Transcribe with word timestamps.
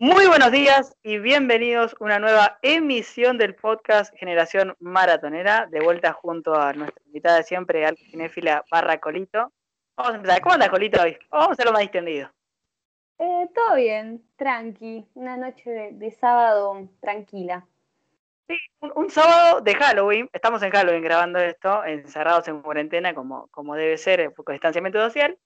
Muy 0.00 0.28
buenos 0.28 0.52
días 0.52 0.96
y 1.02 1.18
bienvenidos 1.18 1.92
a 1.94 2.04
una 2.04 2.20
nueva 2.20 2.60
emisión 2.62 3.36
del 3.36 3.56
podcast 3.56 4.14
Generación 4.14 4.76
Maratonera, 4.78 5.66
de 5.66 5.80
vuelta 5.80 6.12
junto 6.12 6.54
a 6.54 6.72
nuestra 6.72 7.02
invitada 7.06 7.38
de 7.38 7.42
siempre, 7.42 7.84
Al 7.84 7.96
Cinéfila 7.96 8.64
barra 8.70 9.00
Colito. 9.00 9.52
Vamos 9.96 10.12
a 10.12 10.16
empezar. 10.18 10.40
¿Cómo 10.40 10.54
anda 10.54 10.70
Colito 10.70 11.02
hoy? 11.02 11.18
Vamos 11.32 11.48
a 11.48 11.52
hacerlo 11.54 11.72
más 11.72 11.80
distendido. 11.80 12.30
Eh, 13.18 13.48
todo 13.52 13.74
bien, 13.74 14.22
tranqui, 14.36 15.04
una 15.14 15.36
noche 15.36 15.68
de, 15.68 16.10
sábado 16.12 16.88
tranquila. 17.00 17.66
Sí, 18.46 18.56
un, 18.94 19.10
sábado 19.10 19.62
de 19.62 19.74
Halloween, 19.74 20.30
estamos 20.32 20.62
en 20.62 20.70
Halloween 20.70 21.02
grabando 21.02 21.40
esto, 21.40 21.84
encerrados 21.84 22.46
en 22.46 22.62
cuarentena 22.62 23.14
como, 23.16 23.48
como 23.48 23.74
debe 23.74 23.98
ser, 23.98 24.20
eh, 24.20 24.30
con 24.32 24.52
distanciamiento 24.52 25.00
social. 25.00 25.36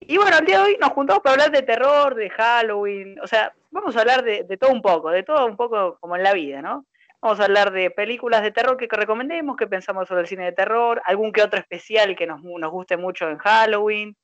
Y 0.00 0.16
bueno, 0.16 0.38
el 0.38 0.46
día 0.46 0.58
de 0.58 0.64
hoy 0.64 0.76
nos 0.80 0.90
juntamos 0.90 1.22
para 1.22 1.34
hablar 1.34 1.50
de 1.50 1.62
terror, 1.62 2.14
de 2.14 2.30
Halloween, 2.30 3.18
o 3.20 3.26
sea, 3.26 3.52
vamos 3.70 3.96
a 3.96 4.00
hablar 4.00 4.22
de, 4.22 4.44
todo 4.56 4.70
un 4.70 4.82
poco, 4.82 5.10
de 5.10 5.22
todo 5.22 5.46
un 5.46 5.56
poco 5.56 5.98
como 6.00 6.16
en 6.16 6.22
la 6.22 6.32
vida, 6.32 6.62
¿no? 6.62 6.86
Vamos 7.20 7.40
a 7.40 7.44
hablar 7.44 7.72
de 7.72 7.90
películas 7.90 8.42
de 8.42 8.52
terror 8.52 8.76
que 8.76 8.86
recomendemos, 8.88 9.56
que 9.56 9.66
pensamos 9.66 10.06
sobre 10.06 10.22
el 10.22 10.28
cine 10.28 10.44
de 10.44 10.52
terror, 10.52 11.02
algún 11.04 11.32
que 11.32 11.42
otro 11.42 11.58
especial 11.58 12.14
que 12.14 12.26
nos, 12.26 12.42
nos 12.42 12.70
guste 12.70 12.96
mucho 12.96 13.28
en 13.28 13.38
Halloween. 13.38 14.16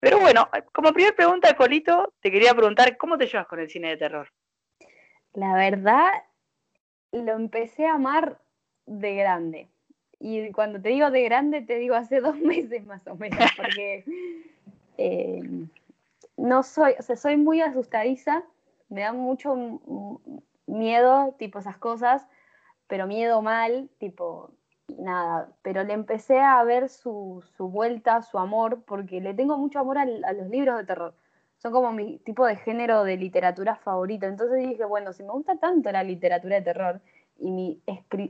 Pero 0.00 0.18
bueno, 0.18 0.48
como 0.72 0.92
primera 0.92 1.14
pregunta, 1.14 1.54
Colito, 1.54 2.12
te 2.20 2.32
quería 2.32 2.52
preguntar, 2.52 2.96
¿cómo 2.96 3.16
te 3.16 3.26
llevas 3.26 3.46
con 3.46 3.60
el 3.60 3.70
cine 3.70 3.90
de 3.90 3.96
terror? 3.96 4.28
La 5.34 5.54
verdad, 5.54 6.10
lo 7.12 7.32
empecé 7.32 7.86
a 7.86 7.94
amar 7.94 8.40
de 8.86 9.14
grande. 9.14 9.68
Y 10.18 10.50
cuando 10.50 10.80
te 10.80 10.88
digo 10.88 11.10
de 11.10 11.22
grande, 11.22 11.62
te 11.62 11.78
digo 11.78 11.94
hace 11.94 12.20
dos 12.20 12.36
meses 12.36 12.84
más 12.84 13.06
o 13.06 13.14
menos, 13.14 13.38
porque 13.56 14.04
eh, 14.98 15.42
no 16.36 16.62
soy, 16.62 16.94
o 16.98 17.02
sea, 17.02 17.16
soy 17.16 17.36
muy 17.36 17.60
asustadiza, 17.60 18.42
me 18.88 19.02
da 19.02 19.12
mucho 19.12 19.56
miedo, 20.66 21.34
tipo 21.38 21.58
esas 21.58 21.78
cosas, 21.78 22.26
pero 22.86 23.06
miedo 23.06 23.42
mal, 23.42 23.88
tipo, 23.98 24.50
nada, 24.98 25.48
pero 25.62 25.84
le 25.84 25.94
empecé 25.94 26.40
a 26.40 26.62
ver 26.64 26.88
su, 26.88 27.42
vuelta, 27.58 28.22
su 28.22 28.38
amor, 28.38 28.82
porque 28.84 29.20
le 29.20 29.34
tengo 29.34 29.56
mucho 29.58 29.78
amor 29.78 29.98
a, 29.98 30.04
los 30.04 30.48
libros 30.48 30.78
de 30.78 30.84
terror. 30.84 31.14
Son 31.58 31.72
como 31.72 31.92
mi 31.92 32.18
tipo 32.18 32.44
de 32.44 32.56
género 32.56 33.04
de 33.04 33.16
literatura 33.16 33.76
favorito. 33.76 34.26
Entonces 34.26 34.58
dije, 34.58 34.84
bueno, 34.84 35.12
si 35.12 35.22
me 35.22 35.30
gusta 35.30 35.56
tanto 35.56 35.92
la 35.92 36.02
literatura 36.02 36.56
de 36.56 36.62
terror 36.62 37.00
y 37.38 37.50
mi, 37.50 37.80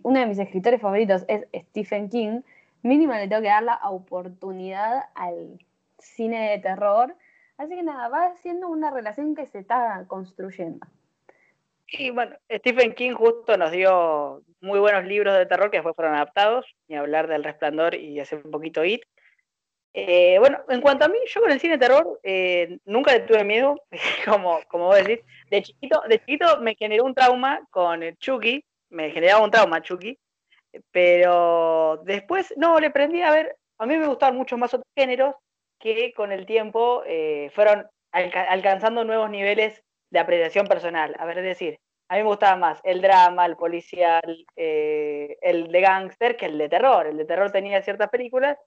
uno 0.03 0.20
de 0.20 0.27
mis 0.27 0.39
escritores 0.39 0.81
favoritos 0.81 1.25
es 1.29 1.47
Stephen 1.70 2.08
King, 2.11 2.42
mínimo 2.83 3.14
le 3.14 3.29
tengo 3.29 3.42
que 3.42 3.48
dar 3.48 3.62
la 3.62 3.81
oportunidad 3.89 5.05
al 5.14 5.58
cine 6.03 6.50
de 6.50 6.58
terror. 6.58 7.14
Así 7.56 7.75
que 7.75 7.83
nada, 7.83 8.08
va 8.08 8.34
siendo 8.36 8.69
una 8.69 8.91
relación 8.91 9.34
que 9.34 9.47
se 9.47 9.61
está 9.61 10.05
construyendo. 10.08 10.86
Y 11.86 12.11
bueno, 12.11 12.36
Stephen 12.50 12.95
King 12.95 13.12
justo 13.12 13.56
nos 13.56 13.70
dio 13.70 14.42
muy 14.61 14.80
buenos 14.80 15.05
libros 15.05 15.36
de 15.36 15.45
terror 15.45 15.70
que 15.70 15.77
después 15.77 15.95
fueron 15.95 16.14
adaptados, 16.14 16.64
y 16.89 16.95
hablar 16.95 17.28
del 17.28 17.45
resplandor 17.45 17.95
y 17.95 18.19
hacer 18.19 18.41
un 18.45 18.50
poquito 18.50 18.84
It. 18.84 19.03
Eh, 19.95 20.39
bueno, 20.39 20.61
en 20.70 20.80
cuanto 20.80 21.05
a 21.05 21.08
mí, 21.08 21.19
yo 21.27 21.42
con 21.42 21.50
el 21.50 21.61
cine 21.61 21.75
de 21.75 21.86
terror 21.86 22.19
eh, 22.23 22.78
nunca 22.86 23.12
le 23.12 23.20
tuve 23.20 23.45
miedo, 23.45 23.77
como, 24.25 24.61
como 24.69 24.86
vos 24.86 24.97
decís. 24.97 25.25
De 25.50 25.62
chiquito, 25.62 26.03
de 26.08 26.19
chiquito 26.19 26.61
me 26.62 26.75
generó 26.75 27.05
un 27.05 27.14
trauma 27.14 27.61
con 27.70 28.00
Chucky, 28.17 28.64
me 28.89 29.11
generaba 29.11 29.45
un 29.45 29.50
trauma 29.50 29.83
Chucky, 29.83 30.19
pero 30.91 32.00
después 32.05 32.55
no, 32.56 32.80
le 32.80 32.91
prendí 32.91 33.20
a 33.20 33.33
ver, 33.33 33.56
a 33.78 33.84
mí 33.84 33.97
me 33.98 34.06
gustaban 34.06 34.36
mucho 34.36 34.56
más 34.56 34.73
otros 34.73 34.91
géneros, 34.97 35.34
que 35.83 36.12
con 36.14 36.33
el 36.33 36.47
tiempo 36.47 37.02
eh, 37.06 37.50
fueron 37.55 37.86
alcanzando 38.12 39.05
nuevos 39.05 39.28
niveles 39.30 39.83
de 40.11 40.19
apreciación 40.20 40.66
personal. 40.66 41.14
A 41.18 41.27
ver, 41.27 41.39
es 41.39 41.45
decir, 41.45 41.79
a 42.08 42.14
mí 42.14 42.23
me 42.23 42.29
gustaba 42.29 42.57
más 42.57 42.80
el 42.84 43.01
drama, 43.01 43.46
el 43.46 43.57
policial, 43.57 44.46
eh, 44.55 45.36
el 45.40 45.73
de 45.73 45.80
gángster 45.80 46.36
que 46.36 46.46
el 46.46 46.58
de 46.58 46.68
terror. 46.68 47.07
El 47.07 47.17
de 47.17 47.24
terror 47.24 47.51
tenía 47.51 47.83
ciertas 47.83 48.11
películas, 48.11 48.58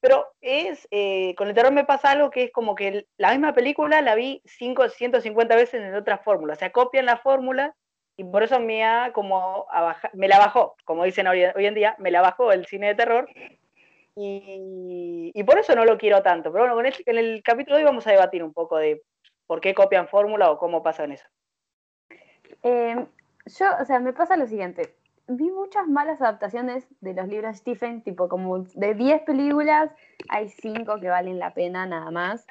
pero 0.00 0.26
es 0.40 0.88
eh, 0.90 1.34
con 1.36 1.48
el 1.48 1.54
terror 1.54 1.72
me 1.72 1.84
pasa 1.84 2.10
algo 2.10 2.30
que 2.30 2.44
es 2.44 2.52
como 2.52 2.74
que 2.74 3.06
la 3.18 3.30
misma 3.30 3.54
película 3.54 4.00
la 4.00 4.14
vi 4.14 4.42
5, 4.46 4.88
150 4.88 5.54
veces 5.54 5.82
en 5.82 5.94
otra 5.94 6.18
fórmula. 6.18 6.54
O 6.54 6.56
sea, 6.56 6.72
copian 6.72 7.06
la 7.06 7.18
fórmula 7.18 7.74
y 8.16 8.24
por 8.24 8.42
eso 8.42 8.58
me, 8.58 8.84
ha 8.84 9.12
como 9.12 9.66
me 10.14 10.28
la 10.28 10.38
bajó, 10.38 10.76
como 10.84 11.04
dicen 11.04 11.26
hoy 11.26 11.42
en 11.42 11.74
día, 11.74 11.96
me 11.98 12.10
la 12.10 12.22
bajó 12.22 12.52
el 12.52 12.66
cine 12.66 12.88
de 12.88 12.94
terror 12.94 13.28
y, 14.16 15.42
por 15.44 15.58
eso 15.58 15.74
no 15.74 15.84
lo 15.84 15.98
quiero 15.98 16.22
tanto. 16.22 16.52
Pero 16.52 16.74
bueno, 16.74 16.88
en 17.06 17.18
el 17.18 17.42
capítulo 17.42 17.76
de 17.76 17.82
hoy 17.82 17.86
vamos 17.86 18.06
a 18.06 18.12
debatir 18.12 18.42
un 18.42 18.52
poco 18.52 18.76
de 18.78 19.02
por 19.46 19.60
qué 19.60 19.74
copian 19.74 20.08
fórmula 20.08 20.50
o 20.50 20.58
cómo 20.58 20.82
pasa 20.82 21.04
en 21.04 21.12
eso. 21.12 21.26
Em, 22.62 23.06
yo, 23.46 23.66
o 23.80 23.84
sea, 23.84 24.00
me 24.00 24.12
pasa 24.12 24.36
lo 24.36 24.46
siguiente. 24.46 24.94
Vi 25.26 25.50
muchas 25.50 25.86
malas 25.88 26.20
adaptaciones 26.20 26.86
de 27.00 27.14
los 27.14 27.28
libros 27.28 27.52
de 27.52 27.58
Stephen, 27.58 28.02
tipo 28.02 28.28
como 28.28 28.58
de 28.60 28.94
10 28.94 29.22
películas, 29.22 29.90
hay 30.28 30.48
5 30.48 31.00
que 31.00 31.08
valen 31.08 31.38
la 31.38 31.54
pena 31.54 31.86
nada 31.86 32.10
más. 32.10 32.46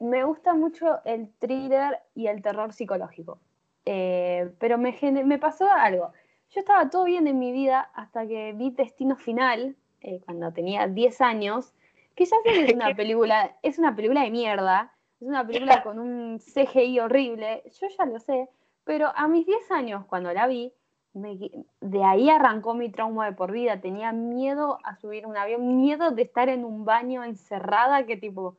Me 0.00 0.24
gusta 0.24 0.54
mucho 0.54 1.00
el 1.04 1.32
thriller 1.38 1.98
y 2.14 2.28
el 2.28 2.42
terror 2.42 2.72
psicológico. 2.72 3.40
Eh, 3.84 4.50
pero 4.58 4.78
me, 4.78 4.96
me 5.24 5.38
pasó 5.38 5.70
algo. 5.70 6.12
Yo 6.50 6.60
estaba 6.60 6.88
todo 6.88 7.04
bien 7.04 7.26
en 7.26 7.38
mi 7.38 7.52
vida 7.52 7.90
hasta 7.94 8.26
que 8.26 8.52
vi 8.54 8.70
Destino 8.70 9.16
Final, 9.16 9.76
eh, 10.00 10.20
cuando 10.24 10.52
tenía 10.52 10.86
10 10.86 11.20
años, 11.20 11.72
que 12.14 12.24
ya 12.24 12.36
sé 12.42 12.52
que 12.52 12.64
es 12.64 12.74
una 12.74 12.94
película, 12.94 13.56
es 13.62 13.78
una 13.78 13.94
película 13.94 14.22
de 14.22 14.30
mierda, 14.30 14.92
es 15.20 15.26
una 15.26 15.46
película 15.46 15.82
con 15.82 15.98
un 15.98 16.38
CGI 16.38 17.00
horrible, 17.00 17.62
yo 17.80 17.88
ya 17.96 18.06
lo 18.06 18.18
sé, 18.20 18.48
pero 18.84 19.12
a 19.14 19.28
mis 19.28 19.46
10 19.46 19.70
años 19.70 20.04
cuando 20.06 20.32
la 20.32 20.46
vi, 20.46 20.72
de 21.12 22.04
ahí 22.04 22.30
arrancó 22.30 22.74
mi 22.74 22.90
trauma 22.90 23.26
de 23.26 23.32
por 23.32 23.50
vida, 23.50 23.80
tenía 23.80 24.12
miedo 24.12 24.78
a 24.84 24.96
subir 24.96 25.26
un 25.26 25.36
avión, 25.36 25.76
miedo 25.76 26.10
de 26.10 26.22
estar 26.22 26.48
en 26.48 26.64
un 26.64 26.84
baño 26.84 27.24
encerrada, 27.24 28.06
que 28.06 28.16
tipo, 28.16 28.56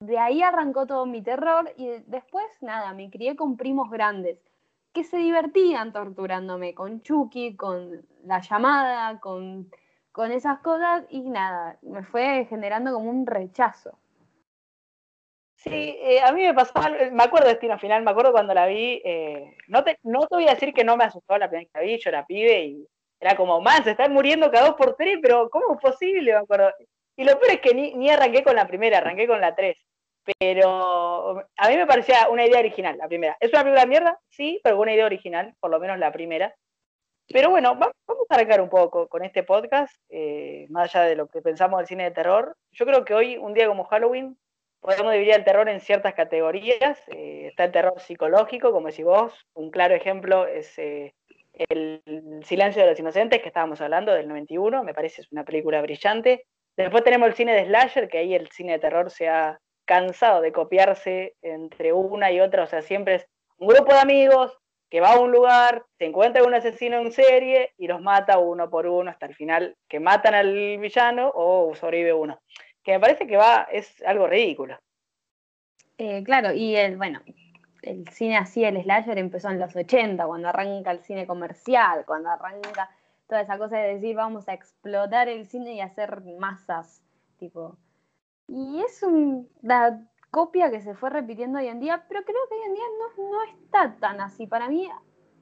de 0.00 0.18
ahí 0.18 0.42
arrancó 0.42 0.86
todo 0.86 1.06
mi 1.06 1.22
terror 1.22 1.72
y 1.76 1.88
después 2.06 2.44
nada, 2.60 2.92
me 2.94 3.10
crié 3.10 3.36
con 3.36 3.56
primos 3.56 3.90
grandes 3.90 4.38
que 4.92 5.04
se 5.04 5.16
divertían 5.16 5.92
torturándome 5.92 6.74
con 6.74 7.00
Chucky, 7.02 7.56
con 7.56 8.04
la 8.24 8.40
llamada, 8.40 9.20
con 9.20 9.70
con 10.12 10.30
esas 10.30 10.60
cosas 10.60 11.04
y 11.08 11.20
nada, 11.20 11.78
me 11.82 12.04
fue 12.04 12.46
generando 12.48 12.92
como 12.92 13.10
un 13.10 13.26
rechazo. 13.26 13.98
Sí, 15.56 15.96
eh, 16.00 16.20
a 16.20 16.32
mí 16.32 16.42
me 16.42 16.54
pasó, 16.54 16.72
me 17.12 17.22
acuerdo 17.22 17.46
de 17.46 17.54
Destino 17.54 17.78
Final, 17.78 18.02
me 18.02 18.10
acuerdo 18.10 18.32
cuando 18.32 18.52
la 18.52 18.66
vi, 18.66 19.00
eh, 19.04 19.56
no, 19.68 19.84
te, 19.84 19.98
no 20.02 20.26
te 20.26 20.34
voy 20.34 20.48
a 20.48 20.54
decir 20.54 20.74
que 20.74 20.82
no 20.84 20.96
me 20.96 21.04
asustó 21.04 21.38
la 21.38 21.48
primera 21.48 21.70
que 21.72 21.78
la 21.78 21.86
vi, 21.86 21.98
yo 21.98 22.10
era 22.10 22.26
pibe 22.26 22.64
y 22.64 22.88
era 23.20 23.36
como, 23.36 23.60
man, 23.60 23.84
se 23.84 23.92
están 23.92 24.12
muriendo 24.12 24.50
cada 24.50 24.66
dos 24.66 24.74
por 24.74 24.96
tres, 24.96 25.18
pero 25.22 25.48
¿cómo 25.50 25.74
es 25.74 25.80
posible? 25.80 26.32
Me 26.32 26.38
acuerdo. 26.38 26.72
Y 27.16 27.24
lo 27.24 27.38
peor 27.38 27.52
es 27.52 27.60
que 27.60 27.74
ni, 27.74 27.94
ni 27.94 28.10
arranqué 28.10 28.42
con 28.42 28.56
la 28.56 28.66
primera, 28.66 28.98
arranqué 28.98 29.28
con 29.28 29.40
la 29.40 29.54
tres. 29.54 29.76
Pero 30.38 31.38
a 31.56 31.68
mí 31.68 31.76
me 31.76 31.86
parecía 31.86 32.28
una 32.28 32.44
idea 32.44 32.58
original, 32.58 32.96
la 32.98 33.08
primera. 33.08 33.36
¿Es 33.38 33.52
una 33.52 33.62
película 33.62 33.82
de 33.82 33.88
mierda? 33.88 34.20
Sí, 34.28 34.60
pero 34.64 34.80
una 34.80 34.94
idea 34.94 35.06
original, 35.06 35.54
por 35.60 35.70
lo 35.70 35.78
menos 35.78 35.98
la 35.98 36.10
primera. 36.12 36.54
Pero 37.28 37.50
bueno, 37.50 37.74
vamos 37.74 37.94
a 38.28 38.34
arrancar 38.34 38.60
un 38.60 38.68
poco 38.68 39.08
con 39.08 39.24
este 39.24 39.42
podcast, 39.42 39.94
eh, 40.08 40.66
más 40.70 40.94
allá 40.94 41.06
de 41.06 41.16
lo 41.16 41.28
que 41.28 41.40
pensamos 41.40 41.78
del 41.78 41.86
cine 41.86 42.04
de 42.04 42.10
terror. 42.10 42.56
Yo 42.72 42.84
creo 42.84 43.04
que 43.04 43.14
hoy, 43.14 43.36
un 43.36 43.54
día 43.54 43.68
como 43.68 43.84
Halloween, 43.84 44.36
podemos 44.80 45.12
dividir 45.12 45.34
el 45.34 45.44
terror 45.44 45.68
en 45.68 45.80
ciertas 45.80 46.14
categorías. 46.14 47.00
Eh, 47.08 47.46
está 47.48 47.64
el 47.64 47.72
terror 47.72 47.98
psicológico, 48.00 48.72
como 48.72 48.88
decís 48.88 49.04
vos. 49.04 49.32
Un 49.54 49.70
claro 49.70 49.94
ejemplo 49.94 50.46
es 50.46 50.76
eh, 50.78 51.14
El 51.68 52.02
silencio 52.44 52.82
de 52.82 52.90
los 52.90 52.98
inocentes, 52.98 53.40
que 53.40 53.48
estábamos 53.48 53.80
hablando, 53.80 54.12
del 54.12 54.28
91. 54.28 54.82
Me 54.84 54.94
parece 54.94 55.22
es 55.22 55.32
una 55.32 55.44
película 55.44 55.80
brillante. 55.80 56.44
Después 56.76 57.04
tenemos 57.04 57.28
el 57.28 57.34
cine 57.34 57.54
de 57.54 57.66
slasher, 57.66 58.08
que 58.08 58.18
ahí 58.18 58.34
el 58.34 58.48
cine 58.48 58.72
de 58.72 58.78
terror 58.78 59.10
se 59.10 59.28
ha 59.28 59.58
cansado 59.84 60.40
de 60.40 60.52
copiarse 60.52 61.34
entre 61.42 61.92
una 61.92 62.32
y 62.32 62.40
otra. 62.40 62.64
O 62.64 62.66
sea, 62.66 62.82
siempre 62.82 63.16
es 63.16 63.26
un 63.58 63.68
grupo 63.68 63.92
de 63.92 64.00
amigos 64.00 64.58
que 64.92 65.00
va 65.00 65.14
a 65.14 65.20
un 65.20 65.32
lugar, 65.32 65.86
se 65.96 66.04
encuentra 66.04 66.44
un 66.44 66.52
asesino 66.52 66.98
en 66.98 67.12
serie 67.12 67.72
y 67.78 67.86
los 67.86 68.02
mata 68.02 68.36
uno 68.36 68.68
por 68.68 68.86
uno 68.86 69.10
hasta 69.10 69.24
el 69.24 69.34
final, 69.34 69.74
que 69.88 70.00
matan 70.00 70.34
al 70.34 70.76
villano 70.76 71.32
o 71.34 71.74
sobrevive 71.74 72.12
uno. 72.12 72.42
Que 72.84 72.92
me 72.92 73.00
parece 73.00 73.26
que 73.26 73.38
va, 73.38 73.66
es 73.72 74.02
algo 74.04 74.26
ridículo. 74.26 74.78
Eh, 75.96 76.22
claro, 76.22 76.52
y 76.52 76.76
el, 76.76 76.98
bueno, 76.98 77.22
el 77.80 78.06
cine 78.08 78.36
así, 78.36 78.64
el 78.64 78.82
slasher 78.82 79.16
empezó 79.16 79.48
en 79.48 79.60
los 79.60 79.74
80, 79.74 80.26
cuando 80.26 80.48
arranca 80.48 80.90
el 80.90 81.02
cine 81.02 81.26
comercial, 81.26 82.04
cuando 82.04 82.28
arranca 82.28 82.90
toda 83.26 83.40
esa 83.40 83.56
cosa 83.56 83.78
de 83.78 83.94
decir 83.94 84.14
vamos 84.14 84.46
a 84.46 84.52
explotar 84.52 85.26
el 85.26 85.46
cine 85.46 85.72
y 85.72 85.80
hacer 85.80 86.20
masas, 86.38 87.02
tipo. 87.38 87.78
Y 88.46 88.82
es 88.82 89.02
un, 89.02 89.48
copia 90.32 90.70
que 90.70 90.80
se 90.80 90.94
fue 90.94 91.10
repitiendo 91.10 91.58
hoy 91.58 91.68
en 91.68 91.78
día, 91.78 92.04
pero 92.08 92.24
creo 92.24 92.40
que 92.48 92.54
hoy 92.56 92.62
en 92.66 92.74
día 92.74 92.84
no, 92.98 93.30
no 93.30 93.42
está 93.44 93.94
tan 94.00 94.20
así. 94.20 94.48
Para 94.48 94.68
mí, 94.68 94.88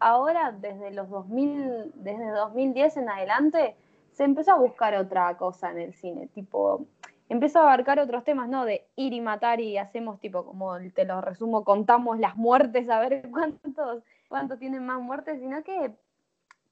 ahora, 0.01 0.53
desde 0.53 0.91
los 0.91 1.09
2000, 1.09 1.93
desde 1.95 2.29
2010 2.31 2.97
en 2.99 3.09
adelante, 3.09 3.77
se 4.11 4.25
empezó 4.25 4.53
a 4.53 4.59
buscar 4.59 4.95
otra 4.97 5.37
cosa 5.39 5.71
en 5.71 5.79
el 5.79 5.95
cine, 5.95 6.27
tipo 6.27 6.87
empieza 7.31 7.61
a 7.61 7.63
abarcar 7.63 8.01
otros 8.01 8.25
temas, 8.25 8.49
¿no? 8.49 8.65
De 8.65 8.89
ir 8.97 9.13
y 9.13 9.21
matar 9.21 9.61
y 9.61 9.79
hacemos 9.79 10.19
tipo, 10.19 10.45
como 10.45 10.77
te 10.93 11.05
lo 11.05 11.21
resumo, 11.21 11.65
contamos 11.65 12.19
las 12.19 12.37
muertes 12.37 12.91
a 12.91 12.99
ver 12.99 13.31
cuántos, 13.31 14.03
cuántos 14.29 14.59
tienen 14.59 14.85
más 14.85 15.01
muertes, 15.01 15.39
sino 15.39 15.63
que 15.63 15.95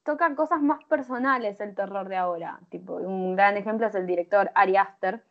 toca 0.02 0.34
cosas 0.34 0.60
más 0.60 0.84
personales 0.84 1.60
el 1.60 1.76
terror 1.76 2.08
de 2.08 2.16
ahora. 2.16 2.58
Tipo, 2.70 2.94
un 2.94 3.36
gran 3.36 3.56
ejemplo 3.56 3.86
es 3.86 3.94
el 3.94 4.06
director 4.06 4.50
Ari 4.54 4.76
Aster, 4.76 5.22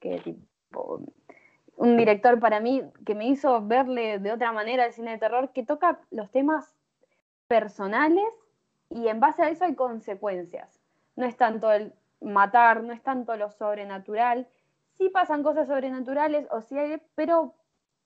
que 0.00 0.18
tipo, 0.18 1.00
un 1.76 1.96
director 1.96 2.38
para 2.38 2.60
mí 2.60 2.82
que 3.04 3.14
me 3.14 3.26
hizo 3.26 3.60
verle 3.62 4.18
de 4.18 4.32
otra 4.32 4.52
manera 4.52 4.86
el 4.86 4.92
cine 4.92 5.12
de 5.12 5.18
terror, 5.18 5.50
que 5.52 5.64
toca 5.64 6.00
los 6.10 6.30
temas 6.30 6.74
personales 7.48 8.24
y 8.88 9.08
en 9.08 9.20
base 9.20 9.42
a 9.42 9.48
eso 9.50 9.64
hay 9.64 9.74
consecuencias. 9.74 10.80
No 11.16 11.26
es 11.26 11.36
tanto 11.36 11.72
el 11.72 11.92
matar, 12.20 12.82
no 12.82 12.92
es 12.92 13.02
tanto 13.02 13.36
lo 13.36 13.50
sobrenatural. 13.50 14.48
Sí 14.98 15.08
pasan 15.08 15.42
cosas 15.42 15.68
sobrenaturales, 15.68 16.46
o 16.50 16.60
sí 16.60 16.78
hay, 16.78 17.00
pero 17.14 17.54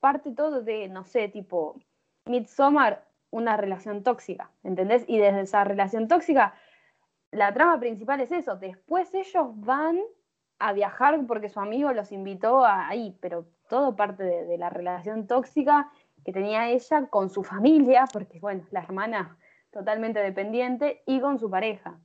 parte 0.00 0.32
todo 0.32 0.62
de, 0.62 0.88
no 0.88 1.04
sé, 1.04 1.28
tipo, 1.28 1.76
Midsommar, 2.24 3.04
una 3.30 3.56
relación 3.56 4.02
tóxica, 4.02 4.50
¿entendés? 4.62 5.04
Y 5.06 5.18
desde 5.18 5.42
esa 5.42 5.64
relación 5.64 6.08
tóxica, 6.08 6.54
la 7.30 7.52
trama 7.52 7.78
principal 7.78 8.20
es 8.20 8.32
eso. 8.32 8.56
Después 8.56 9.12
ellos 9.14 9.48
van 9.54 10.00
a 10.58 10.72
viajar 10.72 11.18
porque 11.26 11.48
su 11.48 11.60
amigo 11.60 11.92
los 11.92 12.10
invitó 12.10 12.64
ahí, 12.64 13.16
pero 13.20 13.46
todo 13.68 13.96
parte 13.96 14.22
de, 14.22 14.58
la 14.58 14.70
relación 14.70 15.26
tóxica 15.26 15.90
que 16.24 16.32
tenía 16.32 16.70
ella 16.70 17.06
con 17.08 17.30
su 17.30 17.44
familia, 17.44 18.04
porque 18.12 18.40
bueno, 18.40 18.66
la 18.70 18.80
hermana 18.80 19.38
totalmente 19.70 20.20
dependiente, 20.20 21.02
y 21.06 21.20
con 21.20 21.38
su 21.38 21.50
pareja. 21.50 21.98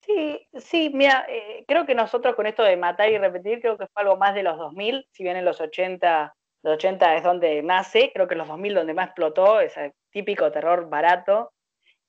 Sí, 0.00 0.48
sí, 0.54 0.90
mira, 0.94 1.26
eh, 1.28 1.64
creo 1.66 1.84
que 1.84 1.94
nosotros 1.94 2.34
con 2.34 2.46
esto 2.46 2.62
de 2.62 2.76
matar 2.76 3.10
y 3.10 3.18
repetir, 3.18 3.60
creo 3.60 3.76
que 3.76 3.86
fue 3.88 4.02
algo 4.02 4.16
más 4.16 4.34
de 4.34 4.42
los 4.42 4.56
2000, 4.56 5.06
si 5.10 5.22
bien 5.24 5.36
en 5.36 5.44
los 5.44 5.60
80, 5.60 6.34
los 6.62 6.74
80 6.74 7.16
es 7.16 7.22
donde 7.24 7.62
nace, 7.62 8.12
creo 8.14 8.28
que 8.28 8.34
en 8.34 8.38
los 8.38 8.48
2000 8.48 8.74
donde 8.74 8.94
más 8.94 9.06
explotó, 9.06 9.60
ese 9.60 9.94
típico 10.10 10.50
terror 10.52 10.88
barato. 10.88 11.52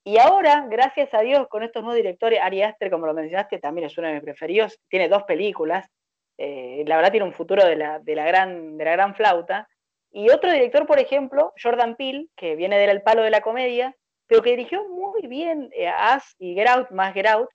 Y 0.04 0.18
ahora, 0.18 0.66
gracias 0.70 1.12
a 1.12 1.20
Dios, 1.20 1.48
con 1.48 1.64
estos 1.64 1.82
nuevos 1.82 1.96
directores, 1.96 2.40
Ari 2.40 2.62
Aster, 2.62 2.90
como 2.90 3.06
lo 3.06 3.14
mencionaste, 3.14 3.58
también 3.58 3.88
es 3.88 3.98
uno 3.98 4.08
de 4.08 4.14
mis 4.14 4.22
preferidos, 4.22 4.78
tiene 4.88 5.08
dos 5.08 5.24
películas, 5.24 5.90
eh, 6.38 6.84
la 6.86 6.96
verdad 6.96 7.10
tiene 7.10 7.26
un 7.26 7.32
futuro 7.32 7.64
de 7.64 7.76
la, 7.76 7.98
de, 7.98 8.14
la 8.14 8.24
gran, 8.26 8.78
de 8.78 8.84
la 8.84 8.92
gran 8.92 9.14
flauta. 9.14 9.68
Y 10.10 10.30
otro 10.30 10.50
director, 10.50 10.86
por 10.86 10.98
ejemplo, 10.98 11.52
Jordan 11.62 11.96
Peele, 11.96 12.28
que 12.36 12.56
viene 12.56 12.78
del 12.78 13.02
palo 13.02 13.22
de 13.22 13.30
la 13.30 13.42
comedia, 13.42 13.94
pero 14.26 14.42
que 14.42 14.50
dirigió 14.50 14.88
muy 14.88 15.26
bien 15.26 15.70
eh, 15.74 15.88
As 15.88 16.34
y 16.38 16.54
Get 16.54 16.68
Out, 16.68 16.90
más 16.90 17.12
Get 17.12 17.26
Out, 17.26 17.50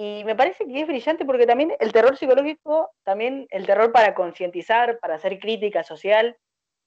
y 0.00 0.22
me 0.24 0.36
parece 0.36 0.64
que 0.64 0.80
es 0.80 0.86
brillante 0.86 1.24
porque 1.24 1.44
también 1.44 1.74
el 1.80 1.92
terror 1.92 2.16
psicológico, 2.16 2.90
también 3.02 3.48
el 3.50 3.66
terror 3.66 3.90
para 3.90 4.14
concientizar, 4.14 5.00
para 5.00 5.16
hacer 5.16 5.40
crítica 5.40 5.82
social, 5.82 6.36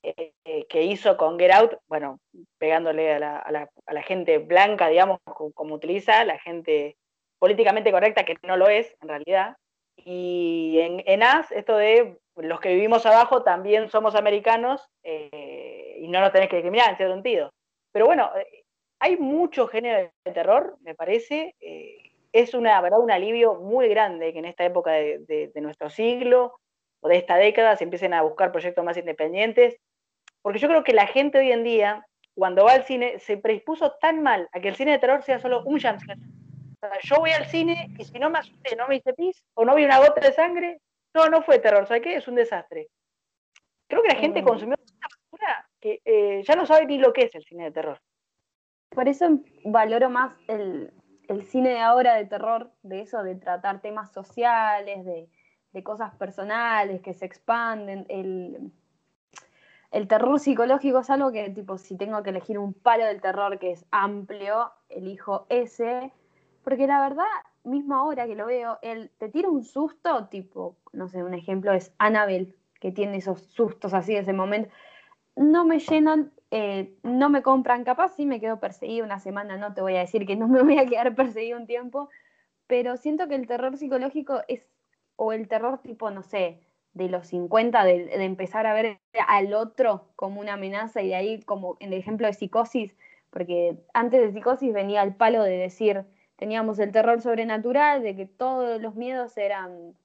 eh, 0.04 0.32
que 0.70 0.84
hizo 0.84 1.18
con 1.18 1.38
Get 1.38 1.52
Out, 1.52 1.74
bueno, 1.88 2.22
pegándole 2.58 3.14
a 3.14 3.20
la, 3.20 3.38
a 3.38 3.52
la, 3.52 3.70
a 3.86 3.94
la 3.94 4.02
gente 4.02 4.38
blanca, 4.38 4.88
digamos, 4.88 5.20
como, 5.26 5.76
utiliza, 5.76 6.24
la 6.24 6.40
gente 6.40 6.96
políticamente 7.38 7.92
correcta, 7.92 8.24
que 8.24 8.38
no 8.44 8.56
lo 8.56 8.70
es 8.70 8.96
en 9.02 9.10
realidad. 9.10 9.58
Y 10.06 10.80
en, 10.80 11.04
en 11.06 11.24
As, 11.24 11.52
esto 11.52 11.78
de 11.78 12.18
los 12.36 12.60
que 12.60 12.74
vivimos 12.74 13.06
abajo 13.06 13.44
también 13.44 13.90
somos 13.90 14.16
americanos 14.16 14.90
eh, 15.04 15.98
y 16.00 16.08
no 16.08 16.22
nos 16.22 16.32
tenés 16.32 16.50
que 16.50 16.58
discriminar 16.58 16.90
en 16.90 16.98
cierto 16.98 17.14
sentido. 17.14 17.52
Pero 17.92 18.06
bueno, 18.06 18.30
hay 19.00 19.18
mucho 19.18 19.68
género 19.68 20.12
de 20.26 20.32
terror, 20.32 20.78
me 20.82 20.96
parece 20.96 21.56
es 22.32 22.54
una 22.54 22.80
verdad 22.82 23.00
un 23.00 23.12
alivio 23.12 23.56
muy 23.56 23.88
grande 23.90 24.32
que 24.34 24.40
en 24.40 24.46
esta 24.46 24.66
época 24.66 24.92
de, 24.92 25.52
nuestro 25.56 25.90
siglo 25.90 26.60
o 27.02 27.10
de 27.10 27.18
esta 27.18 27.36
década 27.36 27.76
se 27.76 27.84
empiecen 27.84 28.14
a 28.14 28.22
buscar 28.22 28.52
proyectos 28.52 28.86
más 28.86 28.98
independientes, 28.98 29.78
porque 30.42 30.60
yo 30.60 30.68
creo 30.68 30.84
que 30.84 30.94
la 30.94 31.08
gente 31.08 31.40
hoy 31.40 31.52
en 31.52 31.64
día, 31.64 32.06
cuando 32.36 32.66
va 32.66 32.74
al 32.74 32.84
cine, 32.84 33.20
se 33.20 33.38
predispuso 33.38 33.94
tan 34.00 34.22
mal 34.22 34.48
a 34.54 34.60
que 34.60 34.70
el 34.70 34.76
cine 34.76 34.92
de 34.92 35.00
terror 35.00 35.24
sea 35.24 35.40
solo 35.40 35.64
un 35.66 35.80
jumpscare. 35.80 36.20
Yo 37.04 37.18
voy 37.18 37.32
al 37.32 37.46
cine 37.46 37.90
y 37.98 38.06
si 38.06 38.18
no 38.20 38.30
me 38.30 38.40
asusté, 38.40 38.76
no 38.76 38.88
me 38.88 38.98
hice 38.98 39.14
pis, 39.14 39.44
o 39.54 39.66
no 39.66 39.76
vi 39.76 39.86
una 39.86 40.00
gota 40.00 40.22
de 40.22 40.34
sangre, 40.34 40.82
no, 41.14 41.28
no 41.30 41.42
fue 41.42 41.60
terror, 41.60 41.88
¿sabes 41.88 42.04
qué? 42.04 42.16
Es 42.16 42.28
un 42.28 42.36
desastre. 42.36 42.88
Creo 43.88 44.02
que 44.02 44.10
la 44.10 44.20
gente 44.20 44.42
mm. 44.42 44.46
consumió 44.46 44.78
tanta 44.78 45.08
basura 45.10 45.70
que 45.80 46.02
eh, 46.06 46.44
ya 46.44 46.56
no 46.56 46.66
sabe 46.66 46.86
ni 46.86 46.98
lo 46.98 47.14
que 47.14 47.24
es 47.24 47.36
el 47.36 47.44
cine 47.44 47.66
de 47.66 47.72
terror. 47.72 48.02
Por 48.90 49.08
eso 49.08 49.28
valoro 49.64 50.10
más 50.10 50.34
el, 50.48 50.92
el 51.28 51.44
cine 51.44 51.70
de 51.70 51.80
ahora 51.80 52.16
de 52.16 52.26
terror, 52.26 52.72
de 52.84 53.02
eso, 53.02 53.24
de 53.24 53.36
tratar 53.36 53.82
temas 53.82 54.12
sociales, 54.12 55.06
de, 55.06 55.30
cosas 55.84 56.14
personales 56.16 57.02
que 57.02 57.14
se 57.14 57.26
expanden, 57.26 58.06
el, 58.10 58.72
el, 59.92 60.08
terror 60.10 60.38
psicológico 60.38 61.00
es 61.00 61.10
algo 61.10 61.32
que, 61.32 61.50
tipo, 61.50 61.78
si 61.78 61.96
tengo 61.96 62.22
que 62.22 62.32
elegir 62.32 62.60
un 62.60 62.74
palo 62.74 63.06
del 63.06 63.22
terror 63.22 63.58
que 63.58 63.72
es 63.72 63.86
amplio, 63.90 64.74
elijo 64.90 65.46
ese, 65.48 66.12
porque 66.64 66.88
la 66.88 67.02
verdad, 67.02 67.26
mismo 67.64 67.96
ahora 67.96 68.28
que 68.28 68.36
lo 68.36 68.46
veo, 68.46 68.80
él 68.82 69.12
te 69.18 69.30
tira 69.30 69.50
un 69.50 69.64
susto, 69.64 70.28
tipo, 70.28 70.78
no 70.94 71.08
sé, 71.08 71.24
un 71.24 71.34
ejemplo 71.34 71.74
es 71.74 71.94
Annabelle, 71.98 72.56
que 72.80 72.92
tiene 72.92 73.18
esos 73.18 73.42
sustos 73.42 73.94
así 73.94 74.14
de 74.14 74.20
ese 74.20 74.34
momento, 74.34 74.70
no 75.36 75.66
me 75.66 75.80
llenan 75.80 76.32
eh, 76.54 76.94
no 77.04 77.30
me 77.30 77.42
compran, 77.42 77.86
capaz 77.86 78.10
sí 78.16 78.26
me 78.26 78.42
quedo 78.42 78.60
perseguido 78.60 79.06
una 79.06 79.20
semana, 79.20 79.56
no 79.56 79.74
te 79.74 79.82
voy 79.82 79.96
a 79.96 80.00
decir 80.00 80.26
que 80.26 80.36
no 80.36 80.50
me 80.50 80.62
voy 80.62 80.78
a 80.78 80.86
quedar 80.86 81.16
perseguido 81.16 81.58
un 81.58 81.66
tiempo, 81.66 82.10
pero 82.68 82.98
siento 82.98 83.28
que 83.30 83.36
el 83.36 83.48
terror 83.48 83.78
psicológico 83.78 84.42
es, 84.50 84.68
o 85.16 85.32
el 85.32 85.48
terror 85.48 85.80
tipo, 85.82 86.12
no 86.12 86.24
sé, 86.24 86.60
de 86.94 87.08
los 87.08 87.28
50, 87.28 87.86
de, 87.86 88.26
empezar 88.26 88.68
a 88.68 88.74
ver 88.74 89.00
al 89.28 89.54
otro 89.54 90.10
como 90.18 90.42
una 90.42 90.54
amenaza 90.54 91.02
y 91.02 91.08
de 91.10 91.16
ahí 91.16 91.42
como 91.44 91.78
en 91.80 91.94
el 91.94 92.00
ejemplo 92.00 92.28
de 92.28 92.34
psicosis, 92.34 92.98
porque 93.30 93.78
antes 93.94 94.20
de 94.20 94.34
psicosis 94.34 94.74
venía 94.74 95.04
el 95.04 95.16
palo 95.16 95.44
de 95.44 95.56
decir, 95.58 96.06
teníamos 96.42 96.80
el 96.80 96.92
terror 96.92 97.22
sobrenatural, 97.22 98.02
de 98.02 98.16
que 98.16 98.26
todos 98.26 98.82
los 98.82 98.96
miedos 98.96 99.38
eran 99.38 99.96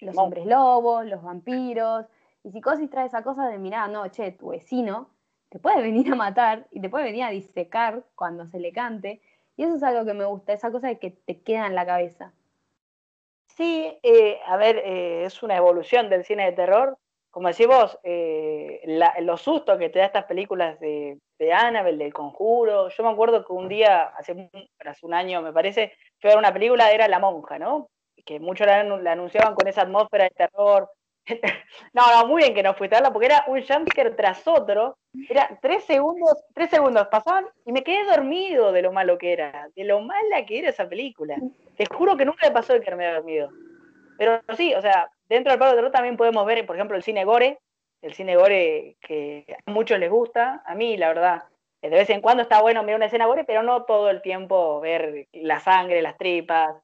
los 0.00 0.16
hombres 0.16 0.46
lobos, 0.46 1.04
los 1.04 1.22
vampiros, 1.22 2.06
y 2.42 2.52
psicosis 2.52 2.88
trae 2.88 3.04
esa 3.04 3.22
cosa 3.22 3.46
de, 3.48 3.58
mirá, 3.58 3.86
no, 3.86 4.08
che, 4.08 4.32
tu 4.32 4.48
vecino 4.48 5.10
te 5.50 5.58
puede 5.58 5.82
venir 5.82 6.10
a 6.10 6.16
matar 6.16 6.66
y 6.70 6.80
te 6.80 6.88
puede 6.88 7.04
venir 7.04 7.24
a 7.24 7.30
disecar 7.30 8.02
cuando 8.14 8.46
se 8.46 8.58
le 8.60 8.72
cante. 8.72 9.20
Y 9.58 9.64
eso 9.64 9.76
es 9.76 9.82
algo 9.82 10.06
que 10.06 10.14
me 10.14 10.24
gusta, 10.24 10.54
esa 10.54 10.72
cosa 10.72 10.88
de 10.88 10.98
que 10.98 11.10
te 11.10 11.42
queda 11.42 11.66
en 11.66 11.74
la 11.74 11.84
cabeza. 11.84 12.32
Sí, 13.48 13.98
eh, 14.02 14.40
a 14.46 14.56
ver, 14.56 14.78
eh, 14.78 15.26
es 15.26 15.42
una 15.42 15.56
evolución 15.56 16.08
del 16.08 16.24
cine 16.24 16.46
de 16.46 16.52
terror. 16.52 16.96
Como 17.30 17.48
decís 17.48 17.66
vos, 17.66 17.98
eh, 18.02 18.80
los 19.20 19.42
sustos 19.42 19.78
que 19.78 19.90
te 19.90 19.98
da 19.98 20.06
estas 20.06 20.24
películas 20.24 20.80
de, 20.80 21.18
de 21.38 21.52
Annabelle, 21.52 22.04
del 22.04 22.12
Conjuro. 22.12 22.88
Yo 22.88 23.02
me 23.02 23.10
acuerdo 23.10 23.44
que 23.44 23.52
un 23.52 23.68
día, 23.68 24.04
hace, 24.16 24.50
un 25.02 25.14
año 25.14 25.42
me 25.42 25.52
parece, 25.52 25.92
fue 26.20 26.30
a 26.30 26.34
ver 26.34 26.38
una 26.38 26.52
película, 26.52 26.90
era 26.90 27.06
La 27.06 27.18
Monja, 27.18 27.58
¿no? 27.58 27.90
Que 28.24 28.40
muchos 28.40 28.66
la, 28.66 28.82
la 28.82 29.12
anunciaban 29.12 29.54
con 29.54 29.68
esa 29.68 29.82
atmósfera 29.82 30.24
de 30.24 30.30
terror, 30.30 30.90
no, 31.92 32.02
no, 32.10 32.26
muy 32.26 32.42
bien 32.42 32.54
que 32.54 32.62
no 32.62 32.74
fuiste 32.74 32.96
a 32.96 33.00
verla, 33.00 33.12
porque 33.12 33.26
era 33.26 33.44
un 33.46 33.62
jumpscare 33.62 34.10
tras 34.12 34.46
otro. 34.46 34.96
Era 35.28 35.58
tres 35.60 35.84
segundos, 35.84 36.42
tres 36.54 36.70
segundos 36.70 37.08
pasaban 37.08 37.46
y 37.64 37.72
me 37.72 37.82
quedé 37.82 38.04
dormido 38.04 38.72
de 38.72 38.82
lo 38.82 38.92
malo 38.92 39.18
que 39.18 39.32
era, 39.32 39.68
de 39.74 39.84
lo 39.84 40.00
mala 40.00 40.46
que 40.46 40.58
era 40.58 40.70
esa 40.70 40.88
película. 40.88 41.36
Te 41.76 41.86
juro 41.86 42.16
que 42.16 42.24
nunca 42.24 42.46
me 42.46 42.52
pasó 42.52 42.72
de 42.72 42.80
quedarme 42.80 43.12
dormido. 43.12 43.50
Pero 44.16 44.40
sí, 44.56 44.74
o 44.74 44.80
sea, 44.80 45.10
dentro 45.28 45.52
del 45.52 45.58
palo 45.58 45.72
de 45.72 45.76
terror 45.76 45.92
también 45.92 46.16
podemos 46.16 46.44
ver, 46.46 46.64
por 46.66 46.76
ejemplo, 46.76 46.96
el 46.96 47.02
cine 47.02 47.24
gore, 47.24 47.58
el 48.02 48.14
cine 48.14 48.36
gore 48.36 48.96
que 49.00 49.44
a 49.66 49.70
muchos 49.70 49.98
les 49.98 50.10
gusta, 50.10 50.62
a 50.64 50.74
mí 50.74 50.96
la 50.96 51.08
verdad, 51.08 51.42
de 51.82 51.90
vez 51.90 52.10
en 52.10 52.20
cuando 52.20 52.42
está 52.42 52.60
bueno 52.60 52.84
ver 52.84 52.96
una 52.96 53.06
escena 53.06 53.26
gore, 53.26 53.44
pero 53.44 53.62
no 53.62 53.84
todo 53.84 54.10
el 54.10 54.20
tiempo 54.22 54.80
ver 54.80 55.26
la 55.32 55.60
sangre, 55.60 56.02
las 56.02 56.16
tripas. 56.16 56.76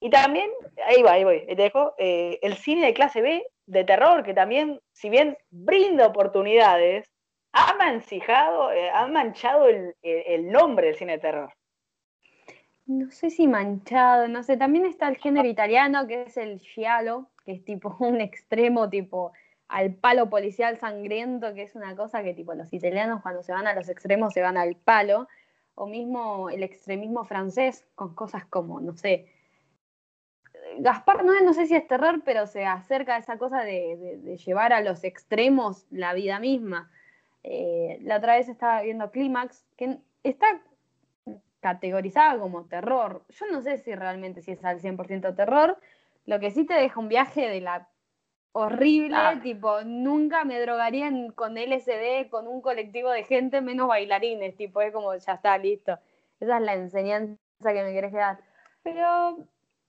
Y 0.00 0.10
también, 0.10 0.50
ahí 0.86 1.02
va, 1.02 1.12
ahí 1.12 1.24
voy, 1.24 1.44
te 1.46 1.56
dejo, 1.56 1.94
eh, 1.98 2.38
el 2.42 2.56
cine 2.56 2.86
de 2.86 2.94
clase 2.94 3.20
B 3.20 3.44
de 3.66 3.84
terror 3.84 4.22
que 4.22 4.34
también, 4.34 4.80
si 4.92 5.10
bien 5.10 5.36
brinda 5.50 6.06
oportunidades, 6.06 7.10
ha 7.52 7.74
manchado, 7.76 8.70
eh, 8.72 8.90
ha 8.90 9.06
manchado 9.06 9.66
el, 9.66 9.94
nombre 10.50 10.88
del 10.88 10.96
cine 10.96 11.12
de 11.12 11.18
terror. 11.18 11.52
No 12.86 13.10
sé 13.10 13.30
si 13.30 13.46
manchado, 13.46 14.28
no 14.28 14.42
sé, 14.42 14.56
también 14.56 14.86
está 14.86 15.08
el 15.08 15.16
género 15.16 15.48
italiano 15.48 16.06
que 16.06 16.22
es 16.22 16.36
el 16.36 16.60
giallo, 16.60 17.28
que 17.48 17.54
es 17.54 17.64
tipo 17.64 17.96
un 18.00 18.20
extremo 18.20 18.90
tipo 18.90 19.32
al 19.68 19.94
palo 19.94 20.28
policial 20.28 20.76
sangriento, 20.76 21.54
que 21.54 21.62
es 21.62 21.74
una 21.74 21.96
cosa 21.96 22.22
que 22.22 22.34
tipo 22.34 22.52
los 22.52 22.70
italianos 22.74 23.22
cuando 23.22 23.42
se 23.42 23.52
van 23.52 23.66
a 23.66 23.74
los 23.74 23.88
extremos 23.88 24.34
se 24.34 24.42
van 24.42 24.58
al 24.58 24.76
palo, 24.76 25.28
o 25.74 25.86
mismo 25.86 26.50
el 26.50 26.62
extremismo 26.62 27.24
francés 27.24 27.86
con 27.94 28.14
cosas 28.14 28.44
como, 28.44 28.80
no 28.80 28.94
sé, 28.94 29.32
Gaspar 30.80 31.24
no, 31.24 31.40
no 31.40 31.54
sé 31.54 31.66
si 31.66 31.74
es 31.74 31.86
terror, 31.86 32.20
pero 32.22 32.46
se 32.46 32.66
acerca 32.66 33.16
a 33.16 33.18
esa 33.18 33.38
cosa 33.38 33.62
de, 33.62 34.36
llevar 34.44 34.74
a 34.74 34.82
los 34.82 35.02
extremos 35.04 35.86
la 35.90 36.12
vida 36.12 36.38
misma. 36.40 36.90
Eh, 37.44 37.98
la 38.02 38.18
otra 38.18 38.36
vez 38.36 38.50
estaba 38.50 38.82
viendo 38.82 39.10
Clímax, 39.10 39.64
que 39.78 39.98
está 40.22 40.60
categorizada 41.60 42.38
como 42.38 42.66
terror. 42.66 43.24
Yo 43.30 43.46
no 43.50 43.62
sé 43.62 43.78
si 43.78 43.94
realmente 43.94 44.42
si 44.42 44.52
es 44.52 44.62
al 44.64 44.80
100% 44.80 45.34
terror. 45.34 45.78
Lo 46.28 46.38
que 46.40 46.50
sí 46.50 46.66
te 46.66 46.74
deja 46.74 47.00
un 47.00 47.08
viaje 47.08 47.48
de 47.48 47.62
la 47.62 47.88
horrible, 48.52 49.16
Ah. 49.16 49.40
tipo, 49.42 49.82
nunca 49.82 50.44
me 50.44 50.60
drogarían 50.60 51.30
con 51.30 51.56
LSD, 51.56 52.28
con 52.28 52.46
un 52.46 52.60
colectivo 52.60 53.10
de 53.10 53.24
gente, 53.24 53.62
menos 53.62 53.88
bailarines, 53.88 54.54
tipo, 54.54 54.82
es 54.82 54.92
como, 54.92 55.14
ya 55.14 55.32
está, 55.32 55.56
listo. 55.56 55.98
Esa 56.38 56.56
es 56.58 56.62
la 56.62 56.74
enseñanza 56.74 57.38
que 57.62 57.82
me 57.82 57.92
querés 57.94 58.12
dar. 58.12 58.38
Pero, 58.82 59.38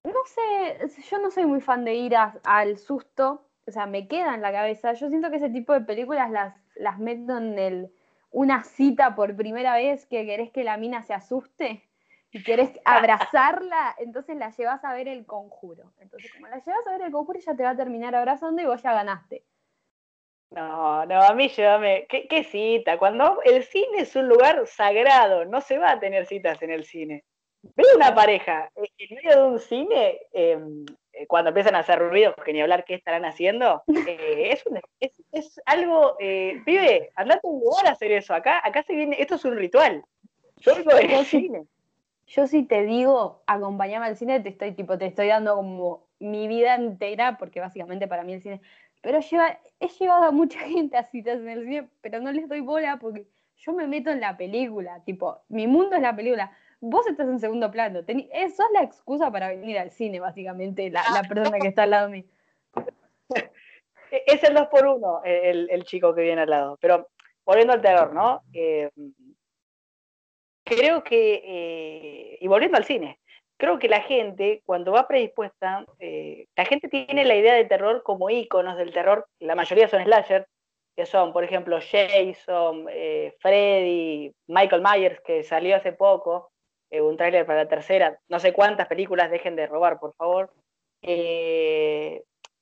no 0.05 0.23
sé, 0.25 1.01
yo 1.09 1.19
no 1.19 1.29
soy 1.29 1.45
muy 1.45 1.59
fan 1.59 1.83
de 1.83 1.95
ir 1.95 2.15
a- 2.15 2.39
al 2.43 2.77
susto, 2.77 3.45
o 3.67 3.71
sea, 3.71 3.85
me 3.85 4.07
queda 4.07 4.33
en 4.33 4.41
la 4.41 4.53
cabeza. 4.53 4.93
Yo 4.93 5.09
siento 5.09 5.29
que 5.29 5.37
ese 5.37 5.49
tipo 5.49 5.73
de 5.73 5.81
películas 5.81 6.31
las, 6.31 6.55
las 6.75 6.99
meto 6.99 7.37
en 7.37 7.59
el, 7.59 7.93
una 8.31 8.63
cita 8.63 9.13
por 9.15 9.35
primera 9.35 9.75
vez 9.75 10.05
que 10.05 10.25
querés 10.25 10.51
que 10.51 10.63
la 10.63 10.77
mina 10.77 11.03
se 11.03 11.13
asuste 11.13 11.83
y 12.31 12.43
querés 12.43 12.71
abrazarla, 12.85 13.95
entonces 13.99 14.35
la 14.37 14.49
llevas 14.51 14.83
a 14.83 14.93
ver 14.93 15.07
el 15.07 15.25
conjuro. 15.25 15.93
Entonces, 15.99 16.31
como 16.33 16.47
la 16.47 16.57
llevas 16.63 16.85
a 16.87 16.91
ver 16.91 17.01
el 17.01 17.11
conjuro, 17.11 17.39
ella 17.39 17.55
te 17.55 17.63
va 17.63 17.69
a 17.71 17.75
terminar 17.77 18.15
abrazando 18.15 18.61
y 18.61 18.65
vos 18.65 18.81
ya 18.81 18.93
ganaste. 18.93 19.43
No, 20.51 21.05
no, 21.05 21.21
a 21.21 21.33
mí 21.35 21.47
llévame. 21.49 22.07
¿Qué, 22.09 22.27
qué 22.27 22.43
cita? 22.43 22.97
Cuando 22.97 23.39
el 23.43 23.63
cine 23.63 23.99
es 23.99 24.15
un 24.15 24.27
lugar 24.27 24.65
sagrado, 24.65 25.45
no 25.45 25.61
se 25.61 25.77
va 25.77 25.91
a 25.91 25.99
tener 25.99 26.25
citas 26.25 26.59
en 26.63 26.71
el 26.71 26.85
cine. 26.85 27.23
Veo 27.75 27.95
una 27.95 28.15
pareja 28.15 28.71
eh, 28.75 28.89
en 28.97 29.15
medio 29.17 29.43
de 29.43 29.47
un 29.49 29.59
cine, 29.59 30.19
eh, 30.31 30.57
eh, 31.13 31.27
cuando 31.27 31.49
empiezan 31.49 31.75
a 31.75 31.79
hacer 31.79 31.99
ruidos, 31.99 32.33
que 32.43 32.53
ni 32.53 32.61
hablar 32.61 32.83
qué 32.85 32.95
estarán 32.95 33.25
haciendo, 33.25 33.83
eh, 34.07 34.49
es, 34.53 34.65
un- 34.65 34.79
es, 34.99 35.11
es 35.33 35.61
algo, 35.65 36.15
eh, 36.19 36.61
pibe, 36.65 37.11
andate 37.15 37.41
a 37.43 37.49
un 37.49 37.59
lugar 37.59 37.87
a 37.87 37.91
hacer 37.91 38.11
eso. 38.13 38.33
Acá, 38.33 38.61
acá 38.63 38.81
se 38.83 38.95
viene, 38.95 39.17
esto 39.21 39.35
es 39.35 39.45
un 39.45 39.55
ritual. 39.57 40.03
Yo 40.57 40.73
vengo 40.75 40.95
del 40.95 41.25
cine. 41.25 41.63
Yo 42.29 42.45
si 42.45 42.63
te 42.63 42.83
digo, 42.83 43.41
acompañame 43.47 44.05
al 44.05 44.15
cine, 44.15 44.39
te 44.39 44.49
estoy 44.49 44.73
tipo, 44.73 44.97
te 44.97 45.07
estoy 45.07 45.27
dando 45.27 45.55
como 45.55 46.07
mi 46.19 46.47
vida 46.47 46.75
entera, 46.75 47.37
porque 47.37 47.59
básicamente 47.59 48.07
para 48.07 48.23
mí 48.23 48.33
el 48.33 48.41
cine. 48.41 48.61
Pero 49.01 49.19
lleva, 49.19 49.59
he 49.79 49.87
llevado 49.87 50.25
a 50.25 50.31
mucha 50.31 50.59
gente 50.67 50.95
a 50.97 51.03
citas 51.03 51.39
en 51.39 51.49
el 51.49 51.63
cine, 51.63 51.89
pero 52.01 52.19
no 52.21 52.31
les 52.31 52.47
doy 52.47 52.59
bola 52.61 52.97
porque 53.01 53.25
yo 53.57 53.73
me 53.73 53.87
meto 53.87 54.11
en 54.11 54.21
la 54.21 54.37
película, 54.37 55.03
tipo, 55.03 55.39
mi 55.49 55.65
mundo 55.67 55.95
es 55.95 56.01
la 56.01 56.15
película. 56.15 56.55
Vos 56.81 57.05
estás 57.07 57.27
en 57.27 57.39
segundo 57.39 57.71
plano. 57.71 57.99
eso 58.07 58.63
es 58.63 58.69
la 58.73 58.83
excusa 58.83 59.31
para 59.31 59.49
venir 59.49 59.79
al 59.79 59.89
cine, 59.91 60.19
básicamente, 60.19 60.89
la, 60.89 61.03
la 61.13 61.23
persona 61.27 61.57
que 61.59 61.67
está 61.67 61.83
al 61.83 61.89
lado 61.89 62.09
mío. 62.09 62.25
E- 64.11 64.23
Es 64.25 64.43
el 64.43 64.55
2 64.55 64.67
por 64.69 64.87
1 64.87 65.21
el, 65.23 65.69
el 65.69 65.83
chico 65.83 66.15
que 66.15 66.21
viene 66.21 66.41
al 66.41 66.49
lado. 66.49 66.77
Pero 66.81 67.09
volviendo 67.45 67.73
al 67.73 67.81
terror, 67.81 68.13
¿no? 68.13 68.41
Eh, 68.53 68.89
creo 70.69 71.03
que, 71.03 71.41
eh, 71.43 72.37
y 72.39 72.47
volviendo 72.47 72.77
al 72.77 72.85
cine, 72.85 73.19
creo 73.57 73.79
que 73.79 73.89
la 73.89 74.01
gente, 74.01 74.61
cuando 74.65 74.91
va 74.91 75.07
predispuesta, 75.07 75.85
eh, 75.99 76.45
la 76.55 76.65
gente 76.65 76.87
tiene 76.87 77.25
la 77.25 77.35
idea 77.35 77.55
de 77.55 77.65
terror 77.65 78.03
como 78.03 78.29
íconos 78.29 78.77
del 78.77 78.93
terror, 78.93 79.27
la 79.39 79.55
mayoría 79.55 79.87
son 79.87 80.03
slasher, 80.03 80.47
que 80.95 81.05
son, 81.05 81.33
por 81.33 81.43
ejemplo, 81.43 81.79
Jason, 81.79 82.85
eh, 82.89 83.33
Freddy, 83.39 84.31
Michael 84.47 84.83
Myers, 84.83 85.19
que 85.21 85.43
salió 85.43 85.75
hace 85.75 85.91
poco, 85.91 86.51
un 86.91 87.17
tráiler 87.17 87.45
para 87.45 87.63
la 87.63 87.69
tercera, 87.69 88.19
no 88.29 88.39
sé 88.39 88.51
cuántas 88.51 88.87
películas, 88.87 89.29
dejen 89.29 89.55
de 89.55 89.67
robar, 89.67 89.99
por 89.99 90.15
favor. 90.15 90.51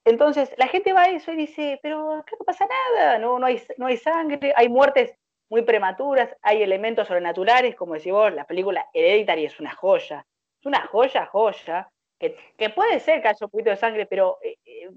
Entonces, 0.03 0.53
la 0.57 0.67
gente 0.67 0.91
va 0.91 1.03
a 1.03 1.09
eso 1.09 1.31
y 1.31 1.37
dice, 1.37 1.79
pero 1.81 2.13
acá 2.13 2.35
no 2.37 2.45
pasa 2.45 2.67
nada, 2.67 3.19
no, 3.19 3.39
no, 3.39 3.45
hay, 3.45 3.61
no 3.77 3.87
hay 3.87 3.95
sangre, 3.95 4.51
hay 4.55 4.67
muertes 4.67 5.17
muy 5.49 5.61
prematuras, 5.61 6.35
hay 6.41 6.61
elementos 6.61 7.07
sobrenaturales, 7.07 7.75
como 7.75 7.93
decís 7.93 8.11
vos, 8.11 8.33
la 8.33 8.45
película 8.45 8.87
Hereditary 8.93 9.45
es 9.45 9.59
una 9.59 9.73
joya, 9.73 10.25
es 10.59 10.65
una 10.65 10.85
joya, 10.87 11.25
joya, 11.25 11.89
que, 12.19 12.35
que 12.57 12.69
puede 12.69 12.99
ser 12.99 13.21
que 13.21 13.29
haya 13.29 13.45
un 13.45 13.49
poquito 13.49 13.69
de 13.69 13.77
sangre, 13.77 14.05
pero 14.05 14.37
eh, 14.43 14.57
eh, 14.65 14.89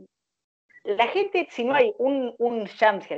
la 0.84 1.06
gente, 1.08 1.46
si 1.50 1.64
no 1.64 1.74
hay 1.74 1.92
un, 1.98 2.34
un 2.38 2.68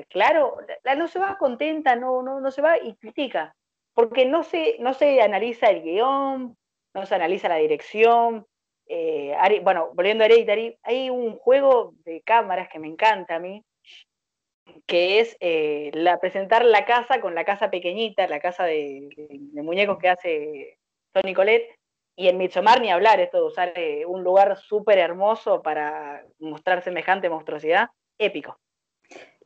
claro, 0.09 0.59
la, 0.83 0.95
no 0.95 1.09
se 1.09 1.19
va 1.19 1.39
contenta, 1.39 1.97
no, 1.97 2.23
no, 2.23 2.41
no 2.41 2.51
se 2.51 2.63
va 2.63 2.79
y 2.79 2.97
critica, 2.97 3.55
porque 3.95 4.27
no 4.27 4.43
se, 4.43 4.77
no 4.81 4.95
se 4.95 5.23
analiza 5.23 5.69
el 5.69 5.83
guion, 5.83 6.57
no 6.95 7.07
se 7.07 7.15
analiza 7.15 7.49
la 7.49 7.57
dirección, 7.57 8.47
eh, 8.87 9.35
bueno, 9.63 9.91
volviendo 9.95 10.25
a 10.25 10.27
Hereditary, 10.27 10.79
hay 10.83 11.09
un 11.09 11.39
juego 11.39 11.95
de 12.05 12.21
cámaras 12.23 12.69
que 12.69 12.79
me 12.79 12.89
encanta 12.89 13.37
a 13.37 13.39
mí, 13.39 13.65
que 14.87 15.21
es 15.21 15.37
eh, 15.41 15.91
la, 15.95 16.19
presentar 16.21 16.65
la 16.65 16.85
casa 16.85 17.21
con 17.21 17.35
la 17.35 17.45
casa 17.45 17.71
pequeñita, 17.71 18.27
la 18.27 18.41
casa 18.41 18.65
de, 18.65 19.09
muñecos 19.55 19.99
que 19.99 20.09
hace 20.09 20.79
Tony 21.13 21.35
Colette, 21.35 21.79
y 22.15 22.29
en 22.29 22.37
Midsommar 22.37 22.81
ni 22.81 22.91
hablar, 22.91 23.21
esto 23.21 23.39
de 23.39 23.45
usar 23.45 23.73
eh, 23.75 24.05
un 24.05 24.23
lugar 24.23 24.57
súper 24.57 24.99
hermoso 24.99 25.63
para 25.63 26.25
mostrar 26.39 26.83
semejante 26.83 27.31
monstruosidad, 27.31 27.89
épico. 28.19 28.59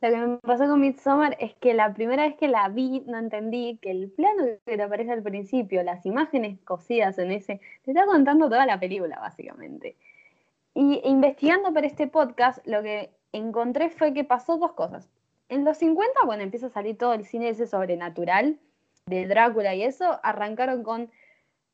Lo 0.01 0.09
que 0.09 0.17
me 0.17 0.37
pasó 0.37 0.67
con 0.67 0.79
Midsommar 0.81 1.37
es 1.39 1.55
que 1.55 1.73
la 1.73 1.93
primera 1.93 2.27
vez 2.27 2.35
que 2.35 2.47
la 2.47 2.69
vi 2.69 3.03
no 3.07 3.17
entendí 3.17 3.79
que 3.81 3.89
el 3.91 4.11
plano 4.11 4.43
que 4.65 4.77
te 4.77 4.83
aparece 4.83 5.11
al 5.11 5.23
principio, 5.23 5.81
las 5.81 6.05
imágenes 6.05 6.59
cosidas 6.65 7.17
en 7.17 7.31
ese, 7.31 7.61
te 7.83 7.91
está 7.91 8.05
contando 8.05 8.47
toda 8.47 8.65
la 8.65 8.79
película, 8.79 9.17
básicamente. 9.19 9.95
Y 10.75 11.01
investigando 11.05 11.73
para 11.73 11.87
este 11.87 12.05
podcast, 12.05 12.65
lo 12.67 12.83
que 12.83 13.09
encontré 13.31 13.89
fue 13.89 14.13
que 14.13 14.23
pasó 14.23 14.57
dos 14.57 14.73
cosas. 14.73 15.09
En 15.49 15.63
los 15.63 15.77
50, 15.77 16.21
cuando 16.25 16.43
empieza 16.43 16.67
a 16.67 16.71
salir 16.71 16.97
todo 16.97 17.13
el 17.13 17.25
cine 17.25 17.49
ese 17.49 17.67
sobrenatural 17.67 18.59
de 19.05 19.27
Drácula 19.27 19.75
y 19.75 19.83
eso, 19.83 20.19
arrancaron 20.23 20.83
con 20.83 21.09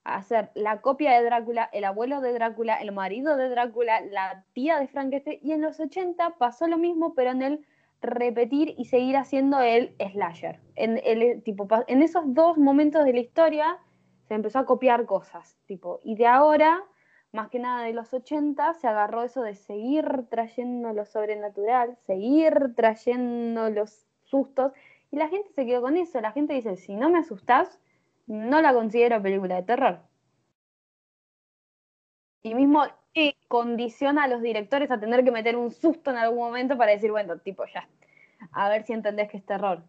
hacer 0.03 0.51
la 0.53 0.81
copia 0.81 1.13
de 1.13 1.23
Drácula, 1.23 1.69
el 1.71 1.85
abuelo 1.85 2.21
de 2.21 2.33
Drácula, 2.33 2.75
el 2.75 2.91
marido 2.91 3.37
de 3.37 3.49
Drácula, 3.49 4.01
la 4.01 4.45
tía 4.53 4.79
de 4.79 4.87
Frankenstein, 4.87 5.39
y 5.41 5.53
en 5.53 5.61
los 5.61 5.79
80 5.79 6.37
pasó 6.37 6.67
lo 6.67 6.77
mismo, 6.77 7.13
pero 7.15 7.31
en 7.31 7.41
el 7.41 7.65
repetir 8.01 8.75
y 8.77 8.85
seguir 8.85 9.15
haciendo 9.15 9.61
el 9.61 9.95
slasher. 10.11 10.59
En, 10.75 10.99
el, 11.03 11.41
tipo, 11.41 11.67
en 11.87 12.03
esos 12.03 12.23
dos 12.27 12.57
momentos 12.57 13.05
de 13.05 13.13
la 13.13 13.19
historia 13.19 13.77
se 14.27 14.35
empezó 14.35 14.59
a 14.59 14.65
copiar 14.65 15.05
cosas, 15.05 15.57
tipo, 15.65 15.99
y 16.03 16.15
de 16.15 16.27
ahora, 16.27 16.83
más 17.33 17.49
que 17.49 17.59
nada 17.59 17.83
de 17.83 17.93
los 17.93 18.13
80, 18.13 18.75
se 18.75 18.87
agarró 18.87 19.23
eso 19.23 19.41
de 19.41 19.55
seguir 19.55 20.27
trayendo 20.29 20.93
lo 20.93 21.03
sobrenatural, 21.03 21.97
seguir 22.05 22.75
trayendo 22.75 23.69
los 23.71 24.05
sustos, 24.23 24.71
y 25.11 25.17
la 25.17 25.27
gente 25.27 25.49
se 25.53 25.65
quedó 25.65 25.81
con 25.81 25.97
eso, 25.97 26.21
la 26.21 26.31
gente 26.31 26.53
dice, 26.53 26.77
si 26.77 26.95
no 26.95 27.09
me 27.09 27.19
asustás, 27.19 27.79
no 28.27 28.61
la 28.61 28.73
considero 28.73 29.21
película 29.21 29.55
de 29.55 29.63
terror. 29.63 29.99
Y 32.43 32.53
mismo 32.55 32.83
condiciona 33.47 34.23
a 34.23 34.27
los 34.27 34.41
directores 34.41 34.89
a 34.91 34.99
tener 34.99 35.23
que 35.23 35.31
meter 35.31 35.55
un 35.55 35.71
susto 35.71 36.11
en 36.11 36.17
algún 36.17 36.39
momento 36.39 36.77
para 36.77 36.91
decir, 36.91 37.11
bueno, 37.11 37.39
tipo, 37.39 37.65
ya, 37.65 37.87
a 38.51 38.69
ver 38.69 38.83
si 38.83 38.93
entendés 38.93 39.29
que 39.29 39.37
es 39.37 39.45
terror. 39.45 39.83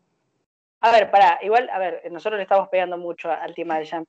A 0.81 0.91
ver, 0.93 1.11
pará, 1.11 1.39
igual, 1.43 1.69
a 1.71 1.79
ver, 1.79 2.11
nosotros 2.11 2.39
le 2.39 2.43
estamos 2.43 2.69
pegando 2.69 2.97
mucho 2.97 3.31
al 3.31 3.55
tema 3.55 3.79
del 3.79 3.91
jump. 3.91 4.09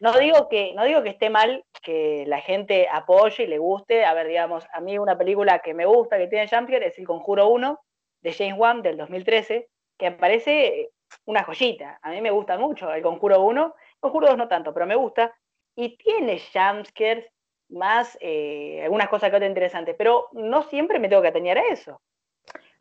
No 0.00 0.12
digo 0.18 0.48
que, 0.48 0.74
no 0.74 0.84
digo 0.84 1.02
que 1.02 1.08
esté 1.10 1.30
mal 1.30 1.64
que 1.82 2.24
la 2.26 2.40
gente 2.40 2.88
apoye 2.90 3.44
y 3.44 3.46
le 3.46 3.58
guste. 3.58 4.04
A 4.04 4.12
ver, 4.14 4.26
digamos, 4.28 4.66
a 4.72 4.80
mí 4.80 4.98
una 4.98 5.16
película 5.16 5.60
que 5.60 5.72
me 5.74 5.86
gusta, 5.86 6.18
que 6.18 6.28
tiene 6.28 6.48
jumpscare, 6.48 6.86
es 6.86 6.98
El 6.98 7.06
Conjuro 7.06 7.48
1, 7.48 7.80
de 8.20 8.32
James 8.32 8.58
Wan, 8.58 8.82
del 8.82 8.96
2013, 8.96 9.68
que 9.96 10.10
me 10.10 10.16
parece 10.16 10.90
una 11.24 11.44
joyita. 11.44 11.98
A 12.02 12.10
mí 12.10 12.20
me 12.20 12.30
gusta 12.30 12.58
mucho 12.58 12.92
El 12.92 13.02
Conjuro 13.02 13.42
1, 13.42 13.66
El 13.66 14.00
Conjuro 14.00 14.28
2 14.28 14.36
no 14.36 14.48
tanto, 14.48 14.74
pero 14.74 14.86
me 14.86 14.96
gusta. 14.96 15.34
Y 15.74 15.96
tiene 15.96 16.38
jumpscares 16.40 17.26
más, 17.68 18.16
eh, 18.20 18.80
algunas 18.82 19.08
cosas 19.08 19.30
que 19.30 19.36
otras 19.36 19.48
interesantes, 19.48 19.94
pero 19.96 20.28
no 20.32 20.62
siempre 20.64 20.98
me 20.98 21.08
tengo 21.08 21.22
que 21.22 21.28
atañer 21.28 21.58
a 21.58 21.68
eso. 21.68 22.00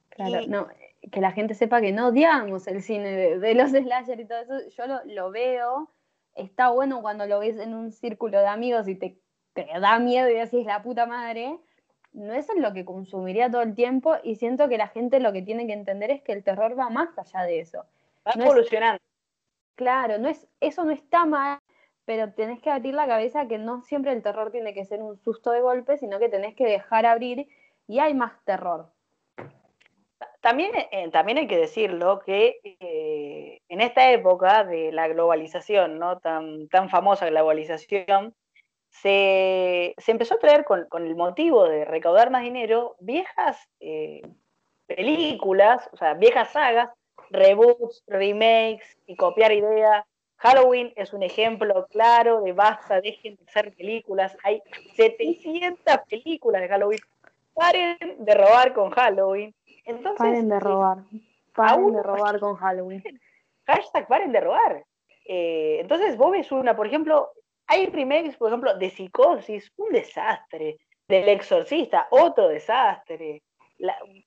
Claro, 0.10 0.42
Y- 0.42 0.48
no, 0.48 0.68
que 1.12 1.22
la 1.22 1.32
gente 1.32 1.54
sepa 1.54 1.82
que 1.82 1.92
no 1.92 2.08
odiamos 2.08 2.68
el 2.68 2.82
cine 2.82 3.12
de, 3.12 3.40
de 3.40 3.54
los 3.54 3.72
slasher 3.72 4.20
y 4.20 4.28
todo 4.28 4.40
eso. 4.40 4.70
Yo 4.70 4.88
lo, 4.88 5.00
lo 5.06 5.32
veo, 5.32 5.92
está 6.36 6.70
bueno 6.70 7.01
cuando 7.01 7.25
lo 7.25 7.39
ves 7.39 7.58
en 7.58 7.74
un 7.74 7.92
círculo 7.92 8.39
de 8.39 8.48
amigos 8.48 8.88
y 8.88 8.96
te, 8.96 9.20
te 9.54 9.68
da 9.80 10.00
miedo 10.00 10.30
y 10.30 10.36
decís 10.36 10.65
la 10.65 10.84
puta 10.84 11.06
madre. 11.06 11.60
No 12.13 12.34
es 12.34 12.48
lo 12.56 12.74
que 12.74 12.86
consumiría 12.86 13.51
todo 13.51 13.62
el 13.62 13.75
tiempo 13.75 14.15
y 14.24 14.36
siento 14.36 14.70
que 14.70 14.77
la 14.77 14.88
gente 14.88 15.20
lo 15.20 15.34
que 15.34 15.42
tiene 15.42 15.68
que 15.68 15.74
entender 15.74 16.12
es 16.12 16.22
que 16.22 16.32
el 16.34 16.44
terror 16.44 16.77
va 16.80 16.89
más 16.89 17.18
allá 17.18 17.44
de 17.44 17.60
eso. 17.60 17.86
Va 18.25 18.34
No 18.36 18.44
es- 18.44 18.51
evolucionando. 18.51 19.01
Claro, 19.75 20.18
no 20.18 20.27
es, 20.30 20.48
eso 20.60 20.84
no 20.86 20.92
está 20.92 21.25
mal, 21.25 21.60
pero 22.06 22.34
tenés 22.34 22.62
que 22.62 22.70
abrir 22.72 22.94
la 22.94 23.08
cabeza 23.08 23.48
que 23.48 23.58
no 23.58 23.82
siempre 23.84 24.12
el 24.13 24.22
terror 24.24 24.51
tiene 24.51 24.74
que 24.74 24.86
ser 24.86 25.01
un 25.01 25.18
susto 25.18 25.51
de 25.51 25.62
golpe, 25.62 25.98
sino 25.98 26.20
que 26.20 26.30
tenés 26.30 26.56
que 26.56 26.65
dejar 26.65 27.06
abrir 27.06 27.48
y 27.88 28.00
hay 28.00 28.13
más 28.13 28.34
terror. 28.46 28.92
También, 30.46 30.74
eh, 30.92 31.10
también 31.12 31.40
hay 31.40 31.48
que 31.48 31.58
decirlo 31.58 32.20
que 32.20 32.60
eh, 32.64 33.62
en 33.68 33.82
esta 33.82 34.12
época 34.12 34.64
de 34.64 34.92
la 34.92 35.08
globalización, 35.08 35.98
¿no? 35.98 36.20
tan, 36.20 36.68
tan 36.68 36.88
famosa 36.88 37.25
globalización, 37.25 38.36
se, 38.92 39.96
se 39.98 40.12
empezó 40.12 40.36
a 40.36 40.38
traer 40.38 40.64
con, 40.64 40.86
con 40.88 41.08
el 41.08 41.16
motivo 41.16 41.64
de 41.68 41.84
recaudar 41.84 42.30
más 42.30 42.44
dinero 42.44 42.96
viejas 43.00 43.58
eh, 43.80 44.22
películas, 44.86 45.90
o 45.92 45.98
sea, 45.98 46.14
viejas 46.14 46.52
sagas, 46.52 46.92
reboots, 47.32 48.04
remakes 48.06 49.00
y 49.08 49.16
copiar 49.16 49.52
ideas. 49.52 50.06
Halloween 50.36 50.94
es 50.96 51.12
un 51.12 51.24
ejemplo 51.24 51.88
claro 51.88 52.42
de 52.42 52.54
basta, 52.54 53.02
dejen 53.02 53.36
de 53.36 53.46
hacer 53.48 53.74
películas. 53.74 54.38
Hay 54.44 54.62
700 54.96 56.02
películas 56.08 56.62
de 56.62 56.68
Halloween. 56.68 57.00
Paren 57.56 57.98
de 58.20 58.34
robar 58.36 58.75
con 58.75 58.92
Halloween. 58.92 59.56
Entonces, 59.86 60.18
paren 60.18 60.50
de 60.50 60.60
robar. 60.60 60.98
Paren 61.54 61.94
de 61.94 62.04
robar 62.04 62.39
con 62.39 62.56
Halloween. 62.56 63.04
Hashtag 63.68 64.08
paren 64.08 64.32
de 64.32 64.42
robar. 64.42 64.86
Eh, 65.25 65.77
entonces 65.82 66.18
vos 66.18 66.32
ves 66.32 66.51
una, 66.51 66.75
por 66.75 66.88
ejemplo, 66.88 67.32
hay 67.68 67.88
remakes, 67.88 68.38
por 68.38 68.50
ejemplo, 68.50 68.77
de 68.77 68.89
Psicosis, 68.89 69.72
un 69.77 69.92
desastre. 69.92 70.77
Del 71.08 71.30
Exorcista, 71.30 72.08
otro 72.10 72.48
desastre. 72.48 73.44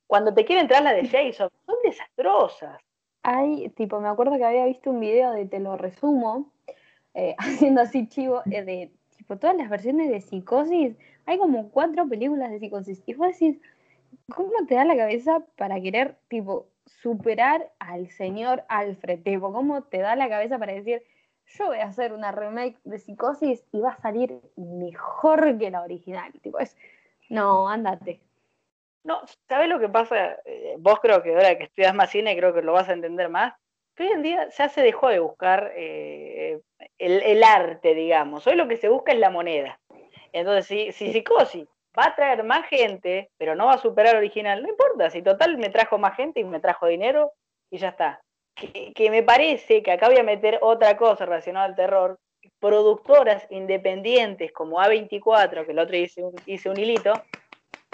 cuando 0.06 0.32
te 0.32 0.44
quieren 0.44 0.64
entrar 0.64 0.82
la 0.82 0.92
de 0.92 1.08
Jason, 1.08 1.50
son 1.66 1.76
desastrosas. 1.82 2.80
Hay, 3.24 3.68
tipo, 3.70 4.00
me 4.00 4.08
acuerdo 4.08 4.36
que 4.36 4.44
había 4.44 4.64
visto 4.64 4.90
un 4.90 5.00
video 5.00 5.32
de 5.32 5.46
Te 5.46 5.58
lo 5.58 5.76
resumo, 5.76 6.52
eh, 7.14 7.34
haciendo 7.38 7.80
así 7.80 8.08
chivo, 8.08 8.42
eh, 8.50 8.62
de 8.62 8.92
tipo 9.16 9.36
todas 9.36 9.56
las 9.56 9.68
versiones 9.68 10.08
de 10.10 10.20
Psicosis. 10.20 10.96
Hay 11.26 11.38
como 11.38 11.70
cuatro 11.70 12.08
películas 12.08 12.50
de 12.50 12.60
Psicosis. 12.60 13.02
Y 13.06 13.14
vos 13.14 13.28
decís, 13.28 13.60
¿cómo 14.34 14.66
te 14.66 14.74
da 14.74 14.84
la 14.84 14.96
cabeza 14.96 15.44
para 15.56 15.80
querer, 15.80 16.16
tipo, 16.28 16.68
superar 16.84 17.72
al 17.78 18.08
señor 18.10 18.64
Alfred? 18.68 19.22
Tipo, 19.22 19.52
¿cómo 19.52 19.82
te 19.82 19.98
da 19.98 20.16
la 20.16 20.28
cabeza 20.28 20.58
para 20.58 20.72
decir, 20.72 21.02
yo 21.46 21.66
voy 21.66 21.78
a 21.78 21.86
hacer 21.86 22.12
una 22.12 22.32
remake 22.32 22.78
de 22.84 22.98
Psicosis 22.98 23.64
y 23.72 23.80
va 23.80 23.90
a 23.90 24.00
salir 24.00 24.38
mejor 24.56 25.58
que 25.58 25.70
la 25.70 25.82
original. 25.82 26.32
Tipo, 26.42 26.58
es, 26.58 26.76
no, 27.30 27.68
ándate. 27.68 28.20
No, 29.04 29.22
¿sabes 29.48 29.68
lo 29.68 29.78
que 29.80 29.88
pasa? 29.88 30.36
Eh, 30.44 30.76
vos 30.78 31.00
creo 31.00 31.22
que 31.22 31.34
ahora 31.34 31.56
que 31.56 31.64
estudias 31.64 31.94
más 31.94 32.10
cine, 32.10 32.36
creo 32.36 32.52
que 32.52 32.62
lo 32.62 32.72
vas 32.72 32.88
a 32.88 32.92
entender 32.92 33.30
más. 33.30 33.54
Que 33.94 34.04
hoy 34.04 34.10
en 34.10 34.22
día 34.22 34.48
ya 34.50 34.68
se 34.68 34.82
dejó 34.82 35.08
de 35.08 35.20
buscar 35.20 35.72
eh, 35.74 36.60
el, 36.98 37.42
arte, 37.42 37.94
digamos. 37.94 38.46
Hoy 38.46 38.54
lo 38.54 38.68
que 38.68 38.76
se 38.76 38.88
busca 38.88 39.12
es 39.12 39.18
la 39.18 39.30
moneda. 39.30 39.80
Entonces, 40.32 40.66
si, 40.66 40.92
si 40.92 41.12
Psicosis 41.12 41.66
va 41.98 42.06
a 42.06 42.14
traer 42.14 42.44
más 42.44 42.66
gente, 42.68 43.30
pero 43.36 43.54
no 43.54 43.66
va 43.66 43.74
a 43.74 43.78
superar 43.78 44.14
al 44.14 44.18
original, 44.18 44.62
no 44.62 44.68
importa. 44.68 45.10
Si 45.10 45.22
total 45.22 45.58
me 45.58 45.70
trajo 45.70 45.98
más 45.98 46.16
gente 46.16 46.40
y 46.40 46.44
me 46.44 46.60
trajo 46.60 46.86
dinero 46.86 47.32
y 47.70 47.78
ya 47.78 47.88
está 47.88 48.20
que, 48.94 49.10
me 49.10 49.22
parece 49.22 49.82
que 49.82 49.92
acá 49.92 50.08
voy 50.08 50.18
a 50.18 50.22
meter 50.22 50.58
otra 50.62 50.96
cosa 50.96 51.24
relacionada 51.24 51.66
al 51.66 51.76
terror, 51.76 52.18
productoras 52.58 53.46
independientes 53.50 54.52
como 54.52 54.80
A24, 54.80 55.64
que 55.64 55.72
el 55.72 55.78
otro 55.78 55.96
hice 55.96 56.22
un, 56.22 56.34
hice 56.46 56.68
un 56.68 56.78
hilito, 56.78 57.12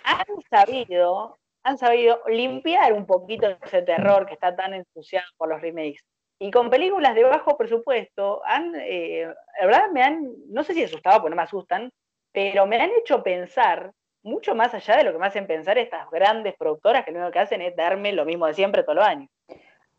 han 0.02 0.26
sabido, 0.50 1.38
han 1.62 1.78
sabido 1.78 2.20
limpiar 2.26 2.92
un 2.92 3.06
poquito 3.06 3.48
ese 3.62 3.82
terror 3.82 4.26
que 4.26 4.34
está 4.34 4.54
tan 4.54 4.74
ensuciado 4.74 5.26
por 5.36 5.48
los 5.48 5.60
remakes. 5.60 6.02
Y 6.38 6.50
con 6.50 6.68
películas 6.68 7.14
de 7.14 7.24
bajo 7.24 7.56
presupuesto, 7.56 8.42
han, 8.44 8.74
eh, 8.76 9.32
la 9.60 9.66
verdad 9.66 9.90
me 9.92 10.02
han, 10.02 10.30
no 10.48 10.64
sé 10.64 10.74
si 10.74 10.82
asustado, 10.82 11.20
porque 11.20 11.30
no 11.30 11.36
me 11.36 11.42
asustan, 11.42 11.90
pero 12.34 12.66
me 12.66 12.76
han 12.76 12.90
hecho 12.90 13.22
pensar 13.22 13.94
mucho 14.24 14.56
más 14.56 14.74
allá 14.74 14.96
de 14.96 15.04
lo 15.04 15.12
que 15.12 15.18
me 15.18 15.26
hacen 15.26 15.46
pensar 15.46 15.78
estas 15.78 16.10
grandes 16.10 16.54
productoras 16.56 17.04
que 17.04 17.12
lo 17.12 17.20
único 17.20 17.32
que 17.32 17.38
hacen 17.38 17.62
es 17.62 17.76
darme 17.76 18.12
lo 18.12 18.24
mismo 18.24 18.46
de 18.46 18.54
siempre 18.54 18.82
todos 18.82 18.96
los 18.96 19.06
años. 19.06 19.30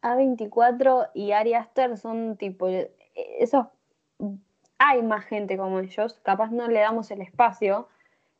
A24 0.01 1.11
y 1.13 1.31
Ari 1.31 1.53
Aster 1.53 1.97
son 1.97 2.35
tipo, 2.35 2.67
esos, 3.39 3.67
hay 4.77 5.01
más 5.01 5.23
gente 5.25 5.57
como 5.57 5.79
ellos, 5.79 6.19
capaz 6.23 6.51
no 6.51 6.67
le 6.67 6.81
damos 6.81 7.09
el 7.09 7.21
espacio, 7.21 7.87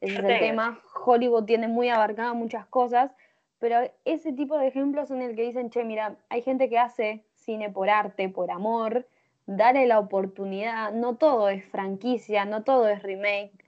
ese 0.02 0.16
es 0.16 0.20
el 0.20 0.40
tema, 0.40 0.82
Hollywood 1.06 1.46
tiene 1.46 1.70
muy 1.70 1.88
abarcada 1.88 2.34
muchas 2.34 2.66
cosas, 2.66 3.12
pero 3.60 3.78
ese 4.04 4.34
tipo 4.34 4.58
de 4.58 4.68
ejemplos 4.68 5.08
son 5.08 5.22
el 5.22 5.38
que 5.38 5.44
dicen, 5.44 5.70
che, 5.70 5.86
mira, 5.86 6.18
hay 6.28 6.42
gente 6.42 6.68
que 6.70 6.78
hace 6.78 7.24
cine 7.34 7.70
por 7.70 7.90
arte, 7.90 8.28
por 8.28 8.52
amor, 8.52 9.08
dale 9.46 9.88
la 9.88 10.00
oportunidad, 10.00 10.92
no 10.92 11.16
todo 11.16 11.48
es 11.48 11.64
franquicia, 11.66 12.44
no 12.44 12.64
todo 12.64 12.90
es 12.90 13.02
remake, 13.02 13.65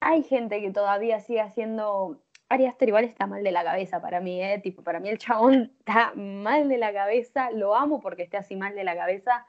hay 0.00 0.22
gente 0.22 0.60
que 0.60 0.70
todavía 0.70 1.20
sigue 1.20 1.40
haciendo 1.40 2.18
Ari 2.48 2.66
Aster 2.66 2.88
igual 2.88 3.04
está 3.04 3.26
mal 3.26 3.44
de 3.44 3.52
la 3.52 3.62
cabeza 3.62 4.02
para 4.02 4.20
mí, 4.20 4.42
¿eh? 4.42 4.58
Tipo, 4.58 4.82
para 4.82 4.98
mí 4.98 5.08
el 5.08 5.18
chabón 5.18 5.72
está 5.78 6.12
mal 6.16 6.68
de 6.68 6.78
la 6.78 6.92
cabeza, 6.92 7.50
lo 7.52 7.76
amo 7.76 8.00
porque 8.00 8.24
esté 8.24 8.36
así 8.38 8.56
mal 8.56 8.74
de 8.74 8.82
la 8.82 8.96
cabeza, 8.96 9.46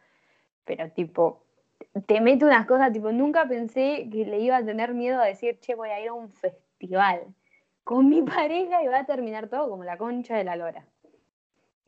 pero 0.66 0.90
tipo, 0.92 1.44
te 2.06 2.22
mete 2.22 2.46
unas 2.46 2.68
cosas, 2.68 2.94
tipo, 2.94 3.12
nunca 3.12 3.48
pensé 3.48 4.08
que 4.12 4.26
le 4.26 4.40
iba 4.40 4.58
a 4.58 4.64
tener 4.64 4.94
miedo 4.94 5.20
a 5.20 5.26
decir, 5.26 5.60
che, 5.60 5.74
voy 5.74 5.90
a 5.90 6.00
ir 6.00 6.10
a 6.10 6.14
un 6.14 6.30
festival 6.30 7.22
con 7.84 8.08
mi 8.08 8.22
pareja 8.22 8.84
y 8.84 8.88
va 8.88 9.00
a 9.00 9.06
terminar 9.06 9.48
todo 9.48 9.68
como 9.68 9.84
la 9.84 9.98
concha 9.98 10.38
de 10.38 10.44
la 10.44 10.56
lora. 10.56 10.86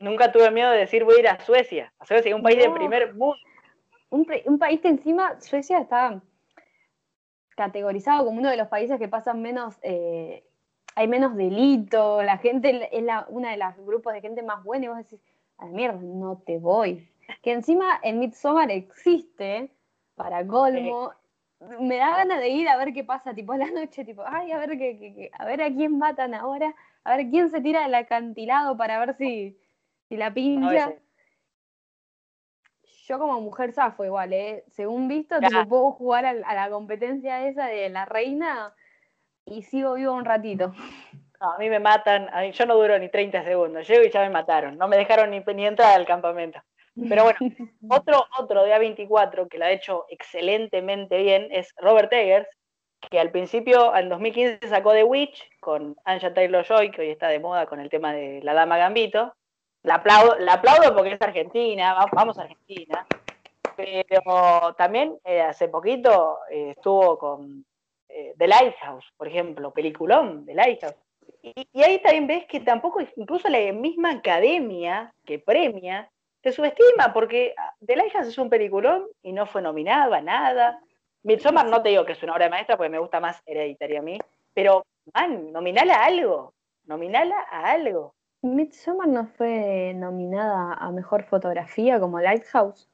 Nunca 0.00 0.32
tuve 0.32 0.50
miedo 0.50 0.72
de 0.72 0.78
decir 0.78 1.04
voy 1.04 1.16
a 1.16 1.20
ir 1.20 1.28
a 1.28 1.38
Suecia, 1.38 1.92
a 2.00 2.06
Suecia, 2.06 2.34
un 2.34 2.42
país 2.42 2.58
de 2.58 2.70
primer 2.70 3.14
mundo. 3.14 3.36
Un, 4.10 4.26
un 4.46 4.58
país 4.58 4.80
que 4.80 4.88
encima, 4.88 5.40
Suecia 5.40 5.78
está 5.78 6.20
categorizado 7.54 8.24
como 8.24 8.38
uno 8.38 8.50
de 8.50 8.56
los 8.56 8.68
países 8.68 8.98
que 8.98 9.08
pasan 9.08 9.42
menos... 9.42 9.78
Eh, 9.82 10.44
hay 10.96 11.08
menos 11.08 11.34
delito, 11.34 12.22
la 12.22 12.38
gente 12.38 12.88
es 12.96 13.02
la, 13.02 13.26
una 13.28 13.50
de 13.50 13.56
los 13.56 13.76
grupos 13.78 14.12
de 14.12 14.20
gente 14.20 14.42
más 14.42 14.62
buena 14.62 14.84
y 14.84 14.88
vos 14.88 14.98
decís, 14.98 15.20
a 15.58 15.66
la 15.66 15.72
mierda, 15.72 15.98
no 16.00 16.38
te 16.38 16.58
voy. 16.58 17.08
Que 17.42 17.52
encima 17.52 17.98
en 18.02 18.20
Midsommar 18.20 18.70
existe, 18.70 19.70
para 20.14 20.46
colmo, 20.46 21.10
me 21.80 21.96
da 21.96 22.10
ganas 22.18 22.40
de 22.40 22.48
ir 22.48 22.68
a 22.68 22.76
ver 22.76 22.92
qué 22.92 23.02
pasa, 23.02 23.34
tipo 23.34 23.52
a 23.52 23.58
la 23.58 23.70
noche, 23.70 24.04
tipo, 24.04 24.22
ay, 24.26 24.52
a 24.52 24.58
ver, 24.58 24.78
qué, 24.78 25.30
a 25.32 25.44
ver 25.44 25.62
a 25.62 25.72
quién 25.72 25.98
matan 25.98 26.34
ahora, 26.34 26.74
a 27.02 27.16
ver 27.16 27.28
quién 27.30 27.50
se 27.50 27.60
tira 27.60 27.82
del 27.82 27.94
acantilado 27.94 28.76
para 28.76 28.98
ver 28.98 29.14
si, 29.14 29.58
si 30.08 30.16
la 30.16 30.32
pincha. 30.32 30.94
Yo 33.06 33.18
como 33.18 33.40
mujer 33.40 33.72
zafo 33.72 34.04
igual, 34.04 34.32
¿eh? 34.32 34.64
Según 34.68 35.08
visto, 35.08 35.38
tipo, 35.38 35.68
puedo 35.68 35.92
jugar 35.92 36.24
a, 36.24 36.30
a 36.30 36.54
la 36.54 36.70
competencia 36.70 37.46
esa 37.46 37.66
de 37.66 37.88
la 37.90 38.04
reina 38.04 38.74
y 39.44 39.62
sigo 39.62 39.94
vivo 39.94 40.12
un 40.12 40.24
ratito. 40.24 40.72
a 41.40 41.58
mí 41.58 41.68
me 41.68 41.80
matan, 41.80 42.28
a 42.32 42.40
mí, 42.40 42.52
yo 42.52 42.66
no 42.66 42.76
duro 42.76 42.98
ni 42.98 43.08
30 43.08 43.44
segundos, 43.44 43.86
llego 43.86 44.04
y 44.04 44.10
ya 44.10 44.20
me 44.20 44.30
mataron, 44.30 44.78
no 44.78 44.88
me 44.88 44.96
dejaron 44.96 45.30
ni, 45.30 45.40
ni 45.40 45.66
entrar 45.66 45.94
al 45.94 46.06
campamento. 46.06 46.60
Pero 47.08 47.24
bueno, 47.24 47.38
otro, 47.88 48.24
otro 48.38 48.64
de 48.64 48.72
A24 48.72 49.48
que 49.48 49.58
lo 49.58 49.64
ha 49.64 49.70
hecho 49.70 50.06
excelentemente 50.08 51.18
bien 51.18 51.48
es 51.50 51.74
Robert 51.76 52.12
Eggers, 52.12 52.48
que 53.10 53.20
al 53.20 53.30
principio, 53.30 53.94
en 53.94 54.08
2015, 54.08 54.68
sacó 54.68 54.92
The 54.92 55.04
Witch 55.04 55.50
con 55.60 55.96
Anja 56.04 56.32
Taylor-Joy, 56.32 56.90
que 56.90 57.02
hoy 57.02 57.10
está 57.10 57.28
de 57.28 57.40
moda 57.40 57.66
con 57.66 57.80
el 57.80 57.90
tema 57.90 58.14
de 58.14 58.40
la 58.42 58.54
Dama 58.54 58.78
Gambito. 58.78 59.34
La 59.84 59.96
aplaudo, 59.96 60.36
la 60.38 60.54
aplaudo 60.54 60.94
porque 60.94 61.12
es 61.12 61.20
argentina, 61.20 61.94
vamos 62.10 62.38
a 62.38 62.42
Argentina. 62.42 63.06
Pero 63.76 64.74
también 64.78 65.18
eh, 65.24 65.42
hace 65.42 65.68
poquito 65.68 66.38
eh, 66.50 66.70
estuvo 66.70 67.18
con 67.18 67.66
eh, 68.08 68.34
The 68.38 68.48
Lighthouse, 68.48 69.04
por 69.16 69.28
ejemplo, 69.28 69.72
peliculón 69.72 70.46
The 70.46 70.54
Lighthouse. 70.54 70.96
Y, 71.42 71.82
ahí 71.82 72.00
también 72.00 72.26
ves 72.26 72.46
que 72.46 72.60
tampoco, 72.60 73.00
incluso 73.16 73.48
la 73.50 73.58
misma 73.72 74.12
academia 74.12 75.12
que 75.26 75.38
premia, 75.38 76.10
se 76.42 76.52
subestima, 76.52 77.12
porque 77.12 77.54
ah, 77.58 77.74
The 77.84 77.96
Lighthouse 77.96 78.28
es 78.28 78.38
un 78.38 78.48
peliculón 78.48 79.06
y 79.22 79.32
no 79.32 79.44
fue 79.44 79.60
nominado 79.60 80.14
a 80.14 80.22
nada. 80.22 80.80
Midsommar 81.24 81.66
no 81.66 81.82
te 81.82 81.90
digo 81.90 82.06
que 82.06 82.12
es 82.12 82.22
una 82.22 82.32
obra 82.32 82.48
maestra 82.48 82.78
porque 82.78 82.90
me 82.90 82.98
gusta 82.98 83.20
más 83.20 83.42
Hereditaria 83.44 83.98
a 83.98 84.02
mí, 84.02 84.18
pero, 84.54 84.86
man, 85.12 85.52
nominala 85.52 85.96
a 85.96 86.06
algo, 86.06 86.54
nominala 86.84 87.46
a 87.50 87.70
algo. 87.72 88.14
Midsommar 88.44 89.08
no 89.08 89.26
fue 89.26 89.92
nominada 89.94 90.74
a 90.74 90.90
Mejor 90.90 91.24
Fotografía 91.24 91.98
como 91.98 92.20
Lighthouse. 92.20 92.88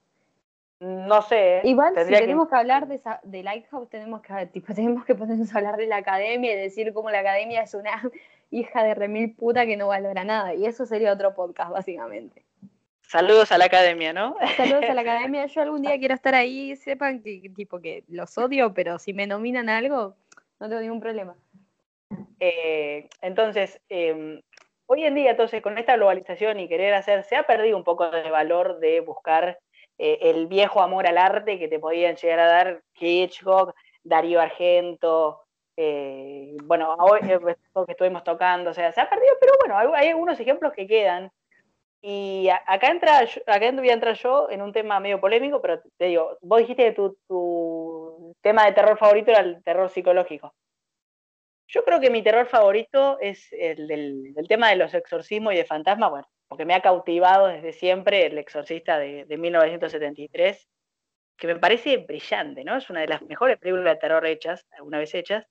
No 0.78 1.20
sé. 1.22 1.58
¿eh? 1.58 1.60
Igual, 1.64 1.94
si 2.06 2.12
tenemos 2.12 2.48
que, 2.48 2.54
hablar 2.54 2.86
de, 2.86 3.00
de, 3.24 3.42
Lighthouse, 3.42 3.90
tenemos 3.90 4.22
que, 4.22 4.46
tipo, 4.52 4.72
tenemos 4.72 5.04
que 5.04 5.14
ponernos 5.14 5.54
a 5.54 5.58
hablar 5.58 5.76
de 5.76 5.86
la 5.86 5.96
academia 5.96 6.52
y 6.52 6.56
decir 6.56 6.92
cómo 6.94 7.10
la 7.10 7.18
academia 7.18 7.62
es 7.62 7.74
una 7.74 7.90
hija 8.50 8.82
de 8.84 8.94
remil 8.94 9.34
puta 9.34 9.66
que 9.66 9.76
no 9.76 9.88
valora 9.88 10.24
nada. 10.24 10.54
Y 10.54 10.66
eso 10.66 10.86
sería 10.86 11.12
otro 11.12 11.34
podcast, 11.34 11.72
básicamente. 11.72 12.44
Saludos 13.02 13.50
a 13.50 13.58
la 13.58 13.64
academia, 13.64 14.12
¿no? 14.12 14.36
Saludos 14.56 14.84
a 14.88 14.94
la 14.94 15.00
academia. 15.02 15.46
Yo 15.46 15.62
algún 15.62 15.82
día 15.82 15.98
quiero 15.98 16.14
estar 16.14 16.34
ahí. 16.34 16.76
Sepan 16.76 17.22
que, 17.22 17.50
tipo, 17.56 17.80
que 17.80 18.04
los 18.08 18.38
odio, 18.38 18.72
pero 18.72 19.00
si 19.00 19.12
me 19.12 19.26
nominan 19.26 19.68
algo, 19.68 20.14
no 20.60 20.68
tengo 20.68 20.80
ningún 20.80 21.00
problema. 21.00 21.34
Eh, 22.38 23.08
entonces, 23.20 23.80
em, 23.88 24.40
hoy 24.92 25.04
en 25.04 25.14
día, 25.14 25.30
entonces, 25.30 25.62
con 25.62 25.78
esta 25.78 25.94
globalización 25.94 26.58
y 26.58 26.68
querer 26.68 26.94
hacer, 26.94 27.22
se 27.22 27.36
ha 27.36 27.44
perdido 27.44 27.76
un 27.76 27.84
poco 27.84 28.10
de 28.10 28.28
valor 28.28 28.80
de 28.80 28.98
buscar 29.00 29.56
eh, 29.98 30.18
el 30.22 30.48
viejo 30.48 30.82
amor 30.82 31.06
al 31.06 31.16
arte 31.16 31.60
que 31.60 31.68
te 31.68 31.78
podían 31.78 32.16
llegar 32.16 32.40
a 32.40 32.48
dar 32.48 32.82
Hitchcock, 32.98 33.72
Darío 34.02 34.40
Argento, 34.40 35.44
eh, 35.76 36.56
bueno, 36.64 36.96
hoy 36.98 37.20
eh, 37.22 37.38
pues, 37.38 37.56
que 37.86 37.92
estuvimos 37.92 38.24
tocando, 38.24 38.70
o 38.70 38.74
sea, 38.74 38.90
se 38.90 39.00
ha 39.00 39.08
perdido, 39.08 39.32
pero 39.40 39.52
bueno, 39.60 39.94
hay, 39.94 40.08
algunos 40.08 40.40
ejemplos 40.40 40.72
que 40.72 40.88
quedan. 40.88 41.30
Y 42.02 42.48
acá 42.48 42.88
entra, 42.90 43.20
acá 43.46 43.70
voy 43.72 43.90
a 43.90 43.92
entrar 43.92 44.16
yo 44.16 44.50
en 44.50 44.60
un 44.60 44.72
tema 44.72 44.98
medio 44.98 45.20
polémico, 45.20 45.60
pero 45.62 45.80
te 45.98 46.06
digo, 46.06 46.36
vos 46.40 46.58
dijiste 46.58 46.86
que 46.86 46.92
tu 46.92 48.34
tema 48.40 48.64
de 48.64 48.72
terror 48.72 48.98
favorito 48.98 49.30
era 49.30 49.40
el 49.40 49.62
terror 49.62 49.88
psicológico. 49.88 50.52
Yo 51.72 51.84
creo 51.84 52.00
que 52.00 52.10
mi 52.10 52.20
terror 52.20 52.46
favorito 52.46 53.18
es 53.20 53.46
el 53.52 53.86
del, 53.86 54.34
tema 54.48 54.70
de 54.70 54.76
los 54.76 54.92
exorcismos 54.92 55.54
y 55.54 55.56
de 55.56 55.64
fantasmas, 55.64 56.10
bueno, 56.10 56.28
porque 56.48 56.64
me 56.64 56.74
ha 56.74 56.82
cautivado 56.82 57.46
desde 57.46 57.72
siempre 57.72 58.26
El 58.26 58.38
Exorcista 58.38 58.98
de, 58.98 59.24
1973. 59.28 60.68
que 61.36 61.46
me 61.46 61.56
parece 61.56 61.98
brillante, 61.98 62.64
¿no? 62.64 62.76
Es 62.76 62.90
una 62.90 63.02
de 63.02 63.06
las 63.06 63.22
mejores 63.22 63.56
películas 63.56 63.94
de 63.94 64.00
terror 64.00 64.26
hechas, 64.26 64.66
alguna 64.72 64.98
vez 64.98 65.14
hechas. 65.14 65.46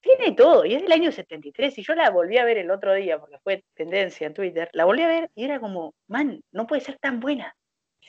Tiene 0.00 0.32
todo, 0.32 0.66
y 0.66 0.74
es 0.74 0.82
del 0.82 0.92
año 0.92 1.10
73, 1.10 1.78
y 1.78 1.82
yo 1.82 1.94
la 1.94 2.10
volví 2.10 2.36
a 2.36 2.44
ver 2.44 2.58
el 2.58 2.70
otro 2.70 2.92
día, 2.92 3.18
porque 3.18 3.38
fue 3.38 3.64
tendencia 3.72 4.26
en 4.26 4.34
Twitter, 4.34 4.68
la 4.74 4.84
volví 4.84 5.00
a 5.00 5.08
ver 5.08 5.30
y 5.34 5.46
era 5.46 5.58
como, 5.58 5.94
man, 6.06 6.42
no 6.52 6.66
puede 6.66 6.82
ser 6.82 6.98
tan 6.98 7.20
buena. 7.20 7.56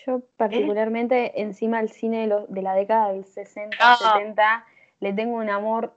Yo 0.05 0.21
particularmente 0.35 1.41
encima 1.41 1.79
al 1.79 1.87
cine 1.87 2.27
de, 2.27 2.61
la 2.61 2.73
década 2.73 3.13
del 3.13 3.23
60, 3.23 3.77
70, 3.95 4.43
ah. 4.43 4.65
le 4.99 5.13
tengo 5.13 5.37
un 5.37 5.49
amor 5.49 5.93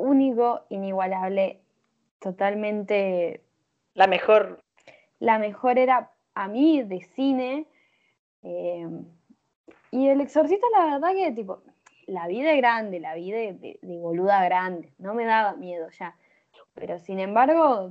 único, 0.00 0.64
inigualable, 0.68 1.60
totalmente... 2.18 3.42
La 3.94 4.06
mejor. 4.06 4.62
La 5.18 5.38
mejor 5.38 5.78
era 5.78 6.12
a 6.34 6.48
mí 6.48 6.82
de 6.82 7.00
cine. 7.00 7.66
Eh, 8.42 8.88
y 9.90 10.08
el 10.08 10.20
exorcista, 10.20 10.66
la 10.76 10.84
verdad 10.84 11.12
que 11.12 11.32
tipo, 11.32 11.62
la 12.06 12.26
vida 12.26 12.52
es 12.52 12.58
grande, 12.58 13.00
la 13.00 13.14
vida 13.14 13.38
de, 13.38 13.78
de, 13.82 13.98
boluda 13.98 14.44
grande, 14.44 14.92
no 14.98 15.14
me 15.14 15.24
daba 15.24 15.54
miedo 15.54 15.88
ya. 15.98 16.16
Pero 16.74 16.98
sin 16.98 17.18
embargo, 17.18 17.90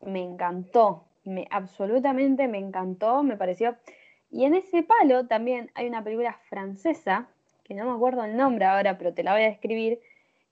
me 0.00 0.22
encantó, 0.22 1.04
me, 1.24 1.46
absolutamente 1.50 2.48
me 2.48 2.58
encantó, 2.58 3.22
me 3.22 3.36
pareció 3.36 3.76
y 4.32 4.46
en 4.46 4.54
ese 4.54 4.82
palo 4.82 5.26
también 5.26 5.70
hay 5.74 5.86
una 5.86 6.02
película 6.02 6.32
francesa, 6.48 7.28
que 7.64 7.74
no 7.74 7.84
me 7.84 7.92
acuerdo 7.92 8.24
el 8.24 8.34
nombre 8.34 8.64
ahora, 8.64 8.96
pero 8.96 9.12
te 9.12 9.22
la 9.22 9.34
voy 9.34 9.42
a 9.42 9.50
describir, 9.50 10.00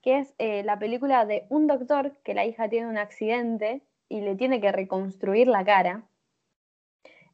que 0.03 0.19
es 0.19 0.35
eh, 0.39 0.63
la 0.65 0.79
película 0.79 1.25
de 1.27 1.47
un 1.49 1.67
doctor 1.67 2.13
que 2.25 2.35
la 2.35 2.45
hija 2.45 2.69
tiene 2.69 2.89
un 2.89 2.99
accidente 2.99 3.83
y 4.09 4.21
le 4.23 4.35
tiene 4.35 4.61
que 4.61 4.73
reconstruir 4.73 5.47
la 5.47 5.65
cara. 5.65 6.05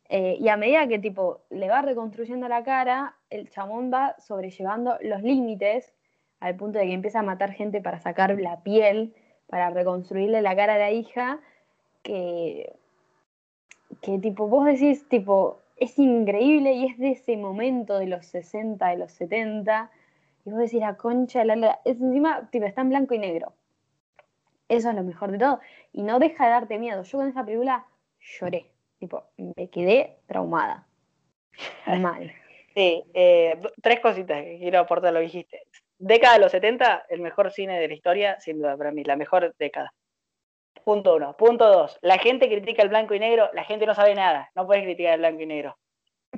Eh, 0.09 0.37
y 0.41 0.49
a 0.49 0.57
medida 0.57 0.87
que 0.87 0.99
tipo 0.99 1.41
le 1.51 1.69
va 1.69 1.83
reconstruyendo 1.83 2.49
la 2.49 2.63
cara, 2.63 3.17
el 3.31 3.51
chamón 3.51 3.91
va 3.93 4.15
sobrellevando 4.19 4.97
los 5.01 5.23
límites 5.23 5.93
al 6.39 6.57
punto 6.57 6.79
de 6.79 6.87
que 6.87 6.93
empieza 6.93 7.21
a 7.21 7.25
matar 7.25 7.53
gente 7.53 7.81
para 7.81 7.99
sacar 7.99 8.39
la 8.39 8.63
piel, 8.63 9.15
para 9.47 9.71
reconstruirle 9.71 10.43
la 10.43 10.55
cara 10.55 10.75
a 10.75 10.79
la 10.79 10.91
hija, 10.91 11.41
que, 12.03 12.77
que 14.03 14.19
tipo, 14.19 14.49
vos 14.49 14.67
decís, 14.67 15.09
tipo, 15.09 15.61
es 15.77 15.99
increíble 15.99 16.73
y 16.73 16.87
es 16.87 16.99
de 16.99 17.13
ese 17.13 17.37
momento 17.37 17.99
de 17.99 18.07
los 18.07 18.27
60, 18.27 18.87
de 18.89 18.97
los 18.97 19.13
70. 19.13 19.91
Y 20.47 20.51
vos 20.51 20.61
decís, 20.61 20.81
la 20.81 20.97
concha 20.97 21.41
de 21.45 21.57
la... 21.57 21.81
Es 21.85 22.01
encima, 22.01 22.49
tipo, 22.51 22.67
está 22.67 22.83
en 22.83 22.91
blanco 22.91 23.15
y 23.15 23.19
negro. 23.19 23.53
Eso 24.69 24.91
es 24.91 24.95
lo 24.95 25.03
mejor 25.03 25.33
de 25.33 25.39
todo. 25.39 25.61
Y 25.93 26.03
no 26.03 26.21
deja 26.21 26.45
de 26.45 26.51
darte 26.51 26.79
miedo. 26.79 27.03
Yo 27.03 27.19
con 27.19 27.29
esa 27.29 27.45
película 27.45 27.85
lloré. 28.21 28.71
Tipo, 29.01 29.25
me 29.37 29.69
quedé 29.69 30.21
traumada. 30.27 30.87
Mal. 31.87 32.33
Sí, 32.77 33.03
eh, 33.13 33.61
tres 33.83 33.99
cositas 33.99 34.45
que 34.45 34.59
quiero 34.59 34.79
aportar 34.79 35.13
lo 35.13 35.19
dijiste. 35.19 35.67
Década 35.99 36.35
de 36.35 36.41
los 36.41 36.53
70, 36.53 37.07
el 37.09 37.23
mejor 37.23 37.51
cine 37.51 37.81
de 37.81 37.89
la 37.89 37.95
historia, 37.95 38.39
sin 38.39 38.59
duda 38.59 38.77
para 38.77 38.93
mí, 38.93 39.03
la 39.03 39.17
mejor 39.17 39.53
década. 39.59 39.93
Punto 40.85 41.17
uno. 41.17 41.37
Punto 41.37 41.67
dos. 41.69 41.99
La 42.03 42.19
gente 42.19 42.49
critica 42.49 42.85
el 42.85 42.89
blanco 42.89 43.15
y 43.15 43.19
negro, 43.19 43.51
la 43.53 43.65
gente 43.65 43.85
no 43.85 43.97
sabe 43.97 44.15
nada. 44.15 44.53
No 44.55 44.65
puedes 44.65 44.85
criticar 44.85 45.15
el 45.15 45.21
blanco 45.21 45.43
y 45.43 45.47
negro. 45.47 45.77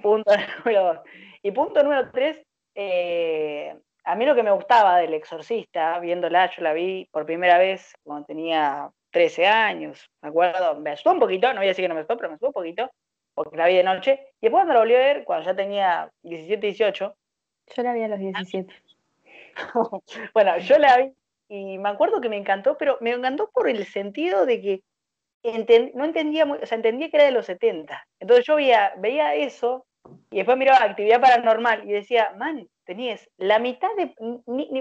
Punto 0.00 0.32
número 0.64 0.84
dos. 0.84 0.98
Y 1.42 1.50
punto 1.50 1.82
número 1.82 2.10
tres, 2.10 2.38
eh, 2.74 3.76
a 4.08 4.14
mí 4.14 4.24
lo 4.24 4.34
que 4.34 4.42
me 4.42 4.50
gustaba 4.50 4.96
del 4.96 5.12
exorcista, 5.12 5.98
viéndola, 5.98 6.50
yo 6.50 6.62
la 6.62 6.72
vi 6.72 7.06
por 7.12 7.26
primera 7.26 7.58
vez 7.58 7.92
cuando 8.02 8.24
tenía 8.24 8.90
13 9.10 9.46
años, 9.46 10.10
me 10.22 10.30
acuerdo, 10.30 10.80
me 10.80 10.90
asustó 10.92 11.12
un 11.12 11.20
poquito, 11.20 11.48
no 11.48 11.56
voy 11.56 11.66
a 11.66 11.68
decir 11.68 11.84
que 11.84 11.88
no 11.88 11.94
me 11.94 12.00
asustó, 12.00 12.16
pero 12.16 12.30
me 12.30 12.34
asustó 12.36 12.46
un 12.46 12.52
poquito, 12.54 12.90
porque 13.34 13.58
la 13.58 13.66
vi 13.66 13.74
de 13.74 13.84
noche, 13.84 14.12
y 14.40 14.46
después 14.46 14.62
cuando 14.62 14.72
la 14.72 14.80
volví 14.80 14.94
a 14.94 14.98
ver, 14.98 15.24
cuando 15.24 15.44
ya 15.44 15.54
tenía 15.54 16.10
17, 16.22 16.66
18. 16.66 17.16
Yo 17.76 17.82
la 17.82 17.92
vi 17.92 18.02
a 18.02 18.08
los 18.08 18.18
17. 18.18 18.74
bueno, 20.32 20.56
yo 20.56 20.78
la 20.78 20.96
vi 20.96 21.12
y 21.50 21.78
me 21.78 21.90
acuerdo 21.90 22.22
que 22.22 22.30
me 22.30 22.38
encantó, 22.38 22.78
pero 22.78 22.96
me 23.02 23.10
encantó 23.10 23.50
por 23.52 23.68
el 23.68 23.84
sentido 23.84 24.46
de 24.46 24.62
que 24.62 24.82
no 25.94 26.04
entendía, 26.06 26.46
muy, 26.46 26.58
o 26.62 26.66
sea, 26.66 26.76
entendía 26.76 27.10
que 27.10 27.16
era 27.18 27.26
de 27.26 27.32
los 27.32 27.44
70. 27.44 28.06
Entonces 28.20 28.46
yo 28.46 28.56
veía, 28.56 28.94
veía 28.96 29.34
eso 29.34 29.84
y 30.30 30.36
después 30.36 30.56
miraba 30.56 30.84
actividad 30.84 31.20
paranormal 31.20 31.88
y 31.88 31.92
decía, 31.92 32.34
man, 32.38 32.68
tenías 32.84 33.28
la 33.36 33.58
mitad 33.58 33.88
de, 33.96 34.14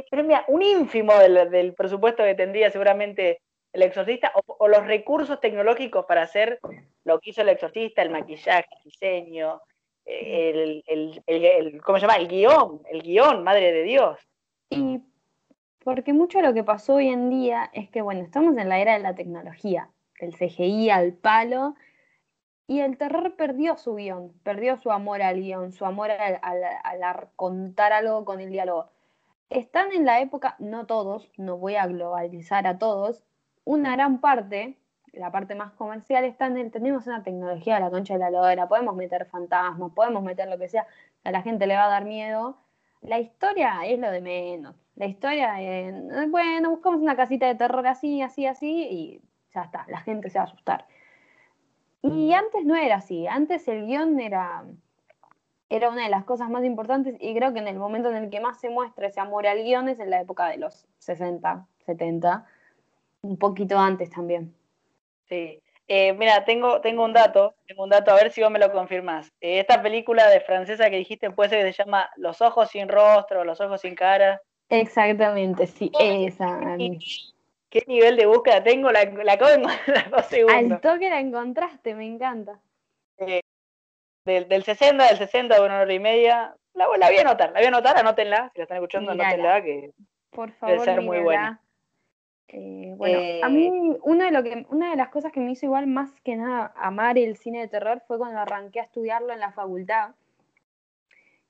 pero 0.09 0.23
mira, 0.23 0.45
un 0.47 0.61
ínfimo 0.61 1.13
del, 1.17 1.73
presupuesto 1.73 2.23
que 2.23 2.35
tendría 2.35 2.71
seguramente 2.71 3.41
el 3.73 3.83
exorcista 3.83 4.31
o, 4.45 4.67
los 4.67 4.85
recursos 4.85 5.39
tecnológicos 5.39 6.05
para 6.05 6.23
hacer 6.23 6.59
lo 7.03 7.19
que 7.19 7.31
hizo 7.31 7.41
el 7.41 7.49
exorcista, 7.49 8.01
el 8.01 8.09
maquillaje, 8.09 8.67
el 8.77 8.83
diseño, 8.83 9.61
el, 10.05 10.83
el, 10.87 11.23
el, 11.27 11.81
¿cómo 11.81 11.97
se 11.97 12.07
llama? 12.07 12.17
El 12.17 12.27
guion, 12.27 12.81
el 12.89 13.03
guion, 13.03 13.43
madre 13.43 13.71
de 13.71 13.83
Dios. 13.83 14.19
Y 14.69 15.01
porque 15.83 16.11
mucho 16.11 16.41
lo 16.41 16.53
que 16.53 16.63
pasó 16.63 16.95
hoy 16.95 17.07
en 17.07 17.29
día 17.29 17.69
es 17.73 17.89
que, 17.89 18.01
bueno, 18.01 18.21
estamos 18.21 18.57
en 18.57 18.67
la 18.67 18.79
era 18.79 18.93
de 18.93 18.99
la 18.99 19.15
tecnología, 19.15 19.89
del 20.19 20.33
CGI 20.35 20.89
al 20.89 21.13
palo, 21.13 21.75
y 22.67 22.81
el 22.81 22.97
terror 22.97 23.35
perdió 23.35 23.77
su 23.77 23.95
guion, 23.95 24.33
perdió 24.43 24.77
su 24.77 24.91
amor 24.91 25.21
al 25.21 25.41
guion, 25.41 25.71
su 25.71 25.85
amor 25.85 26.11
al, 26.11 27.29
contar 27.35 27.93
algo 27.93 28.25
con 28.25 28.41
el 28.41 28.51
diálogo. 28.51 28.89
Están 29.49 29.91
en 29.93 30.05
la 30.05 30.19
época, 30.21 30.55
no 30.59 30.85
todos, 30.85 31.31
no 31.37 31.57
voy 31.57 31.75
a 31.75 31.87
globalizar 31.87 32.67
a 32.67 32.77
todos, 32.77 33.23
una 33.63 33.93
gran 33.93 34.19
parte, 34.19 34.77
la 35.13 35.31
parte 35.31 35.55
más 35.55 35.71
comercial, 35.73 36.25
están 36.25 36.57
en, 36.57 36.71
tenemos 36.71 37.07
una 37.07 37.23
tecnología 37.23 37.75
de 37.75 37.81
la 37.81 37.89
concha 37.89 38.13
de 38.13 38.19
la 38.19 38.29
lodera, 38.29 38.67
podemos 38.67 38.95
meter 38.95 39.25
fantasmas, 39.25 39.91
podemos 39.93 40.23
meter 40.23 40.49
lo 40.49 40.57
que 40.57 40.69
sea, 40.69 40.85
a 41.23 41.31
la 41.31 41.41
gente 41.41 41.67
le 41.67 41.75
va 41.75 41.85
a 41.85 41.89
dar 41.89 42.05
miedo. 42.05 42.57
La 43.01 43.19
historia 43.19 43.85
es 43.85 43.99
lo 43.99 44.11
de 44.11 44.21
menos 44.21 44.75
la 44.97 45.05
historia, 45.05 45.61
en, 45.61 46.31
bueno, 46.31 46.71
buscamos 46.71 47.01
una 47.01 47.15
casita 47.15 47.45
de 47.45 47.55
terror 47.55 47.85
así, 47.85 48.21
así, 48.23 48.47
así, 48.47 48.87
y 48.89 49.21
ya 49.53 49.61
está, 49.61 49.85
la 49.87 49.99
gente 50.01 50.29
se 50.29 50.39
va 50.39 50.45
a 50.45 50.47
asustar. 50.47 50.87
Y 52.13 52.33
antes 52.33 52.65
no 52.65 52.75
era 52.75 52.95
así, 52.95 53.27
antes 53.27 53.67
el 53.67 53.85
guion 53.85 54.19
era, 54.19 54.63
era 55.69 55.89
una 55.89 56.03
de 56.03 56.09
las 56.09 56.23
cosas 56.23 56.49
más 56.49 56.63
importantes 56.63 57.15
y 57.19 57.35
creo 57.35 57.53
que 57.53 57.59
en 57.59 57.67
el 57.67 57.77
momento 57.77 58.09
en 58.09 58.17
el 58.17 58.29
que 58.29 58.39
más 58.39 58.59
se 58.59 58.69
muestra 58.69 59.07
ese 59.07 59.19
amor 59.19 59.47
al 59.47 59.63
guion 59.63 59.89
es 59.89 59.99
en 59.99 60.09
la 60.09 60.21
época 60.21 60.47
de 60.47 60.57
los 60.57 60.87
60, 60.99 61.65
70, 61.85 62.45
un 63.21 63.37
poquito 63.37 63.77
antes 63.77 64.09
también. 64.09 64.53
Sí, 65.25 65.61
eh, 65.89 66.13
mira, 66.13 66.43
tengo, 66.43 66.81
tengo 66.81 67.05
un 67.05 67.13
dato, 67.13 67.55
tengo 67.65 67.83
un 67.83 67.89
dato, 67.89 68.11
a 68.11 68.15
ver 68.15 68.31
si 68.31 68.41
vos 68.41 68.51
me 68.51 68.59
lo 68.59 68.71
confirmás. 68.71 69.31
Eh, 69.39 69.59
esta 69.59 69.81
película 69.81 70.27
de 70.29 70.41
francesa 70.41 70.89
que 70.89 70.97
dijiste 70.97 71.31
puede 71.31 71.49
ser 71.49 71.65
que 71.65 71.71
se 71.71 71.83
llama 71.83 72.09
Los 72.17 72.41
ojos 72.41 72.69
sin 72.69 72.89
rostro, 72.89 73.45
Los 73.45 73.61
ojos 73.61 73.81
sin 73.81 73.95
cara. 73.95 74.41
Exactamente, 74.69 75.65
sí, 75.65 75.89
esa. 75.97 76.59
¿Qué 77.77 77.83
nivel 77.87 78.17
de 78.17 78.25
búsqueda 78.25 78.63
tengo? 78.63 78.91
La, 78.91 79.05
la 79.05 79.33
acabo 79.33 79.51
de 79.51 79.57
encontrar 79.57 80.09
dos 80.11 80.25
segundos. 80.25 80.71
Al 80.71 80.81
toque 80.81 81.09
la 81.09 81.19
encontraste, 81.19 81.93
me 81.93 82.05
encanta. 82.05 82.59
Eh, 83.17 83.41
del, 84.25 84.47
del 84.47 84.63
60, 84.63 85.07
del 85.07 85.17
60, 85.17 85.61
una 85.61 85.81
hora 85.81 85.93
y 85.93 85.99
media. 85.99 86.55
La, 86.73 86.87
la 86.97 87.07
voy 87.07 87.17
a 87.17 87.21
anotar, 87.21 87.51
la 87.51 87.59
voy 87.59 87.65
a 87.65 87.67
anotar, 87.67 87.97
anótenla, 87.97 88.49
si 88.53 88.59
la 88.59 88.63
están 88.63 88.77
escuchando, 88.77 89.11
anótenla, 89.11 89.63
que 89.63 89.91
Por 90.31 90.51
favor, 90.53 90.79
debe 90.79 90.85
ser 90.85 91.01
muy 91.01 91.19
buena. 91.19 91.61
Eh, 92.49 92.93
bueno, 92.95 93.45
a 93.45 93.49
mí 93.49 93.67
eh, 93.67 93.99
una 94.03 94.25
de, 94.25 94.31
lo 94.31 94.41
que, 94.41 94.65
una 94.69 94.91
de 94.91 94.95
las 94.95 95.09
cosas 95.09 95.31
que 95.31 95.39
me 95.39 95.51
hizo 95.51 95.65
igual 95.65 95.85
más 95.85 96.09
que 96.21 96.35
nada 96.35 96.71
amar 96.77 97.17
el 97.17 97.35
cine 97.35 97.59
de 97.59 97.67
terror 97.67 98.01
fue 98.07 98.17
cuando 98.17 98.39
arranqué 98.39 98.79
a 98.79 98.83
estudiarlo 98.83 99.33
en 99.33 99.41
la 99.41 99.51
facultad 99.51 100.11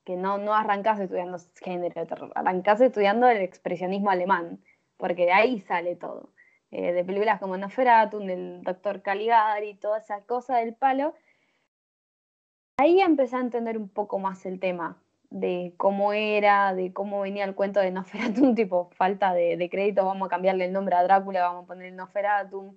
que 0.04 0.16
no, 0.16 0.40
no 0.40 0.56
arrancás 0.56 1.00
estudiando 1.00 1.38
género 1.62 2.02
de 2.02 2.08
terror, 2.08 2.32
arrancás 2.34 2.82
estudiando 2.82 3.28
el 3.28 3.42
expresionismo 3.42 4.10
alemán, 4.10 4.60
porque 4.98 5.26
de 5.26 5.32
ahí 5.32 5.62
sale 5.62 5.96
todo. 5.96 6.30
Eh, 6.72 6.92
de 6.92 7.06
películas 7.06 7.40
como 7.40 7.58
Nosferatu, 7.58 8.20
del 8.20 8.62
Doctor 8.64 9.02
Caligari, 9.02 9.76
toda 9.76 10.00
esa 10.00 10.22
cosa 10.22 10.58
del 10.58 10.76
palo. 10.76 11.14
Ahí 12.78 13.00
empecé 13.02 13.38
a 13.38 13.40
entender 13.40 13.78
un 13.78 13.90
poco 13.90 14.20
más 14.20 14.46
el 14.46 14.60
tema 14.60 15.02
de 15.30 15.74
cómo 15.78 16.14
era, 16.14 16.74
de 16.74 16.94
cómo 16.94 17.22
venía 17.22 17.46
el 17.46 17.56
cuento 17.56 17.80
de 17.80 17.92
Nosferatu, 17.92 18.54
tipo 18.56 18.90
falta 18.92 19.34
de, 19.34 19.58
de 19.58 19.70
crédito, 19.70 20.06
vamos 20.06 20.28
a 20.28 20.30
cambiarle 20.30 20.66
el 20.66 20.74
nombre 20.74 20.96
a 20.96 21.04
Drácula, 21.04 21.42
vamos 21.42 21.64
a 21.66 21.68
poner 21.68 21.94
Nosferatu. 21.94 22.76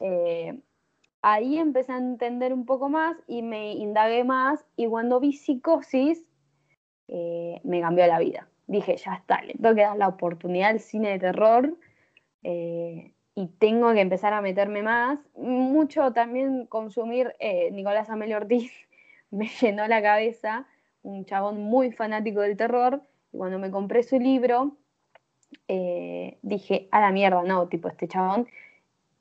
Eh, 0.00 0.58
ahí 1.22 1.58
empecé 1.58 1.92
a 1.92 1.98
entender 1.98 2.52
un 2.52 2.66
poco 2.66 2.88
más 2.88 3.16
y 3.26 3.42
me 3.42 3.72
indagué 3.72 4.24
más 4.24 4.64
y 4.76 4.86
cuando 4.86 5.20
vi 5.20 5.32
Psicosis 5.32 6.24
eh, 7.08 7.60
me 7.64 7.80
cambió 7.80 8.06
la 8.06 8.18
vida. 8.18 8.48
Dije, 8.70 8.96
ya 8.96 9.14
está, 9.14 9.42
le 9.42 9.54
tengo 9.54 9.74
que 9.74 9.82
dar 9.82 9.96
la 9.96 10.08
oportunidad 10.08 10.70
al 10.70 10.80
cine 10.80 11.10
de 11.10 11.18
terror 11.18 11.76
eh, 12.44 13.12
y 13.34 13.46
tengo 13.58 13.92
que 13.92 14.00
empezar 14.00 14.32
a 14.32 14.40
meterme 14.40 14.82
más. 14.82 15.18
Mucho 15.36 16.12
también 16.12 16.66
consumir 16.66 17.34
eh, 17.40 17.70
Nicolás 17.72 18.10
Amelio 18.10 18.36
Ortiz 18.36 18.72
me 19.30 19.48
llenó 19.48 19.86
la 19.88 20.00
cabeza, 20.00 20.66
un 21.02 21.24
chabón 21.24 21.60
muy 21.62 21.90
fanático 21.90 22.40
del 22.42 22.56
terror, 22.56 23.02
y 23.32 23.38
cuando 23.38 23.58
me 23.58 23.70
compré 23.70 24.02
su 24.02 24.18
libro, 24.18 24.76
dije, 26.42 26.88
a 26.90 27.00
la 27.00 27.10
mierda, 27.12 27.42
no, 27.42 27.68
tipo, 27.68 27.88
este 27.88 28.08
chabón 28.08 28.46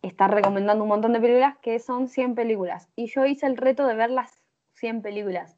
está 0.02 0.28
recomendando 0.28 0.84
un 0.84 0.90
montón 0.90 1.14
de 1.14 1.20
películas 1.20 1.58
que 1.62 1.80
son 1.80 2.08
100 2.08 2.36
películas. 2.36 2.90
Y 2.96 3.08
yo 3.08 3.26
hice 3.26 3.46
el 3.46 3.58
reto 3.58 3.86
de 3.88 3.96
ver 3.96 4.10
las 4.10 4.42
100 4.74 5.02
películas 5.02 5.56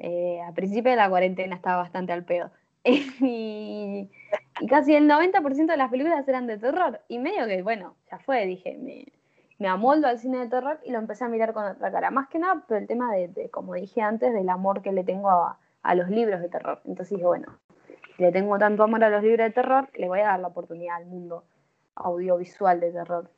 Eh, 0.00 0.40
a 0.46 0.52
principio 0.52 0.92
de 0.92 0.96
la 0.96 1.08
cuarentena 1.10 1.56
estaba 1.56 1.78
bastante 1.78 2.12
al 2.12 2.24
pedo. 2.24 2.52
y, 3.20 4.10
casi 4.68 4.94
el 4.94 5.08
90% 5.08 5.66
de 5.66 5.76
las 5.76 5.90
películas 5.90 6.26
eran 6.28 6.46
de 6.46 6.58
terror. 6.58 7.00
Y 7.08 7.18
medio 7.18 7.46
que, 7.46 7.62
bueno, 7.62 7.96
ya 8.10 8.18
fue, 8.18 8.46
dije, 8.46 8.76
me, 8.78 9.06
me 9.58 9.68
amoldo 9.68 10.08
al 10.08 10.18
cine 10.18 10.38
de 10.38 10.48
terror 10.48 10.80
y 10.84 10.90
lo 10.90 10.98
empecé 10.98 11.24
a 11.24 11.28
mirar 11.28 11.52
con 11.52 11.64
otra 11.64 11.90
cara. 11.90 12.10
Más 12.10 12.28
que 12.28 12.38
nada 12.38 12.64
por 12.66 12.76
el 12.76 12.86
tema 12.86 13.12
de, 13.14 13.48
como 13.50 13.74
dije 13.74 14.00
antes, 14.00 14.32
del 14.32 14.48
amor 14.48 14.82
que 14.82 14.92
le 14.92 15.04
tengo 15.04 15.30
a, 15.30 15.58
a 15.82 15.94
los 15.94 16.08
libros 16.08 16.40
de 16.40 16.48
terror. 16.48 16.80
Entonces 16.84 17.16
dije, 17.16 17.26
bueno, 17.26 17.58
le 18.18 18.32
tengo 18.32 18.58
tanto 18.58 18.82
amor 18.82 19.04
a 19.04 19.10
los 19.10 19.22
libros 19.22 19.46
de 19.46 19.52
terror, 19.52 19.88
le 19.94 20.08
voy 20.08 20.20
a 20.20 20.26
dar 20.26 20.40
la 20.40 20.48
oportunidad 20.48 20.96
al 20.96 21.06
mundo 21.06 21.44
audiovisual 21.94 22.80
de 22.80 22.92
terror. 22.92 23.30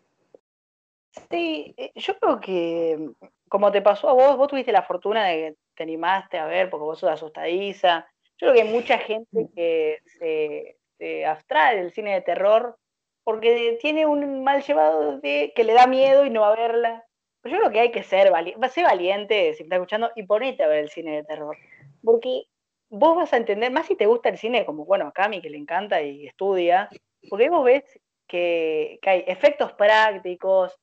Sí, 1.30 1.74
eh, 1.76 1.92
yo 1.96 2.18
creo 2.18 2.40
que 2.40 3.10
como 3.48 3.72
te 3.72 3.82
pasó 3.82 4.08
a 4.08 4.12
vos, 4.12 4.36
vos 4.36 4.48
tuviste 4.48 4.70
la 4.70 4.82
fortuna 4.82 5.24
de 5.24 5.36
que 5.36 5.56
te 5.74 5.82
animaste 5.82 6.38
a 6.38 6.46
ver 6.46 6.70
porque 6.70 6.84
vos 6.84 6.98
sos 6.98 7.10
asustadiza. 7.10 8.06
Yo 8.40 8.48
creo 8.48 8.54
que 8.54 8.62
hay 8.62 8.68
mucha 8.68 8.98
gente 8.98 9.48
que 9.54 9.98
se, 10.18 10.76
se 10.98 11.26
abstrae 11.26 11.76
del 11.76 11.92
cine 11.92 12.14
de 12.14 12.22
terror 12.22 12.78
porque 13.22 13.78
tiene 13.80 14.06
un 14.06 14.42
mal 14.42 14.62
llevado 14.62 15.18
de 15.18 15.52
que 15.54 15.64
le 15.64 15.74
da 15.74 15.86
miedo 15.86 16.24
y 16.24 16.30
no 16.30 16.40
va 16.40 16.52
a 16.52 16.56
verla. 16.56 17.04
Pero 17.42 17.54
yo 17.54 17.60
creo 17.60 17.72
que 17.72 17.80
hay 17.80 17.90
que 17.90 18.02
ser 18.02 18.30
valiente, 18.30 18.68
ser 18.68 18.84
valiente 18.84 19.54
si 19.54 19.62
estás 19.62 19.76
escuchando 19.76 20.10
y 20.14 20.24
ponete 20.24 20.62
a 20.62 20.68
ver 20.68 20.84
el 20.84 20.90
cine 20.90 21.16
de 21.16 21.24
terror. 21.24 21.56
Porque 22.02 22.44
vos 22.90 23.16
vas 23.16 23.32
a 23.32 23.36
entender, 23.36 23.70
más 23.70 23.86
si 23.86 23.96
te 23.96 24.06
gusta 24.06 24.28
el 24.28 24.38
cine, 24.38 24.66
como 24.66 24.84
bueno, 24.84 25.06
a 25.06 25.12
Cami 25.12 25.40
que 25.40 25.50
le 25.50 25.58
encanta 25.58 26.02
y 26.02 26.26
estudia, 26.26 26.90
porque 27.28 27.48
vos 27.48 27.64
ves 27.64 27.84
que, 28.26 28.98
hay 29.02 29.24
efectos 29.26 29.72
prácticos, 29.72 30.78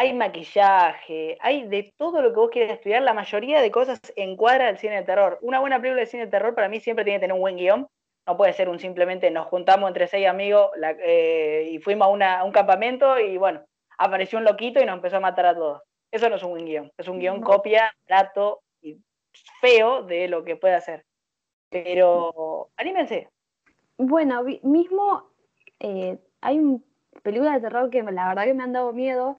hay 0.00 0.14
maquillaje, 0.14 1.36
hay 1.42 1.68
de 1.68 1.92
todo 1.98 2.22
lo 2.22 2.30
que 2.32 2.40
vos 2.40 2.50
quieras 2.50 2.72
estudiar, 2.72 3.02
la 3.02 3.12
mayoría 3.12 3.60
de 3.60 3.70
cosas 3.70 4.00
encuadra 4.16 4.70
el 4.70 4.78
cine 4.78 4.96
de 4.96 5.02
terror. 5.02 5.38
Una 5.42 5.60
buena 5.60 5.78
película 5.78 6.00
de 6.00 6.06
cine 6.06 6.24
de 6.24 6.30
terror 6.30 6.54
para 6.54 6.70
mí 6.70 6.80
siempre 6.80 7.04
tiene 7.04 7.18
que 7.18 7.24
tener 7.24 7.34
un 7.34 7.42
buen 7.42 7.58
guion, 7.58 7.86
no 8.26 8.36
puede 8.38 8.54
ser 8.54 8.70
un 8.70 8.78
simplemente 8.78 9.30
nos 9.30 9.48
juntamos 9.48 9.88
entre 9.88 10.06
seis 10.06 10.26
amigos 10.26 10.70
eh, 11.04 11.68
y 11.70 11.78
fuimos 11.80 12.18
a, 12.22 12.44
un 12.44 12.50
campamento 12.50 13.18
y 13.18 13.36
bueno, 13.36 13.62
apareció 13.98 14.38
un 14.38 14.46
loquito 14.46 14.80
y 14.80 14.86
nos 14.86 14.96
empezó 14.96 15.18
a 15.18 15.20
matar 15.20 15.44
a 15.44 15.54
todos. 15.54 15.82
Eso 16.10 16.30
no 16.30 16.36
es 16.36 16.42
un 16.42 16.52
buen 16.52 16.64
guion, 16.64 16.90
es 16.96 17.06
un 17.06 17.18
guion 17.18 17.42
copia, 17.42 17.94
trato 18.06 18.62
y 18.80 18.96
feo 19.60 20.02
de 20.04 20.28
lo 20.28 20.44
que 20.44 20.56
puede 20.56 20.76
hacer. 20.76 21.04
Pero 21.68 22.70
anímense. 22.78 23.28
Bueno, 23.98 24.44
mismo 24.62 25.30
eh, 25.78 26.16
hay 26.40 26.58
un 26.58 26.82
películas 27.22 27.54
de 27.54 27.60
terror 27.60 27.90
que 27.90 28.02
la 28.02 28.28
verdad 28.28 28.44
que 28.44 28.54
me 28.54 28.62
han 28.62 28.72
dado 28.72 28.92
miedo, 28.92 29.36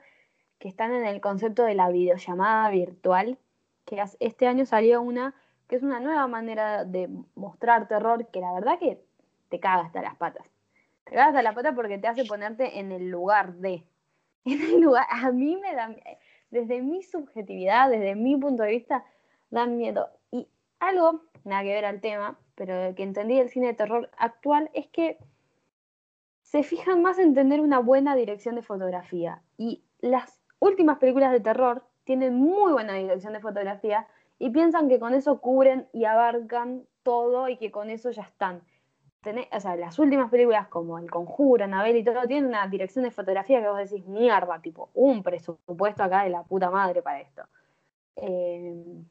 que 0.62 0.70
están 0.70 0.94
en 0.94 1.06
el 1.06 1.20
concepto 1.20 1.64
de 1.64 1.74
la 1.74 1.90
videollamada 1.90 2.70
virtual, 2.70 3.40
que 3.84 4.02
este 4.20 4.48
año 4.48 4.66
salió 4.66 5.02
una 5.02 5.34
que 5.68 5.78
es 5.78 5.84
una 5.84 6.02
nueva 6.02 6.28
manera 6.28 6.84
de 6.84 7.10
mostrar 7.34 7.88
terror 7.88 8.28
que 8.28 8.42
la 8.42 8.52
verdad 8.54 8.78
que 8.78 9.02
te 9.48 9.62
caga 9.62 9.84
hasta 9.84 10.02
las 10.02 10.18
patas. 10.18 10.46
Te 11.06 11.12
caga 11.12 11.28
hasta 11.28 11.42
las 11.42 11.56
patas 11.56 11.74
porque 11.74 11.98
te 11.98 12.10
hace 12.10 12.26
ponerte 12.26 12.80
en 12.80 12.92
el 12.92 13.10
lugar 13.10 13.54
de. 13.56 13.86
En 14.44 14.60
el 14.60 14.82
lugar, 14.82 15.06
a 15.10 15.32
mí 15.32 15.56
me 15.56 15.76
da, 15.76 15.96
desde 16.50 16.82
mi 16.82 17.04
subjetividad, 17.04 17.90
desde 17.90 18.16
mi 18.16 18.36
punto 18.36 18.64
de 18.64 18.72
vista, 18.72 19.06
dan 19.52 19.78
miedo. 19.78 20.10
Y 20.32 20.48
algo, 20.80 21.22
nada 21.44 21.62
que 21.62 21.70
ver 21.70 21.86
al 21.86 22.02
tema, 22.02 22.40
pero 22.56 22.96
que 22.96 23.04
entendí 23.04 23.38
del 23.38 23.50
cine 23.50 23.68
de 23.68 23.74
terror 23.76 24.10
actual 24.18 24.72
es 24.74 24.88
que 24.88 25.20
se 26.42 26.64
fijan 26.64 27.02
más 27.02 27.18
en 27.20 27.36
tener 27.36 27.62
una 27.62 27.80
buena 27.80 28.16
dirección 28.16 28.56
de 28.56 28.64
fotografía. 28.64 29.44
Y 29.58 29.84
las 30.00 30.41
últimas 30.62 31.00
películas 31.00 31.32
de 31.32 31.42
terror 31.42 31.84
tienen 32.06 32.36
muy 32.36 32.72
buena 32.72 32.94
dirección 32.94 33.34
de 33.34 33.42
fotografía 33.42 34.08
y 34.40 34.50
piensan 34.52 34.88
que 34.88 35.00
con 35.00 35.14
eso 35.14 35.42
cubren 35.42 35.88
y 35.92 36.06
abarcan 36.06 36.84
todo 37.04 37.50
y 37.50 37.58
que 37.58 37.72
con 37.72 37.90
eso 37.90 38.12
ya 38.12 38.22
están. 38.22 38.62
o 39.52 39.60
sea, 39.60 39.76
las 39.76 40.00
últimas 40.00 40.30
películas 40.32 40.68
como 40.68 40.98
El 40.98 41.10
Conjuro, 41.10 41.66
Anabel 41.66 41.98
y 41.98 42.04
todo, 42.04 42.22
tienen 42.28 42.48
una 42.48 42.68
dirección 42.68 43.04
de 43.04 43.12
fotografía 43.12 43.62
que 43.62 43.68
vos 43.68 43.78
decís, 43.78 44.06
mierda, 44.06 44.60
tipo, 44.62 44.90
un 44.94 45.24
presupuesto 45.24 46.04
acá 46.04 46.24
de 46.24 46.30
la 46.30 46.44
puta 46.44 46.70
madre 46.70 47.02
para 47.02 47.22
esto. 47.22 47.44
Eh, 48.16 49.04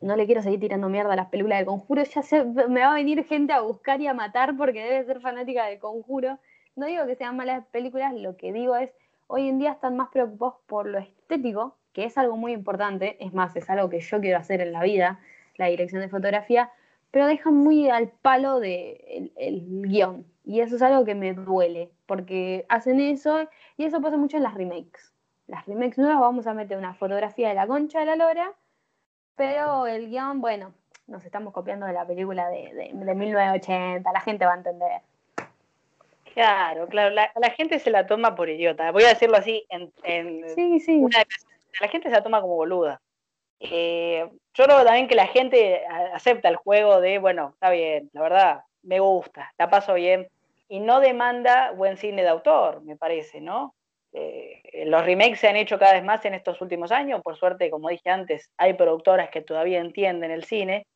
no 0.00 0.16
le 0.16 0.26
quiero 0.26 0.42
seguir 0.42 0.60
tirando 0.60 0.88
mierda 0.88 1.12
a 1.12 1.16
las 1.16 1.28
películas 1.28 1.58
de 1.58 1.66
Conjuro, 1.66 2.02
ya 2.02 2.22
sé, 2.22 2.44
me 2.44 2.80
va 2.80 2.92
a 2.92 2.94
venir 2.94 3.24
gente 3.24 3.52
a 3.52 3.60
buscar 3.60 4.00
y 4.00 4.06
a 4.06 4.14
matar 4.14 4.56
porque 4.56 4.82
debe 4.82 5.04
ser 5.04 5.20
fanática 5.20 5.66
de 5.66 5.78
Conjuro. 5.78 6.38
No 6.76 6.86
digo 6.86 7.04
que 7.06 7.16
sean 7.16 7.36
malas 7.36 7.66
películas, 7.66 8.14
lo 8.14 8.36
que 8.36 8.52
digo 8.52 8.76
es, 8.76 8.90
hoy 9.32 9.48
en 9.48 9.58
día 9.58 9.72
están 9.72 9.96
más 9.96 10.08
preocupados 10.10 10.56
por 10.66 10.86
lo 10.86 10.98
estético, 10.98 11.76
que 11.92 12.04
es 12.04 12.18
algo 12.18 12.36
muy 12.36 12.52
importante, 12.52 13.16
es 13.24 13.32
más, 13.32 13.56
es 13.56 13.68
algo 13.70 13.88
que 13.88 14.00
yo 14.00 14.20
quiero 14.20 14.38
hacer 14.38 14.60
en 14.60 14.72
la 14.72 14.82
vida, 14.82 15.20
la 15.56 15.66
dirección 15.66 16.02
de 16.02 16.08
fotografía, 16.08 16.70
pero 17.10 17.26
dejan 17.26 17.54
muy 17.54 17.88
al 17.88 18.08
palo 18.08 18.60
de 18.60 19.32
el, 19.36 19.82
guion. 19.88 20.26
Y 20.44 20.60
eso 20.60 20.76
es 20.76 20.82
algo 20.82 21.04
que 21.04 21.14
me 21.14 21.34
duele, 21.34 21.90
porque 22.06 22.66
hacen 22.68 23.00
eso, 23.00 23.48
y 23.76 23.84
eso 23.84 24.00
pasa 24.02 24.16
mucho 24.16 24.36
en 24.36 24.42
las 24.42 24.54
remakes. 24.54 25.12
Las 25.46 25.66
remakes 25.66 25.98
nuevas 25.98 26.20
vamos 26.20 26.46
a 26.46 26.54
meter 26.54 26.76
una 26.76 26.94
fotografía 26.94 27.48
de 27.48 27.54
la 27.54 27.66
concha 27.66 28.00
de 28.00 28.06
la 28.06 28.16
lora 28.16 28.54
pero 29.34 29.86
el 29.86 30.08
guion, 30.10 30.40
bueno, 30.40 30.74
nos 31.06 31.24
estamos 31.24 31.52
copiando 31.52 31.86
de 31.86 31.92
la 31.92 32.06
película 32.06 32.48
de, 32.48 32.92
de, 32.92 33.14
1980, 33.14 34.12
la 34.12 34.20
gente 34.20 34.44
va 34.44 34.52
a 34.52 34.56
entender. 34.56 35.00
Claro, 36.34 36.88
claro, 36.88 37.14
la, 37.14 37.50
gente 37.50 37.78
se 37.78 37.90
la 37.90 38.06
toma 38.06 38.34
por 38.34 38.48
idiota. 38.48 38.90
Voy 38.90 39.04
a 39.04 39.08
decirlo 39.08 39.36
así, 39.36 39.66
en, 39.68 39.92
sí, 40.54 40.80
sí. 40.80 41.02
la 41.80 41.88
gente 41.88 42.08
se 42.08 42.14
la 42.14 42.22
toma 42.22 42.40
como 42.40 42.56
boluda. 42.56 43.00
Eh, 43.60 44.28
yo 44.54 44.64
creo 44.64 44.84
también 44.84 45.08
que 45.08 45.14
la 45.14 45.26
gente 45.26 45.84
acepta 46.14 46.48
el 46.48 46.56
juego 46.56 47.00
de, 47.00 47.18
bueno, 47.18 47.50
está 47.54 47.70
bien, 47.70 48.10
la 48.12 48.22
verdad, 48.22 48.60
me 48.82 48.98
gusta, 48.98 49.52
la 49.58 49.70
paso 49.70 49.94
bien, 49.94 50.28
y 50.68 50.80
no 50.80 51.00
demanda 51.00 51.70
buen 51.72 51.96
cine 51.96 52.22
de 52.22 52.28
autor, 52.28 52.82
me 52.82 52.96
parece, 52.96 53.40
¿no? 53.40 53.74
Eh, 54.12 54.84
los 54.86 55.04
remakes 55.04 55.38
se 55.38 55.48
han 55.48 55.56
hecho 55.56 55.78
cada 55.78 55.94
vez 55.94 56.04
más 56.04 56.24
en 56.24 56.34
estos 56.34 56.60
últimos 56.60 56.90
años, 56.92 57.22
por 57.22 57.36
suerte, 57.36 57.70
como 57.70 57.88
dije 57.88 58.10
antes, 58.10 58.50
hay 58.56 58.74
productoras 58.74 59.30
que 59.30 59.42
todavía 59.42 59.80
entienden 59.80 60.30
el 60.30 60.44
cine, 60.44 60.86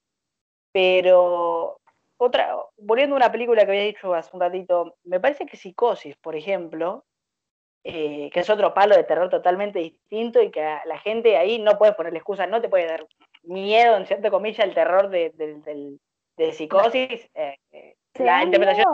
pero 0.73 1.79
otra, 2.19 2.57
volviendo 2.79 3.15
a 3.15 3.19
una 3.19 3.33
película 3.33 3.65
que 3.65 3.71
había 3.71 3.83
dicho 3.83 4.15
hace 4.15 4.31
un 4.33 4.41
ratito, 4.41 4.97
me 5.05 5.21
parece 5.21 5.47
que 5.47 5.57
Psicosis, 5.57 6.17
por 6.17 6.37
ejemplo, 6.37 7.05
eh, 7.85 8.31
que 8.33 8.41
es 8.41 8.51
otro 8.51 8.75
palo 8.75 8.97
de 8.97 9.05
terror 9.05 9.31
totalmente 9.31 9.79
distinto 9.79 10.43
y 10.43 10.51
que 10.51 10.61
la 10.61 10.99
gente 10.99 11.37
ahí 11.37 11.59
no 11.59 11.79
puede 11.79 11.93
ponerle 11.93 12.19
excusa, 12.19 12.47
no 12.47 12.61
te 12.61 12.69
puede 12.69 12.87
dar 12.87 13.07
miedo, 13.45 13.97
en 13.97 14.07
cierta 14.07 14.31
comilla, 14.31 14.65
el 14.65 14.75
terror 14.75 15.09
de, 15.09 15.33
Psicosis. 16.53 17.31
Eh, 17.35 17.97
la 18.15 18.43
interpretación 18.43 18.89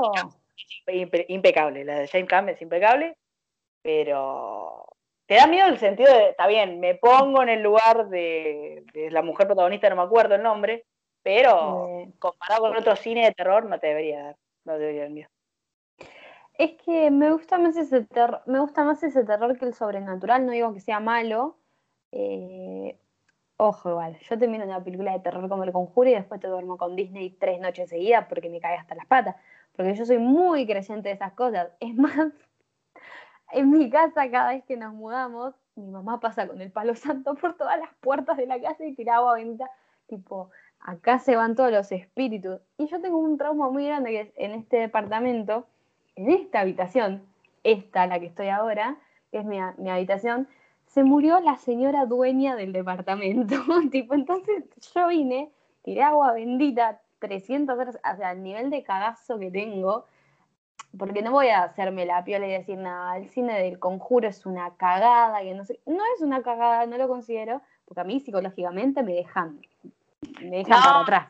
es 0.86 1.24
impecable, 1.28 1.84
la 1.84 2.00
de 2.00 2.08
James 2.08 2.28
Cameron 2.28 2.56
es 2.56 2.62
impecable, 2.62 3.16
pero 3.82 4.86
te 5.26 5.36
da 5.36 5.46
miedo 5.46 5.68
el 5.68 5.78
sentido 5.78 6.12
de, 6.12 6.30
está 6.30 6.46
bien, 6.46 6.80
me 6.80 6.94
pongo 6.94 7.42
en 7.42 7.48
el 7.48 7.62
lugar 7.62 8.08
de, 8.08 8.84
la 9.10 9.22
mujer 9.22 9.46
protagonista, 9.46 9.88
no 9.88 9.96
me 9.96 10.02
acuerdo 10.02 10.34
el 10.34 10.42
nombre, 10.42 10.84
pero 11.22 12.06
comparado 12.18 12.62
con 12.62 12.76
otro 12.76 12.96
cine 12.96 13.24
de 13.24 13.32
terror 13.32 13.64
no 13.64 13.78
te 13.78 13.88
debería 13.88 14.22
dar, 14.22 14.36
no 14.64 14.78
debería 14.78 15.02
dar 15.02 15.10
miedo. 15.10 15.28
Es 16.54 16.72
que 16.84 17.10
me 17.10 17.32
gusta 17.32 17.58
más 17.58 17.76
ese 17.76 18.04
terror, 18.04 18.42
me 18.46 18.60
gusta 18.60 18.84
más 18.84 19.02
ese 19.02 19.24
terror 19.24 19.58
que 19.58 19.64
el 19.64 19.74
sobrenatural, 19.74 20.44
no 20.44 20.52
digo 20.52 20.72
que 20.74 20.80
sea 20.80 21.00
malo. 21.00 21.56
Eh, 22.12 22.98
ojo, 23.56 23.90
igual, 23.90 24.18
yo 24.18 24.38
te 24.38 24.48
miro 24.48 24.64
una 24.64 24.82
película 24.84 25.12
de 25.12 25.20
terror 25.20 25.48
como 25.48 25.64
El 25.64 25.72
Conjuro 25.72 26.10
y 26.10 26.14
después 26.14 26.40
te 26.40 26.48
duermo 26.48 26.76
con 26.76 26.94
Disney 26.94 27.30
tres 27.30 27.60
noches 27.60 27.88
seguidas 27.88 28.26
porque 28.28 28.50
me 28.50 28.60
cae 28.60 28.76
hasta 28.76 28.94
las 28.94 29.06
patas. 29.06 29.36
Porque 29.74 29.94
yo 29.94 30.04
soy 30.04 30.18
muy 30.18 30.66
creyente 30.66 31.08
de 31.08 31.14
esas 31.14 31.32
cosas. 31.32 31.70
Es 31.80 31.94
más, 31.94 32.14
en 33.52 33.70
mi 33.70 33.88
casa, 33.88 34.30
cada 34.30 34.50
vez 34.50 34.64
que 34.64 34.76
nos 34.76 34.92
mudamos, 34.92 35.54
mi 35.74 35.90
mamá 35.90 36.20
pasa 36.20 36.46
con 36.46 36.60
el 36.60 36.70
palo 36.70 36.94
santo 36.94 37.34
por 37.34 37.56
todas 37.56 37.78
las 37.78 37.94
puertas 38.00 38.36
de 38.36 38.46
la 38.46 38.60
casa 38.60 38.84
y 38.84 38.94
tira 38.94 39.16
agua 39.16 39.34
bendita. 39.34 39.70
Tipo, 40.06 40.50
acá 40.82 41.18
se 41.18 41.36
van 41.36 41.54
todos 41.54 41.70
los 41.70 41.90
espíritus. 41.92 42.60
Y 42.78 42.86
yo 42.86 43.00
tengo 43.00 43.18
un 43.18 43.38
trauma 43.38 43.70
muy 43.70 43.86
grande 43.86 44.10
que 44.10 44.44
en 44.44 44.52
este 44.52 44.78
departamento, 44.78 45.66
en 46.16 46.30
esta 46.30 46.60
habitación, 46.60 47.22
esta, 47.64 48.06
la 48.06 48.20
que 48.20 48.26
estoy 48.26 48.48
ahora, 48.48 48.96
que 49.30 49.38
es 49.38 49.44
mi, 49.44 49.58
mi 49.78 49.90
habitación, 49.90 50.48
se 50.86 51.04
murió 51.04 51.40
la 51.40 51.56
señora 51.56 52.06
dueña 52.06 52.56
del 52.56 52.72
departamento. 52.72 53.56
tipo, 53.90 54.14
entonces 54.14 54.64
yo 54.94 55.08
vine, 55.08 55.50
tiré 55.82 56.02
agua 56.02 56.32
bendita 56.32 57.00
300 57.20 57.78
horas, 57.78 57.98
o 58.12 58.16
sea, 58.16 58.32
el 58.32 58.42
nivel 58.42 58.70
de 58.70 58.82
cagazo 58.82 59.38
que 59.38 59.50
tengo 59.50 60.06
porque 60.98 61.22
no 61.22 61.30
voy 61.30 61.48
a 61.48 61.62
hacerme 61.62 62.04
la 62.04 62.22
piola 62.24 62.46
y 62.46 62.52
decir 62.52 62.78
nada, 62.78 63.16
el 63.16 63.28
cine 63.30 63.58
del 63.62 63.78
conjuro 63.78 64.28
es 64.28 64.44
una 64.44 64.74
cagada, 64.76 65.40
que 65.40 65.54
no 65.54 65.64
sé, 65.64 65.80
no 65.86 66.02
es 66.14 66.22
una 66.22 66.42
cagada, 66.42 66.86
no 66.86 66.98
lo 66.98 67.08
considero, 67.08 67.62
porque 67.86 68.00
a 68.00 68.04
mí 68.04 68.20
psicológicamente 68.20 69.02
me 69.02 69.14
dejan, 69.14 69.60
me 70.40 70.58
dejan 70.58 70.82
para 70.82 71.00
atrás. 71.00 71.28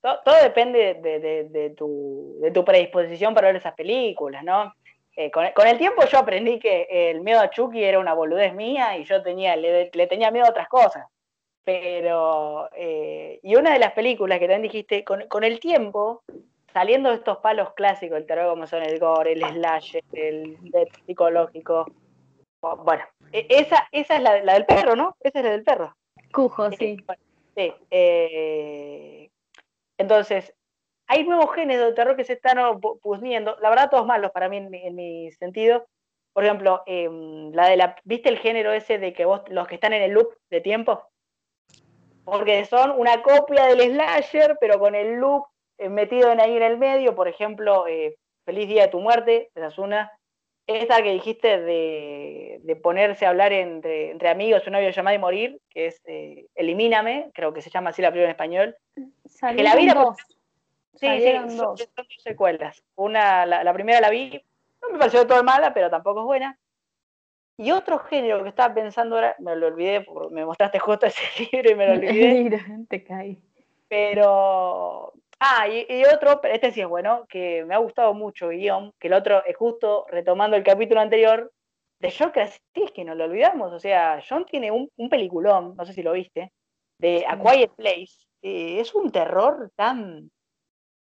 Todo, 0.00 0.42
depende 0.42 0.94
de, 0.94 1.74
tu, 1.76 2.38
de 2.40 2.50
tu 2.50 2.64
predisposición 2.64 3.34
para 3.34 3.48
ver 3.48 3.56
esas 3.56 3.74
películas, 3.74 4.42
¿no? 4.42 4.74
Eh, 5.16 5.30
con, 5.30 5.44
el 5.44 5.78
tiempo 5.78 6.04
yo 6.06 6.18
aprendí 6.18 6.58
que 6.58 6.86
el 6.90 7.20
miedo 7.20 7.40
a 7.40 7.50
Chucky 7.50 7.84
era 7.84 7.98
una 7.98 8.14
boludez 8.14 8.54
mía 8.54 8.96
y 8.96 9.04
yo 9.04 9.22
tenía, 9.22 9.56
le, 9.56 9.90
le 9.92 10.06
tenía 10.06 10.30
miedo 10.30 10.46
a 10.46 10.50
otras 10.50 10.68
cosas. 10.68 11.06
Pero, 11.62 12.70
eh, 12.74 13.38
y 13.42 13.54
una 13.56 13.72
de 13.72 13.78
las 13.78 13.92
películas 13.92 14.38
que 14.38 14.46
también 14.46 14.62
dijiste, 14.62 15.04
con, 15.04 15.44
el 15.44 15.60
tiempo, 15.60 16.22
saliendo 16.72 17.10
de 17.10 17.16
estos 17.16 17.38
palos 17.38 17.74
clásicos 17.74 18.16
del 18.16 18.26
terror 18.26 18.48
como 18.48 18.66
son 18.66 18.82
el 18.82 18.98
gore, 18.98 19.32
el 19.32 19.44
slash, 19.44 19.98
el 20.12 20.56
psicológico, 21.04 21.86
bueno, 22.60 23.04
e, 23.32 23.46
esa, 23.48 23.88
esa 23.92 24.16
es 24.16 24.22
la, 24.22 24.54
del 24.54 24.66
perro, 24.66 24.96
¿no? 24.96 25.16
Esa 25.20 25.40
es 25.40 25.44
la 25.44 25.50
del 25.50 25.64
perro. 25.64 25.94
Cujo, 26.32 26.66
eh, 26.66 26.76
sí. 26.78 26.96
Sí. 27.54 27.72
Eh, 27.90 29.30
entonces, 29.98 30.54
hay 31.06 31.24
nuevos 31.24 31.54
géneros 31.54 31.88
de 31.88 31.92
terror 31.94 32.16
que 32.16 32.24
se 32.24 32.34
están 32.34 32.80
poniendo, 33.02 33.56
la 33.60 33.70
verdad 33.70 33.90
todos 33.90 34.06
malos 34.06 34.30
para 34.30 34.48
mí 34.48 34.58
en 34.58 34.94
mi, 34.94 35.30
sentido. 35.32 35.86
Por 36.32 36.44
ejemplo, 36.44 36.82
em, 36.86 37.50
la 37.52 37.68
de 37.68 37.76
la, 37.76 37.96
¿viste 38.04 38.28
el 38.28 38.38
género 38.38 38.72
ese 38.72 38.98
de 38.98 39.12
que 39.12 39.24
vos, 39.24 39.42
los 39.48 39.66
que 39.66 39.74
están 39.74 39.92
en 39.92 40.02
el 40.02 40.12
loop 40.12 40.32
de 40.48 40.60
tiempo? 40.60 41.02
Porque 42.24 42.64
son 42.64 42.92
una 42.92 43.22
copia 43.22 43.66
del 43.66 43.80
slasher, 43.92 44.56
pero 44.60 44.78
con 44.78 44.94
el 44.94 45.16
loop 45.16 45.46
eh, 45.78 45.88
metido 45.88 46.30
en 46.30 46.40
ahí 46.40 46.56
en 46.56 46.62
el 46.62 46.78
medio, 46.78 47.16
por 47.16 47.26
ejemplo, 47.26 47.86
Feliz 48.44 48.68
Día 48.68 48.82
de 48.82 48.88
tu 48.88 49.00
Muerte, 49.00 49.50
esa 49.54 49.66
es 49.66 49.78
una, 49.78 50.12
esa 50.76 51.02
que 51.02 51.12
dijiste 51.12 51.60
de, 51.60 52.80
ponerse 52.82 53.26
a 53.26 53.30
hablar 53.30 53.52
entre, 53.52 54.10
entre, 54.10 54.28
amigos, 54.28 54.66
una 54.66 54.78
videollamada 54.78 55.14
y 55.14 55.18
morir, 55.18 55.60
que 55.68 55.86
es 55.86 56.00
eh, 56.06 56.46
Elimíname, 56.54 57.30
creo 57.34 57.52
que 57.52 57.62
se 57.62 57.70
llama 57.70 57.90
así 57.90 58.00
la 58.00 58.10
película 58.10 58.26
en 58.26 58.30
español. 58.30 58.76
que 58.94 59.62
la 59.62 59.76
vida 59.76 59.94
dos. 59.94 60.16
Sí, 60.94 61.06
sí, 61.20 61.56
son, 61.56 61.76
dos 61.76 61.88
secuelas. 62.18 62.84
Una, 62.94 63.46
la, 63.46 63.72
primera 63.72 64.00
la 64.00 64.10
vi, 64.10 64.42
no 64.82 64.90
me 64.90 64.98
pareció 64.98 65.26
todo 65.26 65.42
mala, 65.42 65.72
pero 65.72 65.90
tampoco 65.90 66.20
es 66.20 66.26
buena. 66.26 66.58
Y 67.56 67.72
otro 67.72 67.98
género 67.98 68.42
que 68.42 68.48
estaba 68.48 68.72
pensando 68.72 69.16
ahora, 69.16 69.36
me 69.38 69.56
lo 69.56 69.66
olvidé, 69.66 70.00
porque 70.02 70.34
me 70.34 70.44
mostraste 70.44 70.78
justo 70.78 71.06
ese 71.06 71.20
libro 71.52 71.70
y 71.70 71.74
me 71.74 71.86
lo 71.86 71.92
olvidé. 71.94 72.60
te 72.88 73.04
caí. 73.04 73.38
Pero 73.88 75.12
Ah, 75.42 75.66
y, 75.68 76.04
otro, 76.04 76.38
pero 76.42 76.54
este 76.54 76.70
sí 76.70 76.82
es 76.82 76.86
bueno, 76.86 77.26
que 77.26 77.64
me 77.64 77.74
ha 77.74 77.78
gustado 77.78 78.12
mucho, 78.12 78.48
guion, 78.48 78.92
que 79.00 79.08
el 79.08 79.14
otro 79.14 79.42
es 79.46 79.56
justo 79.56 80.04
retomando 80.10 80.54
el 80.54 80.62
capítulo 80.62 81.00
anterior, 81.00 81.50
de 81.98 82.08
es 82.08 82.92
que 82.92 83.04
no 83.04 83.14
lo 83.14 83.24
olvidamos, 83.24 83.72
o 83.72 83.80
sea, 83.80 84.22
John 84.28 84.44
tiene 84.44 84.70
un, 84.70 84.90
peliculón, 85.08 85.74
no 85.76 85.86
sé 85.86 85.94
si 85.94 86.02
lo 86.02 86.12
viste, 86.12 86.52
de 86.98 87.24
A 87.26 87.38
Quiet 87.38 87.72
Place, 87.74 88.26
eh, 88.42 88.80
es 88.80 88.94
un 88.94 89.10
terror 89.10 89.70
tan 89.76 90.30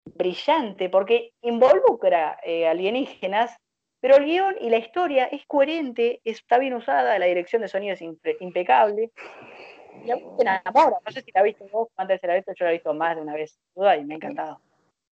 brillante, 0.04 0.88
porque 0.88 1.32
involucra 1.42 2.38
eh, 2.44 2.68
alienígenas, 2.68 3.56
pero 4.00 4.16
el 4.16 4.24
guion 4.24 4.54
y 4.60 4.70
la 4.70 4.78
historia 4.78 5.24
es 5.26 5.44
coherente, 5.46 6.20
está 6.22 6.58
bien 6.58 6.74
usada, 6.74 7.18
la 7.18 7.26
dirección 7.26 7.62
de 7.62 7.68
sonido 7.68 7.94
es 7.94 8.02
impecable, 8.40 9.10
No 10.06 11.12
sé 11.12 11.22
si 11.22 11.32
la 11.32 11.42
viste 11.42 11.68
vos, 11.72 11.88
antes 11.96 12.20
de 12.20 12.28
la 12.28 12.34
visto, 12.34 12.52
yo 12.54 12.64
la 12.64 12.70
he 12.70 12.74
visto 12.74 12.94
más 12.94 13.16
de 13.16 13.22
una 13.22 13.34
vez, 13.34 13.58
y 13.76 13.80
me 14.04 14.14
ha 14.14 14.16
encantado. 14.16 14.60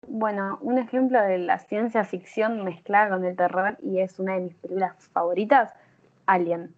Bueno, 0.08 0.58
un 0.60 0.78
ejemplo 0.78 1.20
de 1.22 1.38
la 1.38 1.58
ciencia 1.58 2.04
ficción 2.04 2.64
mezclada 2.64 3.10
con 3.10 3.24
el 3.24 3.36
terror, 3.36 3.76
y 3.82 4.00
es 4.00 4.18
una 4.18 4.34
de 4.34 4.40
mis 4.40 4.54
películas 4.54 5.08
favoritas, 5.12 5.74
Alien. 6.26 6.74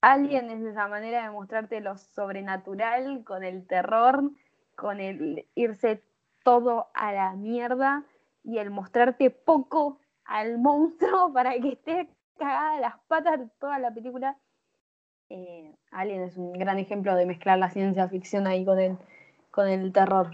Alien 0.00 0.50
es 0.50 0.62
esa 0.62 0.86
manera 0.88 1.24
de 1.24 1.30
mostrarte 1.30 1.80
lo 1.80 1.96
sobrenatural 1.96 3.24
con 3.24 3.42
el 3.42 3.66
terror, 3.66 4.30
con 4.76 5.00
el 5.00 5.46
irse 5.54 6.04
todo 6.44 6.88
a 6.94 7.12
la 7.12 7.32
mierda 7.34 8.04
y 8.44 8.58
el 8.58 8.70
mostrarte 8.70 9.30
poco 9.30 9.98
al 10.24 10.58
monstruo 10.58 11.32
para 11.34 11.52
que 11.58 11.72
esté 11.72 12.08
cagada 12.38 12.80
las 12.80 12.98
patas 13.08 13.40
toda 13.58 13.78
la 13.78 13.92
película 13.92 14.38
eh, 15.30 15.74
Alien 15.90 16.22
es 16.22 16.36
un 16.36 16.52
gran 16.52 16.78
ejemplo 16.78 17.14
de 17.14 17.26
mezclar 17.26 17.58
la 17.58 17.70
ciencia 17.70 18.08
ficción 18.08 18.46
ahí 18.46 18.64
con 18.64 18.78
el, 18.78 18.96
con 19.50 19.68
el 19.68 19.92
terror. 19.92 20.30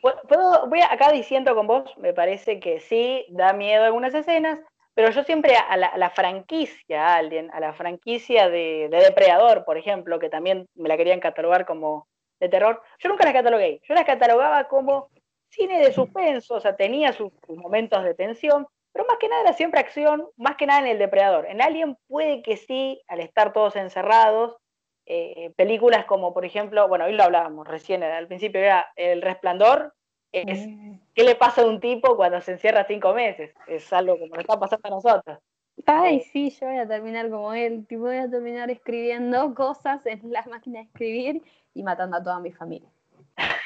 ¿Puedo, 0.00 0.68
voy 0.68 0.80
acá 0.80 1.12
diciendo 1.12 1.54
con 1.54 1.66
vos, 1.66 1.96
me 1.96 2.12
parece 2.12 2.60
que 2.60 2.80
sí, 2.80 3.24
da 3.30 3.54
miedo 3.54 3.84
algunas 3.84 4.14
escenas, 4.14 4.60
pero 4.94 5.10
yo 5.10 5.24
siempre 5.24 5.56
a 5.56 5.76
la, 5.76 6.10
franquicia 6.10 7.16
Alien, 7.16 7.50
a 7.52 7.60
la 7.60 7.72
franquicia 7.72 8.48
de, 8.48 8.88
Depredador, 8.90 9.64
por 9.64 9.78
ejemplo, 9.78 10.18
que 10.18 10.28
también 10.28 10.68
me 10.74 10.88
la 10.88 10.96
querían 10.96 11.20
catalogar 11.20 11.64
como 11.64 12.06
de 12.38 12.48
terror, 12.48 12.82
yo 12.98 13.08
nunca 13.08 13.24
la 13.24 13.32
catalogué, 13.32 13.80
yo 13.88 13.94
la 13.94 14.04
catalogaba 14.04 14.68
como 14.68 15.08
cine 15.48 15.80
de 15.80 15.92
suspenso, 15.92 16.56
o 16.56 16.60
sea, 16.60 16.76
tenía 16.76 17.12
sus 17.12 17.32
momentos 17.48 18.04
de 18.04 18.14
tensión, 18.14 18.66
pero 18.94 19.06
más 19.06 19.18
que 19.18 19.28
nada 19.28 19.42
era 19.42 19.52
siempre 19.52 19.80
acción, 19.80 20.28
más 20.36 20.54
que 20.56 20.66
nada 20.66 20.78
en 20.78 20.86
el 20.86 20.98
depredador. 20.98 21.46
En 21.46 21.60
Alien 21.60 21.98
puede 22.06 22.42
que 22.42 22.56
sí, 22.56 23.02
al 23.08 23.18
estar 23.18 23.52
todos 23.52 23.74
encerrados, 23.74 24.56
eh, 25.04 25.52
películas 25.56 26.04
como 26.04 26.32
por 26.32 26.44
ejemplo, 26.44 26.86
bueno, 26.86 27.06
hoy 27.06 27.12
lo 27.12 27.24
hablábamos 27.24 27.66
recién 27.66 28.04
al 28.04 28.28
principio, 28.28 28.60
era 28.60 28.86
El 28.94 29.20
Resplandor, 29.20 29.92
es 30.30 30.66
mm. 30.66 31.00
qué 31.12 31.24
le 31.24 31.34
pasa 31.34 31.62
a 31.62 31.66
un 31.66 31.80
tipo 31.80 32.16
cuando 32.16 32.40
se 32.40 32.52
encierra 32.52 32.86
cinco 32.86 33.12
meses, 33.14 33.52
es 33.66 33.92
algo 33.92 34.16
como 34.16 34.30
nos 34.30 34.38
está 34.38 34.58
pasando 34.60 34.86
a 34.86 34.90
nosotros. 34.90 35.38
Ay, 35.86 36.18
eh, 36.18 36.28
sí, 36.32 36.50
yo 36.50 36.68
voy 36.68 36.78
a 36.78 36.86
terminar 36.86 37.28
como 37.30 37.52
él, 37.52 37.84
tipo 37.88 38.02
voy 38.02 38.16
a 38.16 38.30
terminar 38.30 38.70
escribiendo 38.70 39.54
cosas 39.56 40.06
en 40.06 40.20
la 40.30 40.44
máquina 40.44 40.78
de 40.78 40.84
escribir 40.86 41.42
y 41.74 41.82
matando 41.82 42.16
a 42.16 42.22
toda 42.22 42.38
mi 42.38 42.52
familia. 42.52 42.93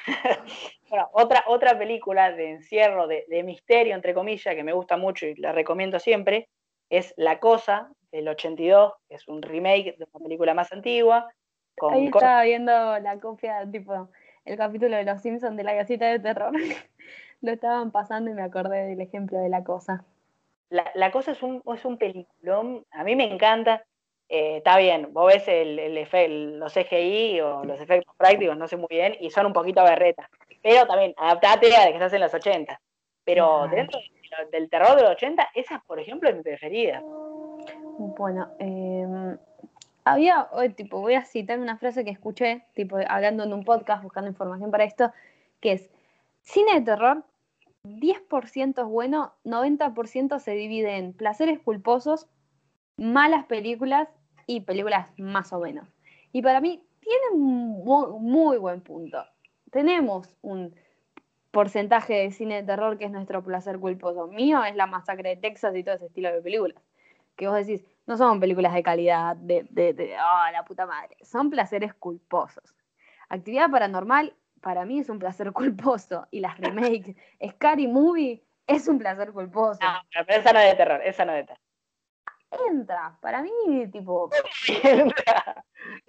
bueno, 0.88 1.08
otra, 1.12 1.44
otra 1.46 1.78
película 1.78 2.32
de 2.32 2.50
encierro, 2.50 3.06
de, 3.06 3.42
misterio, 3.44 3.94
entre 3.94 4.14
comillas, 4.14 4.54
que 4.54 4.64
me 4.64 4.72
gusta 4.72 4.96
mucho 4.96 5.26
y 5.26 5.34
la 5.36 5.52
recomiendo 5.52 5.98
siempre, 5.98 6.48
es 6.90 7.14
La 7.16 7.38
Cosa, 7.38 7.90
del 8.10 8.28
82, 8.28 8.94
que 9.08 9.16
es 9.16 9.28
un 9.28 9.42
remake 9.42 9.96
de 9.98 10.06
una 10.12 10.24
película 10.24 10.54
más 10.54 10.72
antigua. 10.72 11.30
Ahí 11.90 12.06
estaba 12.06 12.42
viendo 12.42 12.72
la 12.72 13.20
copia, 13.20 13.70
tipo, 13.70 14.08
el 14.44 14.56
capítulo 14.56 14.96
de 14.96 15.04
Los 15.04 15.20
Simpsons 15.20 15.56
de 15.56 15.64
la 15.64 15.74
gasita 15.74 16.06
de 16.06 16.18
terror. 16.18 16.52
Lo 17.40 17.52
estaban 17.52 17.92
pasando 17.92 18.30
y 18.30 18.34
me 18.34 18.42
acordé 18.42 18.86
del 18.86 19.00
ejemplo 19.00 19.38
de 19.38 19.48
La 19.48 19.62
Cosa. 19.62 20.04
La, 20.70 21.10
Cosa 21.10 21.32
es 21.32 21.42
un, 21.42 21.62
es 21.74 21.84
un 21.84 21.98
peliculón, 21.98 22.84
a 22.90 23.04
mí 23.04 23.14
me 23.16 23.24
encanta. 23.24 23.84
Eh, 24.28 24.58
está 24.58 24.76
bien, 24.76 25.08
vos 25.12 25.32
ves 25.32 25.48
el, 25.48 25.78
el, 25.78 26.58
los 26.58 26.74
CGI 26.74 27.40
o 27.40 27.64
los 27.64 27.80
efectos 27.80 28.14
prácticos, 28.16 28.56
no 28.56 28.68
sé 28.68 28.76
muy 28.76 28.88
bien, 28.90 29.16
y 29.20 29.30
son 29.30 29.46
un 29.46 29.52
poquito 29.52 29.82
berretas. 29.82 30.28
Pero 30.62 30.86
también, 30.86 31.14
adaptate 31.16 31.74
a 31.74 31.86
que 31.86 31.94
estás 31.94 32.12
en 32.12 32.20
los 32.20 32.34
80. 32.34 32.80
Pero 33.24 33.68
dentro 33.68 33.98
del 34.52 34.68
terror 34.68 34.96
de 34.96 35.02
los 35.02 35.12
80, 35.12 35.48
esa, 35.54 35.82
por 35.86 35.98
ejemplo, 35.98 36.28
es 36.28 36.36
mi 36.36 36.42
preferida. 36.42 37.02
Bueno, 37.98 38.50
em, 38.58 39.38
había, 40.04 40.48
tipo, 40.76 41.00
voy 41.00 41.14
a 41.14 41.24
citar 41.24 41.58
una 41.58 41.78
frase 41.78 42.04
que 42.04 42.10
escuché, 42.10 42.64
tipo, 42.74 42.96
hablando 43.08 43.44
en 43.44 43.52
un 43.52 43.64
podcast, 43.64 44.02
buscando 44.02 44.30
información 44.30 44.70
para 44.70 44.84
esto, 44.84 45.12
que 45.60 45.72
es, 45.72 45.90
cine 46.42 46.74
de 46.74 46.80
terror, 46.82 47.24
10% 47.84 48.82
es 48.82 48.88
bueno, 48.88 49.34
90% 49.44 50.38
se 50.38 50.52
divide 50.52 50.96
en 50.96 51.12
placeres 51.12 51.58
culposos, 51.60 52.28
malas 52.96 53.44
películas 53.46 54.08
y 54.48 54.62
películas 54.62 55.12
más 55.18 55.52
o 55.52 55.60
menos. 55.60 55.86
Y 56.32 56.42
para 56.42 56.60
mí 56.60 56.82
tiene 57.00 57.22
un 57.32 57.84
muy, 57.84 58.56
buen 58.56 58.80
punto. 58.80 59.24
Tenemos 59.70 60.34
un 60.40 60.74
porcentaje 61.50 62.14
de 62.14 62.30
cine 62.30 62.56
de 62.56 62.62
terror 62.62 62.96
que 62.96 63.04
es 63.04 63.10
nuestro 63.10 63.44
placer 63.44 63.78
culposo. 63.78 64.26
Mío 64.26 64.64
es 64.64 64.74
la 64.74 64.86
masacre 64.86 65.30
de 65.30 65.36
Texas 65.36 65.76
y 65.76 65.84
todo 65.84 65.96
ese 65.96 66.06
estilo 66.06 66.32
de 66.32 66.40
películas. 66.40 66.82
Que 67.36 67.46
vos 67.46 67.56
decís, 67.56 67.84
no 68.06 68.16
son 68.16 68.40
películas 68.40 68.72
de 68.72 68.82
calidad, 68.82 69.36
de, 69.36 69.66
de, 69.70 69.92
de 69.92 70.16
oh, 70.16 70.50
la 70.50 70.64
puta 70.64 70.86
madre. 70.86 71.16
Son 71.22 71.50
placeres 71.50 71.92
culposos. 71.92 72.74
Actividad 73.28 73.70
paranormal, 73.70 74.34
para 74.62 74.86
mí 74.86 74.98
es 74.98 75.10
un 75.10 75.18
placer 75.18 75.52
culposo. 75.52 76.26
Y 76.30 76.40
las 76.40 76.56
remakes, 76.56 77.14
Scary 77.50 77.86
Movie, 77.86 78.42
es 78.66 78.88
un 78.88 78.98
placer 78.98 79.30
culposo. 79.32 79.78
No, 79.82 80.24
pero 80.26 80.40
esa 80.40 80.52
no 80.54 80.58
es 80.58 80.70
de 80.70 80.76
terror, 80.76 81.00
esa 81.04 81.26
no 81.26 81.32
es 81.32 81.38
de 81.38 81.44
terror 81.48 81.67
entra. 82.50 83.16
Para 83.20 83.42
mí, 83.42 83.50
tipo. 83.92 84.30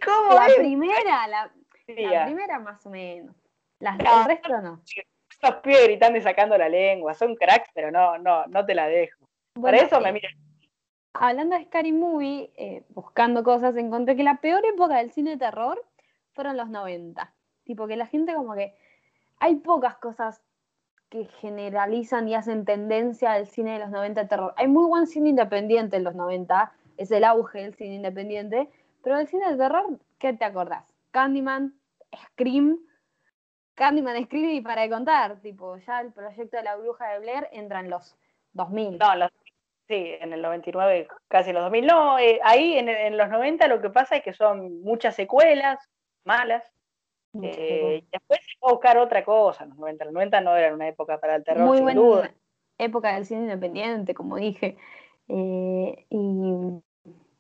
¿Cómo? 0.06 0.34
La 0.34 0.48
primera, 0.58 1.28
la, 1.28 1.52
primera 1.86 2.60
más 2.60 2.86
o 2.86 2.90
menos. 2.90 3.36
Las, 3.80 4.00
el 4.00 4.26
resto 4.26 4.62
no. 4.62 4.82
Esos 4.86 5.56
pibes 5.62 5.86
gritando 5.86 6.18
y 6.18 6.22
sacando 6.22 6.58
la 6.58 6.68
lengua, 6.68 7.14
son 7.14 7.36
cracks, 7.36 7.70
pero 7.74 7.92
no, 7.92 8.18
no, 8.18 8.46
no 8.48 8.66
te 8.66 8.76
la 8.76 8.88
dejo. 8.88 9.26
Por 9.54 9.74
eso 9.74 10.02
me 10.02 10.12
miran. 10.12 10.34
Hablando 11.14 11.58
de 11.58 11.66
Scary 11.66 11.92
Movie, 11.92 12.52
eh, 12.56 12.84
buscando 12.90 13.44
cosas, 13.44 13.76
encontré 13.78 14.16
que 14.16 14.24
la 14.24 14.42
peor 14.42 14.66
época 14.66 14.98
del 14.98 15.12
cine 15.12 15.32
de 15.32 15.38
terror 15.38 15.84
fueron 16.34 16.58
los 16.58 16.70
90. 16.70 17.34
Tipo 17.64 17.88
que 17.88 17.96
la 17.96 18.06
gente 18.06 18.34
como 18.34 18.54
que 18.54 18.76
hay 19.40 19.56
pocas 19.56 19.98
cosas 19.98 20.42
que 21.10 21.26
generalizan 21.42 22.28
y 22.28 22.36
hacen 22.36 22.66
tendencia 22.66 23.34
al 23.34 23.48
cine 23.48 23.74
de 23.74 23.80
los 23.80 23.90
90 23.90 24.22
de 24.22 24.28
terror. 24.28 24.54
Hay 24.58 24.68
muy 24.68 24.88
buen 24.88 25.08
cine 25.08 25.30
independiente 25.30 25.98
en 25.98 26.04
los 26.04 26.16
90, 26.16 26.72
es 26.98 27.12
el 27.12 27.24
auge 27.24 27.64
del 27.64 27.76
cine 27.76 27.96
independiente, 27.96 28.70
pero 29.04 29.18
del 29.18 29.28
cine 29.28 29.50
de 29.50 29.58
terror, 29.58 30.00
¿qué 30.20 30.34
te 30.34 30.46
acordás? 30.46 30.86
Candyman, 31.12 31.74
Scream, 32.16 32.80
Candyman, 33.74 34.24
Scream 34.26 34.50
y 34.52 34.62
para 34.62 34.88
contar, 34.90 35.40
tipo, 35.42 35.78
ya 35.78 36.02
el 36.02 36.12
proyecto 36.12 36.58
de 36.58 36.64
la 36.64 36.76
bruja 36.76 37.08
de 37.10 37.20
Blair 37.20 37.48
entra 37.52 37.80
en 37.80 37.90
los 37.90 38.16
2000. 38.54 39.00
No, 39.00 39.28
sí, 39.88 40.16
en 40.20 40.34
el 40.34 40.42
99, 40.42 41.08
casi 41.28 41.50
en 41.50 41.56
los 41.56 41.64
2000. 41.64 41.88
No, 41.88 42.20
eh, 42.20 42.40
ahí 42.44 42.78
en, 42.78 42.90
en 42.90 43.18
los 43.18 43.30
90 43.30 43.68
lo 43.68 43.82
que 43.82 43.90
pasa 43.90 44.18
es 44.18 44.24
que 44.24 44.34
son 44.34 44.82
muchas 44.82 45.16
secuelas 45.16 45.80
malas, 46.24 46.64
Eh, 47.42 48.04
después 48.12 48.40
se 48.42 48.58
fue 48.60 48.70
a 48.70 48.74
buscar 48.74 48.98
otra 48.98 49.24
cosa, 49.24 49.66
los 49.66 49.78
90. 49.78 50.06
Los 50.06 50.14
90 50.14 50.42
no 50.42 50.56
eran 50.56 50.74
una 50.74 50.88
época 50.88 51.20
para 51.20 51.36
el 51.36 51.44
terror, 51.44 51.66
Muy 51.68 51.78
sin 51.78 51.84
buena 51.86 52.02
duda. 52.02 52.34
época 52.78 53.14
del 53.14 53.26
cine 53.26 53.42
independiente, 53.42 54.14
como 54.14 54.38
dije. 54.38 54.78
Eh, 55.28 56.06
y 56.10 56.82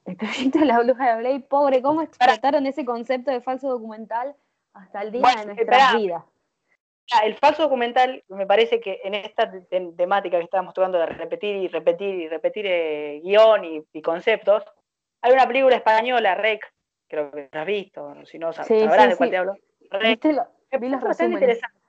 el 0.05 0.15
proyecto 0.15 0.59
de 0.59 0.65
la 0.65 0.79
bruja 0.79 1.15
de 1.15 1.21
Blade, 1.21 1.39
pobre, 1.41 1.81
cómo 1.81 2.01
explotaron 2.01 2.65
ese 2.67 2.85
concepto 2.85 3.31
de 3.31 3.41
falso 3.41 3.67
documental 3.69 4.35
hasta 4.73 5.01
el 5.01 5.11
día 5.11 5.21
Bueno, 5.21 5.39
de 5.39 5.45
nuestras 5.47 5.79
espera. 5.79 5.97
vidas. 5.99 6.23
Ah, 7.11 7.25
El 7.25 7.33
falso 7.35 7.63
documental, 7.63 8.23
me 8.27 8.45
parece 8.45 8.79
que 8.79 9.01
en 9.03 9.15
esta 9.15 9.49
te- 9.49 9.61
te- 9.61 9.91
temática 9.93 10.37
que 10.37 10.43
estábamos 10.43 10.75
tocando 10.75 10.99
de 10.99 11.07
repetir 11.07 11.55
y 11.55 11.67
repetir 11.67 12.13
y 12.13 12.27
repetir 12.29 12.65
eh, 12.67 13.19
guion 13.23 13.65
y, 13.65 13.83
y 13.93 14.01
conceptos, 14.03 14.63
hay 15.21 15.33
una 15.33 15.47
película 15.47 15.75
española, 15.75 16.35
Rec, 16.35 16.61
creo 17.07 17.31
que 17.31 17.49
has 17.51 17.65
visto, 17.65 18.13
si 18.25 18.37
no 18.37 18.53
Sí, 18.53 18.61
sabrás 18.81 19.05
sí, 19.05 19.09
de 19.09 19.15
cuál 19.15 19.29
sí. 19.29 19.31
te 19.31 19.37
hablo. 19.37 19.55
¿Viste 20.01 20.33
lo- 20.33 20.47
vi 20.79 20.89
los 20.89 21.01
pareció 21.01 21.07
bastante 21.07 21.23
resúmenes. 21.23 21.41
interesante. 21.41 21.79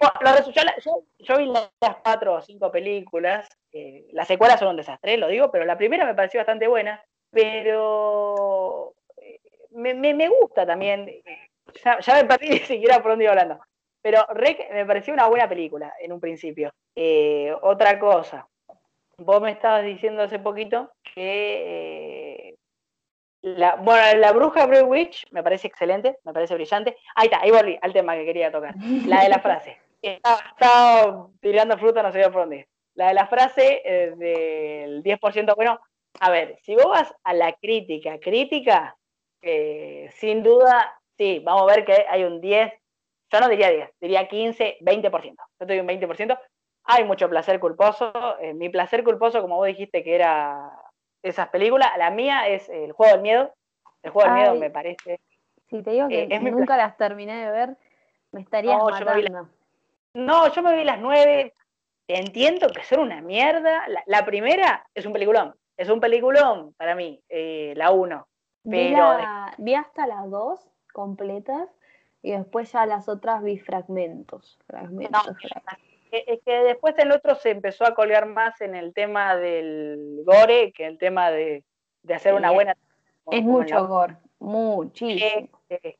Bueno, 0.00 0.14
lo 0.20 0.30
resu- 0.30 0.52
yo, 0.52 0.62
la- 0.62 0.76
yo- 0.78 1.02
yo 1.18 1.38
vi 1.38 1.46
las 1.80 1.96
cuatro 2.02 2.34
o 2.34 2.40
cinco 2.42 2.70
películas, 2.70 3.48
eh, 3.72 4.06
las 4.12 4.28
secuelas 4.28 4.60
son 4.60 4.68
un 4.68 4.76
desastre, 4.76 5.16
lo 5.16 5.26
digo, 5.28 5.50
pero 5.50 5.64
la 5.64 5.76
primera 5.76 6.04
me 6.06 6.14
pareció 6.14 6.38
bastante 6.40 6.68
buena, 6.68 7.02
pero 7.30 8.94
eh, 9.16 9.40
me, 9.70 9.94
me- 9.94 10.14
me 10.14 10.28
gusta 10.28 10.64
también, 10.64 11.08
eh, 11.08 11.22
ya, 11.84 11.98
ya 11.98 12.14
me 12.14 12.24
perdí 12.24 12.48
ni 12.50 12.58
siquiera 12.60 13.02
por 13.02 13.12
dónde 13.12 13.24
iba 13.24 13.32
hablando, 13.32 13.60
pero 14.00 14.24
Rec 14.30 14.70
me 14.72 14.86
pareció 14.86 15.12
una 15.12 15.26
buena 15.26 15.48
película 15.48 15.92
en 16.00 16.12
un 16.12 16.20
principio. 16.20 16.72
Eh, 16.94 17.52
otra 17.62 17.98
cosa, 17.98 18.46
vos 19.16 19.40
me 19.40 19.50
estabas 19.50 19.84
diciendo 19.84 20.22
hace 20.22 20.38
poquito 20.38 20.92
que... 21.14 21.24
eh, 21.66 22.17
la, 23.56 23.76
bueno, 23.76 24.18
la 24.18 24.32
bruja 24.32 24.66
Blair 24.66 24.84
Witch 24.84 25.26
me 25.30 25.42
parece 25.42 25.68
excelente, 25.68 26.18
me 26.24 26.32
parece 26.32 26.54
brillante. 26.54 26.96
Ahí 27.14 27.26
está, 27.26 27.40
ahí 27.40 27.50
volví 27.50 27.78
al 27.80 27.92
tema 27.92 28.14
que 28.14 28.24
quería 28.24 28.50
tocar. 28.50 28.74
La 29.06 29.22
de 29.22 29.28
la 29.28 29.40
frase. 29.40 29.78
Estaba, 30.00 30.38
estaba 30.52 31.28
tirando 31.40 31.76
fruta, 31.76 32.04
no 32.04 32.12
sabía 32.12 32.30
por 32.30 32.42
dónde. 32.42 32.68
La 32.94 33.08
de 33.08 33.14
la 33.14 33.26
frase 33.26 33.82
eh, 33.84 34.12
del 34.16 35.02
10% 35.02 35.56
bueno. 35.56 35.80
A 36.20 36.30
ver, 36.30 36.56
si 36.62 36.74
vos 36.76 36.86
vas 36.86 37.12
a 37.24 37.34
la 37.34 37.52
crítica, 37.54 38.18
crítica, 38.20 38.96
eh, 39.42 40.08
sin 40.14 40.42
duda, 40.42 41.00
sí, 41.16 41.40
vamos 41.44 41.62
a 41.62 41.74
ver 41.74 41.84
que 41.84 42.06
hay 42.08 42.24
un 42.24 42.40
10, 42.40 42.72
yo 43.30 43.40
no 43.40 43.48
diría 43.48 43.70
10, 43.70 43.90
diría 44.00 44.28
15, 44.28 44.78
20%. 44.80 45.10
Yo 45.10 45.36
te 45.58 45.66
doy 45.66 45.80
un 45.80 45.88
20%. 45.88 46.38
Hay 46.84 47.04
mucho 47.04 47.28
placer 47.28 47.58
culposo. 47.60 48.12
eh, 48.40 48.54
mi 48.54 48.68
placer 48.68 49.02
culposo, 49.04 49.42
como 49.42 49.56
vos 49.56 49.66
dijiste 49.66 50.02
que 50.02 50.14
era 50.14 50.70
esas 51.22 51.48
películas, 51.48 51.90
la 51.98 52.10
mía 52.10 52.48
es 52.48 52.68
El 52.68 52.92
Juego 52.92 53.12
del 53.14 53.22
Miedo. 53.22 53.52
El 54.02 54.10
Juego 54.10 54.28
del 54.28 54.38
Miedo 54.38 54.54
me 54.56 54.70
parece 54.70 55.20
Si 55.68 55.82
te 55.82 55.90
digo 55.90 56.08
que 56.08 56.22
Eh, 56.30 56.40
mi 56.40 56.50
nunca 56.50 56.76
las 56.76 56.96
terminé 56.96 57.36
de 57.44 57.50
ver, 57.50 57.76
me 58.32 58.40
estarías 58.40 58.78
No, 58.78 58.90
yo 58.98 59.04
me 59.04 59.14
vi 59.16 59.22
la- 59.22 59.30
matando. 59.30 59.52
No, 60.14 60.48
yo 60.52 60.62
me 60.62 60.74
vi 60.76 60.84
las 60.84 60.98
nueve. 61.00 61.54
Entiendo 62.08 62.68
que 62.70 62.82
son 62.84 63.00
una 63.00 63.20
mierda. 63.20 63.86
La, 63.88 64.02
la 64.06 64.24
primera 64.24 64.86
es 64.94 65.04
un 65.04 65.12
peliculón. 65.12 65.54
Es 65.76 65.90
un 65.90 66.00
peliculón 66.00 66.72
para 66.74 66.94
mí, 66.94 67.20
eh, 67.28 67.74
la 67.76 67.90
uno. 67.90 68.26
Vi, 68.64 68.88
Pero 68.90 69.18
la- 69.18 69.54
vi 69.58 69.74
hasta 69.74 70.06
las 70.06 70.28
dos 70.30 70.66
completas 70.92 71.68
y 72.22 72.32
después 72.32 72.72
ya 72.72 72.86
las 72.86 73.08
otras 73.08 73.42
vi 73.42 73.58
fragmentos. 73.58 74.58
Fragmentos, 74.66 75.26
No, 75.26 75.34
fragmentos. 75.34 75.87
Eh, 76.10 76.24
Es 76.26 76.40
que 76.44 76.52
después 76.64 76.94
el 76.98 77.12
otro 77.12 77.34
se 77.34 77.50
empezó 77.50 77.84
a 77.84 77.94
colgar 77.94 78.26
más 78.26 78.60
en 78.60 78.74
el 78.74 78.92
tema 78.94 79.36
del 79.36 80.22
gore 80.24 80.72
que 80.72 80.86
el 80.86 80.98
tema 80.98 81.30
de, 81.30 81.64
de 82.02 82.14
hacer 82.14 82.34
una 82.34 82.50
buena. 82.50 82.72
Es 83.30 83.40
la- 83.44 83.50
mucho 83.52 83.86
gore, 83.86 84.16
muchísimo. 84.38 85.48
Eh, 85.68 85.78
eh, 85.82 85.96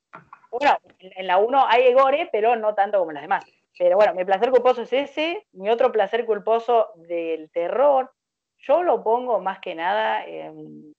bueno, 0.51 0.79
en 1.01 1.27
la 1.27 1.39
1 1.39 1.67
hay 1.67 1.93
gore, 1.93 2.29
pero 2.33 2.57
no 2.57 2.75
tanto 2.75 2.99
como 2.99 3.11
en 3.11 3.17
las 3.17 3.23
demás. 3.25 3.45
Pero 3.79 3.97
bueno, 3.97 4.15
mi 4.15 4.25
placer 4.25 4.51
culposo 4.51 4.83
es 4.83 4.93
ese. 4.93 5.47
Mi 5.53 5.69
otro 5.71 5.93
placer 5.93 6.25
culposo 6.27 6.89
del 6.97 7.51
terror, 7.51 8.11
yo 8.59 8.83
lo 8.83 9.05
pongo 9.05 9.41
más 9.41 9.61
que 9.61 9.75
nada 9.75 10.25
en 10.25 10.95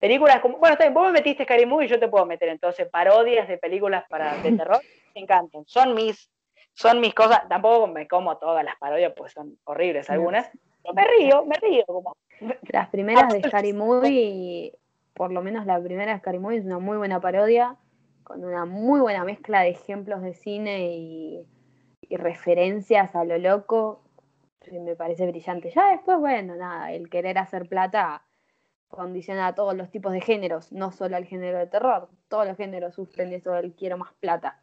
películas 0.00 0.40
como. 0.40 0.56
Bueno, 0.58 0.72
está 0.72 0.84
bien, 0.84 0.94
vos 0.94 1.06
me 1.06 1.12
metiste 1.12 1.44
Scary 1.44 1.66
Movie 1.66 1.86
y 1.86 1.90
yo 1.90 2.00
te 2.00 2.08
puedo 2.08 2.26
meter 2.26 2.48
entonces 2.48 2.88
parodias 2.88 3.46
de 3.46 3.58
películas 3.58 4.04
para, 4.08 4.36
de 4.38 4.52
terror. 4.56 4.82
Me 5.14 5.20
encantan. 5.20 5.62
Son 5.66 5.94
mis, 5.94 6.28
son 6.74 7.00
mis 7.00 7.14
cosas. 7.14 7.48
Tampoco 7.48 7.86
me 7.86 8.08
como 8.08 8.36
todas 8.38 8.64
las 8.64 8.76
parodias, 8.76 9.12
pues 9.16 9.32
son 9.32 9.58
horribles 9.64 10.08
algunas. 10.10 10.50
Pero 10.82 10.94
me 10.94 11.04
río, 11.04 11.44
me 11.44 11.56
río. 11.56 11.84
Como, 11.86 12.16
Las 12.70 12.88
primeras 12.88 13.32
de 13.32 13.42
Scary 13.42 13.72
Movie, 13.72 14.72
por 15.14 15.32
lo 15.32 15.42
menos 15.42 15.66
la 15.66 15.80
primera 15.80 16.12
de 16.12 16.18
Scary 16.18 16.38
Movie 16.38 16.58
es 16.58 16.64
una 16.64 16.78
muy 16.78 16.96
buena 16.96 17.20
parodia, 17.20 17.76
con 18.24 18.44
una 18.44 18.64
muy 18.64 19.00
buena 19.00 19.24
mezcla 19.24 19.60
de 19.60 19.70
ejemplos 19.70 20.22
de 20.22 20.34
cine 20.34 20.96
y, 20.96 21.46
y 22.02 22.16
referencias 22.16 23.14
a 23.14 23.24
lo 23.24 23.38
loco. 23.38 24.02
Me 24.70 24.94
parece 24.94 25.26
brillante. 25.26 25.70
Ya 25.70 25.90
después, 25.90 26.18
bueno, 26.18 26.54
nada, 26.54 26.92
el 26.92 27.10
querer 27.10 27.38
hacer 27.38 27.68
plata 27.68 28.22
condiciona 28.88 29.48
a 29.48 29.54
todos 29.54 29.74
los 29.74 29.90
tipos 29.90 30.12
de 30.12 30.20
géneros, 30.20 30.70
no 30.70 30.92
solo 30.92 31.16
al 31.16 31.24
género 31.24 31.58
de 31.58 31.66
terror. 31.66 32.08
Todos 32.28 32.46
los 32.46 32.56
géneros 32.56 32.94
sufren 32.94 33.32
eso 33.32 33.52
del 33.52 33.74
quiero 33.74 33.96
más 33.96 34.12
plata. 34.20 34.62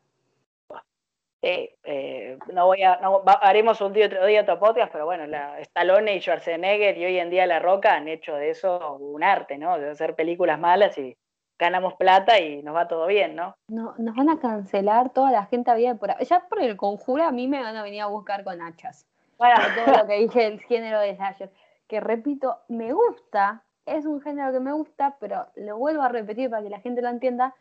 Sí, 1.41 1.69
eh, 1.83 2.37
no 2.51 2.65
voy 2.65 2.83
a, 2.83 2.97
no, 2.97 3.23
va- 3.23 3.39
haremos 3.41 3.79
un 3.79 3.93
día 3.93 4.07
otro 4.07 4.25
día 4.25 4.41
otro 4.41 4.59
podcast, 4.59 4.91
pero 4.91 5.05
bueno, 5.05 5.25
la 5.25 5.59
Stallone 5.61 6.15
y 6.15 6.19
Schwarzenegger 6.21 6.97
y 6.97 7.05
hoy 7.05 7.17
en 7.19 7.29
día 7.29 7.45
La 7.45 7.59
Roca 7.59 7.93
han 7.95 8.09
hecho 8.09 8.35
de 8.35 8.49
eso 8.49 8.95
un 8.97 9.23
arte, 9.23 9.57
¿no? 9.57 9.77
De 9.79 9.89
hacer 9.91 10.15
películas 10.15 10.59
malas 10.59 10.97
y 10.97 11.15
ganamos 11.57 11.93
plata 11.95 12.39
y 12.41 12.61
nos 12.61 12.75
va 12.75 12.87
todo 12.89 13.07
bien, 13.07 13.35
¿no? 13.35 13.55
No, 13.69 13.93
nos 13.97 14.15
van 14.15 14.29
a 14.29 14.39
cancelar 14.39 15.11
toda 15.11 15.31
la 15.31 15.45
gente 15.45 15.71
había 15.71 15.95
por 15.95 16.11
ahí. 16.11 16.25
Ya 16.25 16.41
por 16.49 16.61
el 16.61 16.75
conjuro 16.75 17.23
a 17.23 17.31
mí 17.31 17.47
me 17.47 17.61
van 17.61 17.75
a 17.75 17.83
venir 17.83 18.01
a 18.01 18.07
buscar 18.07 18.43
con 18.43 18.61
hachas. 18.61 19.05
Bueno, 19.37 19.55
todo 19.75 19.97
lo 19.97 20.07
que 20.07 20.15
dije 20.19 20.41
del 20.41 20.59
género 20.61 20.99
de 20.99 21.15
slasher. 21.15 21.51
Que 21.87 22.01
repito, 22.01 22.57
me 22.67 22.91
gusta, 22.91 23.63
es 23.85 24.05
un 24.05 24.19
género 24.21 24.51
que 24.51 24.59
me 24.59 24.73
gusta, 24.73 25.15
pero 25.21 25.47
lo 25.55 25.77
vuelvo 25.77 26.01
a 26.01 26.09
repetir 26.09 26.49
para 26.49 26.61
que 26.63 26.69
la 26.69 26.81
gente 26.81 27.01
lo 27.01 27.07
entienda. 27.09 27.55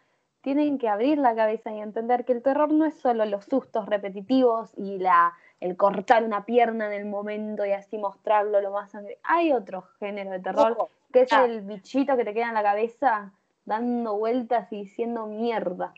Tienen 0.48 0.78
que 0.78 0.88
abrir 0.88 1.18
la 1.18 1.34
cabeza 1.34 1.70
y 1.72 1.78
entender 1.78 2.24
que 2.24 2.32
el 2.32 2.40
terror 2.40 2.72
no 2.72 2.86
es 2.86 2.94
solo 2.94 3.26
los 3.26 3.44
sustos 3.44 3.84
repetitivos 3.84 4.72
y 4.78 4.96
la, 4.96 5.34
el 5.60 5.76
cortar 5.76 6.24
una 6.24 6.46
pierna 6.46 6.86
en 6.86 6.94
el 6.94 7.04
momento 7.04 7.66
y 7.66 7.72
así 7.72 7.98
mostrarlo 7.98 8.58
lo 8.62 8.70
más 8.70 8.90
sangre. 8.92 9.18
Hay 9.24 9.52
otro 9.52 9.82
género 10.00 10.30
de 10.30 10.38
terror 10.38 10.72
ojo, 10.72 10.90
que 11.12 11.20
es 11.20 11.32
ah. 11.34 11.44
el 11.44 11.60
bichito 11.60 12.16
que 12.16 12.24
te 12.24 12.32
queda 12.32 12.48
en 12.48 12.54
la 12.54 12.62
cabeza 12.62 13.30
dando 13.66 14.16
vueltas 14.16 14.72
y 14.72 14.84
diciendo 14.84 15.26
mierda. 15.26 15.92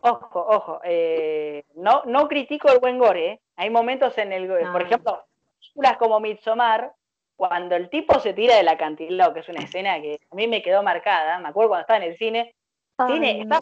ojo, 0.00 0.40
ojo, 0.40 0.80
eh, 0.82 1.62
no, 1.76 2.02
no 2.06 2.26
critico 2.26 2.72
el 2.72 2.80
buen 2.80 2.98
gore, 2.98 3.34
¿eh? 3.34 3.40
Hay 3.54 3.70
momentos 3.70 4.18
en 4.18 4.32
el, 4.32 4.48
No. 4.48 4.72
por 4.72 4.82
ejemplo, 4.82 5.24
películas 5.60 5.96
como 5.96 6.18
Midsommar, 6.18 6.92
cuando 7.36 7.76
el 7.76 7.88
tipo 7.88 8.18
se 8.18 8.32
tira 8.32 8.56
del 8.56 8.66
acantilado, 8.66 9.32
que 9.32 9.40
es 9.40 9.48
una 9.48 9.62
escena 9.62 10.00
que 10.00 10.18
a 10.28 10.34
mí 10.34 10.48
me 10.48 10.60
quedó 10.60 10.82
marcada, 10.82 11.38
me 11.38 11.50
acuerdo 11.50 11.68
cuando 11.68 11.82
estaba 11.82 11.98
en 11.98 12.10
el 12.10 12.18
cine, 12.18 12.56
estaba, 13.40 13.60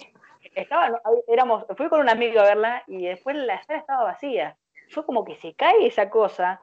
estaba- 0.55 1.01
éramos, 1.29 1.65
fui 1.77 1.89
con 1.89 2.01
un 2.01 2.09
amigo 2.09 2.41
a 2.41 2.45
verla 2.45 2.83
y 2.87 3.07
después 3.07 3.37
la 3.37 3.63
sala 3.63 3.79
estaba 3.79 4.05
vacía. 4.05 4.57
Fue 4.91 5.05
como 5.05 5.25
que 5.25 5.37
se 5.37 5.55
cae 5.55 5.87
esa 5.87 6.11
cosa 6.11 6.63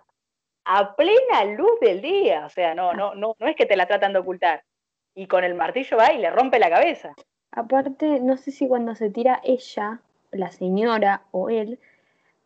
a 0.65 0.95
plena 0.95 1.45
luz 1.45 1.80
del 1.80 2.01
día. 2.01 2.45
O 2.45 2.49
sea, 2.49 2.76
no, 2.76 2.93
no, 2.93 3.15
no, 3.15 3.36
no 3.39 3.47
es 3.47 3.55
que 3.55 3.65
te 3.65 3.78
la 3.78 3.86
tratan 3.86 4.13
de 4.13 4.20
ocultar. 4.20 4.63
Y 5.15 5.28
con 5.28 5.43
el 5.43 5.55
martillo 5.55 5.97
va 5.97 6.11
y 6.13 6.20
le 6.20 6.30
rompe 6.30 6.59
la 6.59 6.70
cabeza. 6.70 7.13
Aparte, 7.51 8.20
no 8.20 8.38
sé 8.38 8.51
si 8.51 8.68
cuando 8.68 8.93
se 8.95 9.09
tira 9.09 9.39
ella, 9.43 10.01
la 10.32 10.51
señora 10.51 11.24
o 11.32 11.49
él, 11.49 11.80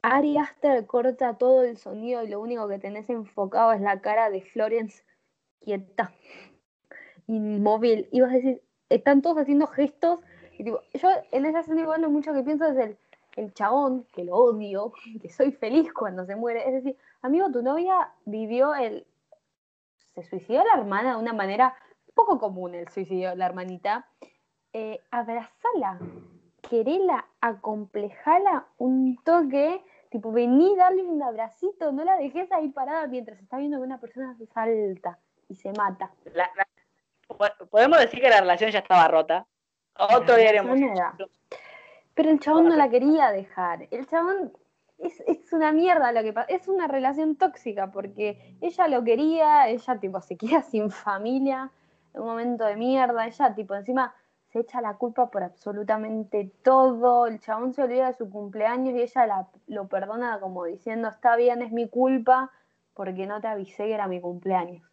Ari 0.03 0.37
Aster 0.37 0.85
corta 0.85 1.37
todo 1.37 1.63
el 1.63 1.77
sonido 1.77 2.23
y 2.23 2.27
lo 2.27 2.39
único 2.39 2.67
que 2.67 2.79
tenés 2.79 3.09
enfocado 3.09 3.73
es 3.73 3.81
la 3.81 3.99
cara 4.01 4.29
de 4.29 4.41
Florence 4.41 5.03
quieta, 5.59 6.11
inmóvil. 7.27 8.07
Y 8.11 8.21
vas 8.21 8.31
a 8.31 8.35
decir, 8.35 8.61
están 8.95 9.21
todos 9.21 9.37
haciendo 9.37 9.67
gestos. 9.67 10.19
Y 10.57 10.63
tipo, 10.63 10.81
yo 10.93 11.09
en 11.31 11.45
esa 11.45 11.61
escena 11.61 11.81
igual 11.81 12.07
mucho 12.09 12.33
que 12.33 12.43
pienso 12.43 12.65
es 12.65 12.77
el, 12.77 12.97
el 13.35 13.53
chabón, 13.53 14.05
que 14.13 14.23
lo 14.23 14.35
odio, 14.35 14.93
que 15.21 15.29
soy 15.29 15.51
feliz 15.51 15.91
cuando 15.93 16.25
se 16.25 16.35
muere. 16.35 16.67
Es 16.67 16.73
decir, 16.73 16.97
amigo, 17.21 17.51
tu 17.51 17.61
novia 17.61 18.11
vivió 18.25 18.75
el... 18.75 19.05
Se 20.13 20.23
suicidó 20.23 20.63
la 20.65 20.79
hermana 20.79 21.11
de 21.11 21.21
una 21.21 21.33
manera 21.33 21.73
poco 22.13 22.37
común 22.37 22.75
el 22.75 22.89
suicidio 22.89 23.33
la 23.35 23.45
hermanita. 23.45 24.05
Eh, 24.73 24.99
abrazala, 25.09 25.99
querela, 26.61 27.25
acomplejala 27.41 28.65
un 28.77 29.17
toque, 29.23 29.83
tipo 30.09 30.31
vení, 30.31 30.75
darle 30.75 31.03
un 31.03 31.21
abracito, 31.23 31.91
no 31.91 32.03
la 32.03 32.17
dejes 32.17 32.51
ahí 32.51 32.69
parada 32.69 33.07
mientras 33.07 33.39
está 33.39 33.57
viendo 33.57 33.77
que 33.77 33.83
una 33.83 33.99
persona 33.99 34.35
se 34.37 34.45
salta 34.47 35.19
y 35.49 35.55
se 35.55 35.71
mata. 35.73 36.11
La- 36.33 36.49
podemos 37.69 37.99
decir 37.99 38.21
que 38.21 38.29
la 38.29 38.41
relación 38.41 38.71
ya 38.71 38.79
estaba 38.79 39.07
rota. 39.07 39.45
Otro 39.97 40.35
día 40.35 40.49
haremos. 40.49 40.79
Pero 42.13 42.29
el 42.29 42.39
chabón 42.39 42.69
no 42.69 42.75
la 42.75 42.89
quería 42.89 43.31
dejar. 43.31 43.87
El 43.91 44.07
chabón 44.07 44.51
es, 44.97 45.21
es 45.27 45.51
una 45.53 45.71
mierda 45.71 46.11
lo 46.11 46.21
que 46.23 46.33
pasa. 46.33 46.47
Es 46.51 46.67
una 46.67 46.87
relación 46.87 47.35
tóxica 47.35 47.91
porque 47.91 48.57
ella 48.61 48.87
lo 48.87 49.03
quería, 49.03 49.67
ella 49.69 49.99
tipo 49.99 50.21
se 50.21 50.37
queda 50.37 50.61
sin 50.61 50.91
familia 50.91 51.71
en 52.13 52.21
un 52.21 52.27
momento 52.27 52.65
de 52.65 52.75
mierda. 52.75 53.27
Ella 53.27 53.53
tipo 53.55 53.75
encima 53.75 54.13
se 54.51 54.59
echa 54.59 54.81
la 54.81 54.95
culpa 54.95 55.31
por 55.31 55.43
absolutamente 55.43 56.51
todo. 56.63 57.27
El 57.27 57.39
chabón 57.39 57.73
se 57.73 57.83
olvida 57.83 58.07
de 58.07 58.17
su 58.17 58.29
cumpleaños 58.29 58.95
y 58.95 59.01
ella 59.01 59.47
lo 59.67 59.87
perdona 59.87 60.39
como 60.39 60.65
diciendo, 60.65 61.07
está 61.07 61.35
bien, 61.35 61.61
es 61.61 61.71
mi 61.71 61.87
culpa 61.87 62.51
porque 62.93 63.25
no 63.25 63.39
te 63.39 63.47
avisé 63.47 63.85
que 63.85 63.93
era 63.93 64.07
mi 64.07 64.19
cumpleaños. 64.19 64.83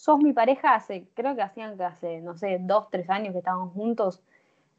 Sos 0.00 0.18
mi 0.18 0.32
pareja 0.32 0.74
hace, 0.76 1.06
creo 1.12 1.36
que 1.36 1.42
hacían 1.42 1.76
que 1.76 1.84
hace, 1.84 2.22
no 2.22 2.34
sé, 2.34 2.56
dos, 2.58 2.88
tres 2.88 3.10
años 3.10 3.32
que 3.32 3.40
estábamos 3.40 3.74
juntos. 3.74 4.22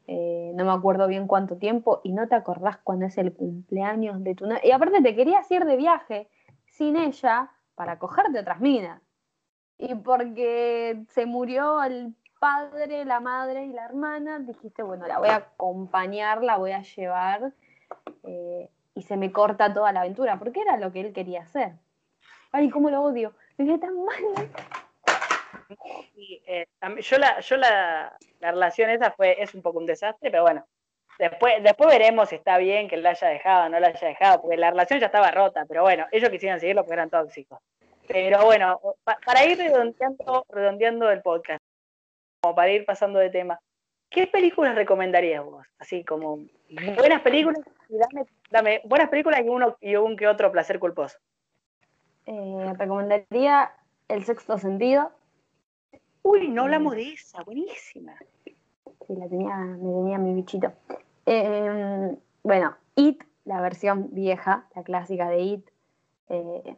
Eh, 0.08 0.50
no 0.56 0.64
me 0.64 0.72
acuerdo 0.72 1.06
bien 1.06 1.28
cuánto 1.28 1.58
tiempo, 1.58 2.00
y 2.02 2.12
no 2.12 2.26
te 2.26 2.34
acordás 2.34 2.78
cuándo 2.78 3.06
es 3.06 3.16
el 3.18 3.32
cumpleaños 3.32 4.24
de 4.24 4.34
tu 4.34 4.46
novia. 4.46 4.60
Y 4.64 4.72
aparte 4.72 5.00
te 5.00 5.14
querías 5.14 5.48
ir 5.48 5.64
de 5.64 5.76
viaje 5.76 6.28
sin 6.66 6.96
ella 6.96 7.52
para 7.76 8.00
cogerte 8.00 8.40
otras 8.40 8.58
minas. 8.58 9.00
Y 9.78 9.94
porque 9.94 11.04
se 11.10 11.24
murió 11.24 11.84
el 11.84 12.16
padre, 12.40 13.04
la 13.04 13.20
madre 13.20 13.66
y 13.66 13.72
la 13.72 13.84
hermana, 13.84 14.40
dijiste, 14.40 14.82
bueno, 14.82 15.06
la 15.06 15.20
voy 15.20 15.28
a 15.28 15.36
acompañar, 15.36 16.42
la 16.42 16.56
voy 16.56 16.72
a 16.72 16.82
llevar, 16.82 17.52
eh, 18.24 18.68
y 18.96 19.02
se 19.02 19.16
me 19.16 19.30
corta 19.30 19.72
toda 19.72 19.92
la 19.92 20.00
aventura, 20.00 20.40
porque 20.40 20.62
era 20.62 20.78
lo 20.78 20.90
que 20.90 21.00
él 21.00 21.12
quería 21.12 21.42
hacer. 21.42 21.74
Ay, 22.50 22.70
cómo 22.70 22.90
lo 22.90 23.02
odio. 23.02 23.34
Me 23.56 23.66
dije 23.66 23.78
tan 23.78 23.94
mal. 24.04 24.50
Eh, 26.46 26.66
yo 27.00 27.18
la, 27.18 27.40
yo 27.40 27.56
la, 27.56 28.16
relación 28.40 28.90
esa 28.90 29.10
fue, 29.12 29.42
es 29.42 29.54
un 29.54 29.62
poco 29.62 29.78
un 29.78 29.86
desastre, 29.86 30.30
pero 30.30 30.42
bueno, 30.42 30.66
después, 31.18 31.62
después 31.62 31.88
veremos 31.88 32.28
si 32.28 32.36
está 32.36 32.58
bien 32.58 32.88
que 32.88 32.96
la 32.96 33.10
haya 33.10 33.28
dejado 33.28 33.66
o 33.66 33.68
no 33.68 33.80
la 33.80 33.88
haya 33.88 34.08
dejado, 34.08 34.42
porque 34.42 34.56
la 34.56 34.70
relación 34.70 35.00
ya 35.00 35.06
estaba 35.06 35.30
rota, 35.30 35.64
pero 35.68 35.82
bueno, 35.82 36.06
ellos 36.12 36.30
quisieron 36.30 36.60
seguirlo 36.60 36.82
porque 36.82 36.94
eran 36.94 37.10
tóxicos. 37.10 37.58
Pero 38.08 38.44
bueno, 38.44 38.80
para 39.04 39.44
ir 39.44 39.58
redondeando, 39.58 40.44
redondeando 40.48 41.10
el 41.10 41.22
podcast, 41.22 41.62
como 42.40 42.54
para 42.54 42.72
ir 42.72 42.84
pasando 42.84 43.18
de 43.18 43.30
tema, 43.30 43.60
¿qué 44.10 44.26
películas 44.26 44.74
recomendarías 44.74 45.44
vos? 45.44 45.66
Así 45.78 46.04
como 46.04 46.40
buenas 46.96 47.22
películas 47.22 47.60
y 47.88 47.96
dame, 47.96 48.26
dame 48.50 48.80
buenas 48.84 49.08
películas 49.08 49.40
y 49.44 49.48
uno 49.48 49.76
y 49.80 49.96
un 49.96 50.16
que 50.16 50.26
otro 50.26 50.50
placer 50.50 50.78
culposo. 50.78 51.18
Eh, 52.26 52.74
recomendaría 52.78 53.72
El 54.08 54.24
sexto 54.24 54.58
sentido. 54.58 55.12
Uy, 56.22 56.48
no 56.48 56.62
hablamos 56.62 56.94
de 56.94 57.12
esa, 57.12 57.42
buenísima. 57.42 58.14
Sí, 58.44 59.16
la 59.16 59.28
tenía, 59.28 59.56
me 59.56 59.92
tenía 59.92 60.18
mi 60.18 60.34
bichito. 60.34 60.72
Em, 61.26 62.16
bueno, 62.42 62.76
It, 62.94 63.22
la 63.44 63.60
versión 63.60 64.08
vieja, 64.12 64.66
la 64.74 64.82
clásica 64.82 65.28
de 65.28 65.40
It. 65.40 65.70
Eh, 66.28 66.76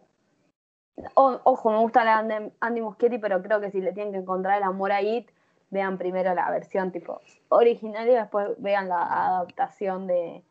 ojo, 1.15 1.71
me 1.71 1.79
gusta 1.79 2.05
la 2.05 2.23
de 2.23 2.53
Andy 2.61 2.81
Muschietti, 2.81 3.19
pero 3.19 3.43
creo 3.43 3.61
que 3.61 3.71
si 3.71 3.81
le 3.81 3.93
tienen 3.93 4.13
que 4.13 4.21
encontrar 4.21 4.59
el 4.59 4.65
amor 4.65 4.93
a 4.93 5.03
It, 5.03 5.31
vean 5.71 5.99
primero 5.99 6.35
la 6.35 6.51
versión 6.51 6.93
tipo 6.93 7.21
original 7.49 8.09
y 8.09 8.13
después 8.13 8.51
vean 8.59 8.89
la 8.89 9.03
adaptación 9.03 10.07
de, 10.07 10.43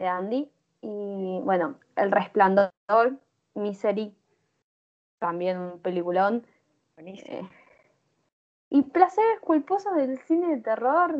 Andy. 0.00 0.50
Y 0.82 1.40
bueno, 1.42 1.76
El 1.96 2.12
Resplandor, 2.12 2.72
Misery, 3.54 4.14
también 5.18 5.58
un 5.58 5.78
peliculón. 5.80 6.46
Buenísimo. 6.94 7.38
Eh, 7.38 7.48
y 8.76 8.82
placeres 8.82 9.40
culposos 9.40 9.94
del 9.96 10.18
cine 10.18 10.54
de 10.54 10.60
terror. 10.60 11.14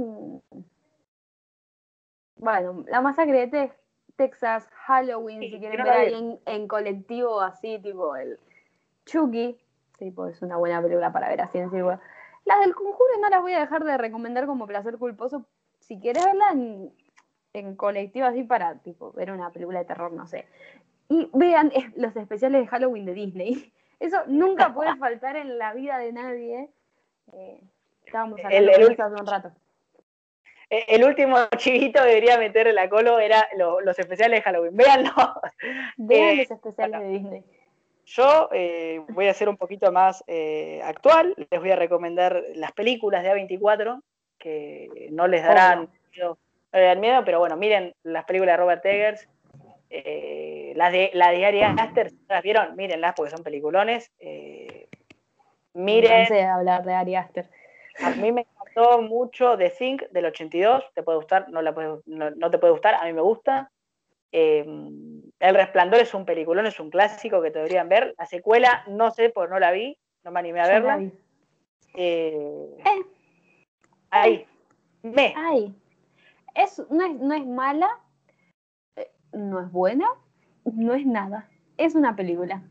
Bueno, 2.36 2.84
La 2.86 3.00
Masacre 3.00 3.46
de 3.46 3.72
Texas, 4.14 4.68
Halloween, 4.84 5.40
si 5.40 5.58
quieren 5.58 5.82
ver 5.82 5.88
ahí 5.90 6.38
en, 6.44 6.68
colectivo 6.68 7.40
así, 7.40 7.78
tipo 7.78 8.14
el 8.14 8.38
Chucky, 9.06 9.58
tipo, 9.98 10.26
es 10.26 10.42
una 10.42 10.58
buena 10.58 10.82
película 10.82 11.10
para 11.14 11.30
ver 11.30 11.40
así 11.40 11.56
en 11.56 11.70
círculo. 11.70 11.98
Las 12.44 12.60
del 12.60 12.74
conjuro 12.74 13.20
no 13.22 13.30
las 13.30 13.40
voy 13.40 13.54
a 13.54 13.60
dejar 13.60 13.84
de 13.84 13.96
recomendar 13.96 14.44
como 14.44 14.66
placer 14.66 14.98
culposo. 14.98 15.46
Si 15.80 15.98
quieres 15.98 16.26
verla 16.26 16.50
en, 16.52 16.92
en 17.54 17.74
colectivo 17.74 18.26
así 18.26 18.42
para 18.42 18.80
tipo 18.80 19.12
ver 19.12 19.32
una 19.32 19.50
película 19.50 19.78
de 19.78 19.86
terror, 19.86 20.12
no 20.12 20.26
sé. 20.26 20.46
Y 21.08 21.30
vean 21.32 21.72
los 21.96 22.14
especiales 22.16 22.60
de 22.60 22.66
Halloween 22.66 23.06
de 23.06 23.14
Disney. 23.14 23.72
Eso 23.98 24.18
nunca 24.26 24.74
puede 24.74 24.94
faltar 24.98 25.36
en 25.36 25.56
la 25.56 25.72
vida 25.72 25.96
de 25.96 26.12
nadie. 26.12 26.70
Eh, 27.32 27.60
estábamos 28.04 28.40
hablando 28.44 28.72
eso 28.72 29.02
hace 29.02 29.20
un 29.20 29.26
rato. 29.26 29.52
Eh, 30.70 30.84
el 30.88 31.04
último 31.04 31.36
chivito 31.56 32.00
que 32.00 32.08
debería 32.08 32.38
meter 32.38 32.72
la 32.74 32.88
colo 32.88 33.18
era 33.18 33.48
los 33.56 33.98
especiales 33.98 34.38
de 34.38 34.42
Halloween. 34.42 34.76
Véanlo. 34.76 35.12
Vean 35.96 36.30
eh, 36.30 36.36
los 36.36 36.50
especiales 36.50 37.00
de 37.00 37.08
Disney. 37.08 37.44
Yo 38.06 38.48
eh, 38.52 39.02
voy 39.08 39.26
a 39.26 39.34
ser 39.34 39.48
un 39.48 39.56
poquito 39.56 39.90
más 39.90 40.22
eh, 40.28 40.80
actual, 40.84 41.34
les 41.50 41.60
voy 41.60 41.72
a 41.72 41.76
recomendar 41.76 42.40
las 42.54 42.70
películas 42.70 43.24
de 43.24 43.32
A24, 43.32 44.00
que 44.38 45.08
no 45.10 45.26
les 45.26 45.42
darán 45.42 45.90
miedo, 46.14 46.38
miedo, 47.00 47.24
pero 47.24 47.40
bueno, 47.40 47.56
miren 47.56 47.96
las 48.04 48.24
películas 48.24 48.52
de 48.52 48.56
Robert 48.58 48.86
Eggers, 48.86 49.28
eh, 49.90 50.72
las 50.76 50.92
de 50.92 51.10
la 51.14 51.32
diaria 51.32 51.74
Aster, 51.76 52.12
¿las 52.28 52.44
vieron? 52.44 52.76
Mírenlas 52.76 53.14
porque 53.16 53.32
son 53.32 53.42
peliculones. 53.42 54.12
Miren. 55.76 56.22
No 56.22 56.26
sé 56.26 56.42
hablar 56.42 56.84
de 56.84 56.94
Ari 56.94 57.14
Aster. 57.14 57.48
A 58.02 58.10
mí 58.10 58.32
me 58.32 58.42
encantó 58.42 59.02
mucho 59.02 59.56
The 59.56 59.70
Think 59.70 60.02
del 60.10 60.26
82, 60.26 60.84
te 60.94 61.02
puede 61.02 61.18
gustar, 61.18 61.48
no, 61.50 61.62
la 61.62 61.72
no 62.04 62.50
te 62.50 62.58
puede 62.58 62.72
gustar, 62.72 62.94
a 62.94 63.04
mí 63.04 63.12
me 63.12 63.22
gusta. 63.22 63.70
Em, 64.32 65.22
el 65.38 65.54
Resplandor 65.54 66.00
es 66.00 66.12
un 66.12 66.26
peliculón, 66.26 66.66
es 66.66 66.78
un 66.78 66.90
clásico 66.90 67.40
que 67.40 67.50
deberían 67.50 67.88
ver. 67.88 68.14
La 68.18 68.26
secuela, 68.26 68.84
no 68.86 69.10
sé, 69.10 69.30
porque 69.30 69.52
no 69.52 69.58
la 69.58 69.70
vi, 69.70 69.98
no 70.24 70.30
me 70.30 70.40
animé 70.40 70.60
a 70.60 70.66
verla. 70.66 71.00
Eh, 71.94 72.76
eh. 72.84 73.02
Ahí. 74.10 74.46
Me. 75.02 75.32
Ahí. 75.36 75.74
Es, 76.54 76.82
no, 76.90 77.06
es, 77.06 77.14
no 77.14 77.34
es 77.34 77.46
mala, 77.46 78.00
eh, 78.96 79.10
no 79.32 79.60
es 79.60 79.70
buena, 79.70 80.06
no 80.64 80.94
es 80.94 81.06
nada. 81.06 81.48
Es 81.76 81.94
una 81.94 82.16
película. 82.16 82.62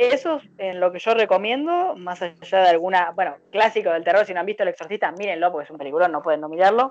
Eso 0.00 0.40
es 0.56 0.74
lo 0.76 0.90
que 0.90 0.98
yo 0.98 1.12
recomiendo, 1.12 1.94
más 1.94 2.22
allá 2.22 2.62
de 2.62 2.70
alguna, 2.70 3.10
bueno, 3.10 3.36
clásico 3.50 3.90
del 3.90 4.02
terror, 4.02 4.24
si 4.24 4.32
no 4.32 4.40
han 4.40 4.46
visto 4.46 4.62
El 4.62 4.70
Exorcista, 4.70 5.12
mírenlo 5.12 5.52
porque 5.52 5.64
es 5.64 5.70
un 5.70 5.76
peliculón, 5.76 6.10
no 6.10 6.22
pueden 6.22 6.40
no 6.40 6.48
mirarlo. 6.48 6.90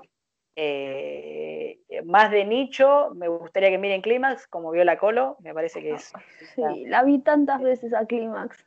Eh, 0.54 1.80
más 2.04 2.30
de 2.30 2.44
nicho, 2.44 3.10
me 3.16 3.26
gustaría 3.26 3.68
que 3.70 3.78
miren 3.78 4.00
Clímax, 4.00 4.46
como 4.46 4.70
vio 4.70 4.84
la 4.84 4.96
Colo, 4.96 5.36
me 5.40 5.52
parece 5.52 5.80
que 5.80 5.94
es. 5.94 6.12
Sí, 6.54 6.84
la 6.86 7.02
vi 7.02 7.18
tantas 7.18 7.60
veces 7.60 7.92
a 7.94 8.06
Clímax. 8.06 8.64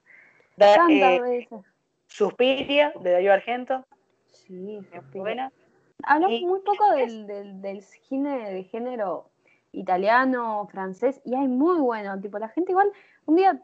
Tantas 0.57 0.89
eh, 0.89 1.21
veces. 1.21 1.59
Suspiria, 2.07 2.91
de 2.99 3.11
Darío 3.11 3.31
Argento. 3.31 3.85
Sí, 4.25 4.77
buena. 5.13 5.53
Hablamos 6.03 6.41
muy 6.41 6.59
poco 6.59 6.91
del, 6.91 7.61
del, 7.61 7.81
cine 7.81 8.51
de 8.51 8.63
género 8.65 9.29
italiano, 9.71 10.67
francés, 10.69 11.21
y 11.23 11.33
hay 11.33 11.47
muy 11.47 11.79
bueno, 11.79 12.19
tipo, 12.19 12.39
la 12.39 12.49
gente 12.49 12.73
igual, 12.73 12.91
un 13.25 13.37
día 13.37 13.61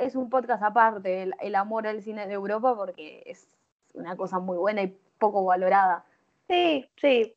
es 0.00 0.14
un 0.14 0.30
podcast 0.30 0.62
aparte, 0.62 1.22
el, 1.22 1.34
el 1.40 1.54
amor 1.54 1.86
al 1.86 2.02
cine 2.02 2.26
de 2.26 2.34
Europa, 2.34 2.74
porque 2.76 3.22
es 3.26 3.46
una 3.94 4.16
cosa 4.16 4.38
muy 4.38 4.56
buena 4.56 4.82
y 4.82 4.96
poco 5.18 5.44
valorada. 5.44 6.04
Sí, 6.48 6.88
sí. 6.96 7.34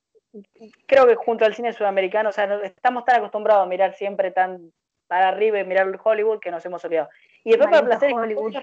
Creo 0.85 1.07
que 1.07 1.15
junto 1.15 1.43
al 1.43 1.55
cine 1.55 1.73
sudamericano, 1.73 2.29
o 2.29 2.31
sea, 2.31 2.45
estamos 2.63 3.03
tan 3.03 3.17
acostumbrados 3.17 3.65
a 3.65 3.69
mirar 3.69 3.93
siempre 3.95 4.31
tan 4.31 4.71
para 5.07 5.27
arriba 5.27 5.59
y 5.59 5.65
mirar 5.65 5.99
Hollywood 6.01 6.39
que 6.39 6.51
nos 6.51 6.65
hemos 6.65 6.85
olvidado. 6.85 7.09
Y 7.43 7.49
después 7.49 7.69
para 7.69 7.85
placer 7.85 8.13
Hollywood. 8.13 8.55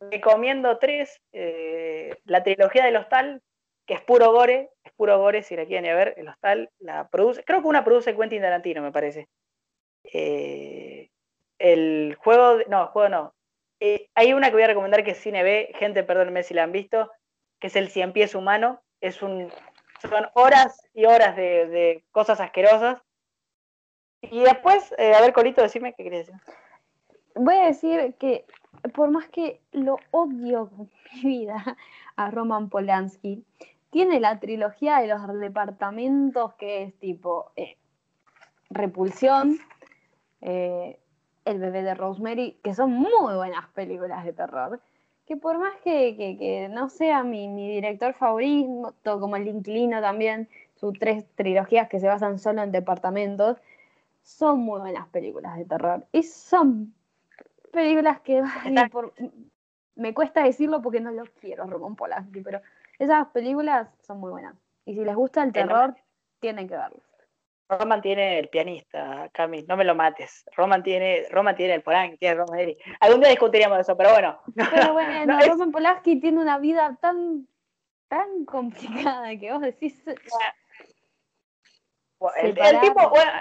recomiendo 0.00 0.78
tres, 0.78 1.20
eh, 1.32 2.16
la 2.26 2.44
trilogía 2.44 2.84
del 2.84 2.96
Hostal, 2.96 3.42
que 3.86 3.94
es 3.94 4.00
puro 4.02 4.30
gore, 4.30 4.70
es 4.84 4.92
puro 4.92 5.18
gore, 5.18 5.42
si 5.42 5.56
la 5.56 5.66
quieren 5.66 5.86
ir 5.86 5.90
a 5.90 5.96
ver, 5.96 6.14
el 6.16 6.28
Hostal 6.28 6.70
la 6.78 7.08
produce, 7.08 7.42
creo 7.42 7.60
que 7.60 7.66
una 7.66 7.84
produce 7.84 8.16
Quentin 8.16 8.42
Tarantino, 8.42 8.82
me 8.82 8.92
parece. 8.92 9.26
Eh, 10.04 11.10
el 11.58 12.16
juego, 12.20 12.58
no, 12.68 12.82
el 12.82 12.88
juego 12.88 13.08
no. 13.08 13.34
Eh, 13.80 14.08
hay 14.14 14.32
una 14.32 14.48
que 14.48 14.54
voy 14.54 14.62
a 14.62 14.68
recomendar 14.68 15.04
que 15.04 15.12
es 15.12 15.18
Cine 15.18 15.42
B, 15.42 15.72
gente, 15.78 16.02
perdónenme 16.02 16.42
si 16.42 16.54
la 16.54 16.62
han 16.62 16.72
visto, 16.72 17.10
que 17.58 17.66
es 17.66 17.76
el 17.76 17.88
Cien 17.88 18.12
Pies 18.12 18.34
Humano. 18.34 18.82
Es 19.00 19.22
un 19.22 19.50
son 20.02 20.26
horas 20.34 20.80
y 20.94 21.06
horas 21.06 21.36
de, 21.36 22.04
cosas 22.12 22.40
asquerosas. 22.40 23.00
Y 24.22 24.40
después, 24.40 24.94
eh, 24.98 25.14
a 25.14 25.20
ver, 25.20 25.32
Colito, 25.32 25.62
decime 25.62 25.94
qué 25.94 26.04
querías 26.04 26.26
decir. 26.26 26.40
Voy 27.34 27.54
a 27.56 27.66
decir 27.66 28.14
que 28.18 28.44
por 28.94 29.10
más 29.10 29.28
que 29.28 29.60
lo 29.72 29.98
odio 30.10 30.70
con 30.70 30.90
mi 31.12 31.20
vida 31.44 31.76
a 32.16 32.30
Roman 32.30 32.68
Polanski, 32.68 33.44
tiene 33.90 34.20
la 34.20 34.38
trilogía 34.40 34.98
de 34.98 35.08
los 35.08 35.40
departamentos 35.40 36.54
que 36.54 36.82
es 36.82 36.98
tipo 36.98 37.52
eh, 37.56 37.76
Repulsión, 38.68 39.58
eh, 40.40 40.98
El 41.46 41.58
bebé 41.58 41.82
de 41.82 41.94
Rosemary, 41.94 42.58
que 42.62 42.74
son 42.74 42.92
muy 42.92 43.34
buenas 43.34 43.66
películas 43.68 44.22
de 44.26 44.34
terror 44.34 44.80
que 45.26 45.36
por 45.36 45.58
más 45.58 45.74
que, 45.82 46.68
no 46.70 46.88
sea 46.88 47.24
mi, 47.24 47.48
director 47.48 48.14
favorito, 48.14 48.94
como 49.20 49.36
el 49.36 49.48
Inclino 49.48 50.00
también, 50.00 50.48
sus 50.76 50.96
tres 50.98 51.24
trilogías 51.34 51.88
que 51.88 51.98
se 51.98 52.06
basan 52.06 52.38
solo 52.38 52.62
en 52.62 52.70
departamentos, 52.70 53.58
son 54.22 54.60
muy 54.60 54.80
buenas 54.80 55.08
películas 55.08 55.56
de 55.56 55.64
terror. 55.64 56.06
Y 56.12 56.22
son 56.22 56.94
películas 57.72 58.20
que 58.20 58.42
por, 58.92 59.12
me 59.96 60.14
cuesta 60.14 60.44
decirlo 60.44 60.80
porque 60.80 61.00
no 61.00 61.10
lo 61.10 61.24
quiero, 61.40 61.66
Roman 61.66 61.96
Polanski, 61.96 62.40
pero 62.40 62.60
esas 62.98 63.26
películas 63.28 63.88
son 64.02 64.20
muy 64.20 64.30
buenas. 64.30 64.54
Y 64.84 64.94
si 64.94 65.04
les 65.04 65.16
gusta 65.16 65.42
el 65.42 65.52
terror, 65.52 65.96
tienen 66.38 66.68
que 66.68 66.76
verlo. 66.76 67.00
Roman 67.68 68.00
tiene 68.00 68.38
el 68.38 68.48
pianista, 68.48 69.28
Cami, 69.32 69.64
no 69.64 69.76
me 69.76 69.84
lo 69.84 69.94
mates. 69.94 70.44
Roman 70.56 70.82
tiene, 70.82 71.26
Roman 71.30 71.56
tiene 71.56 71.74
el 71.74 71.82
Polanski, 71.82 72.18
tiene 72.18 72.36
Roman 72.36 72.60
Algún 73.00 73.20
día 73.20 73.30
discutiríamos 73.30 73.80
eso, 73.80 73.96
pero 73.96 74.10
bueno. 74.10 74.40
Pero 74.54 74.92
bueno, 74.92 75.38
Roman 75.40 75.72
Polanski 75.72 76.20
tiene 76.20 76.40
una 76.40 76.58
vida 76.58 76.96
tan, 77.00 77.48
tan 78.08 78.44
complicada 78.44 79.36
que 79.36 79.52
vos 79.52 79.62
decís. 79.62 80.00
el, 82.36 82.54
tipo, 82.80 83.10
bueno, 83.10 83.32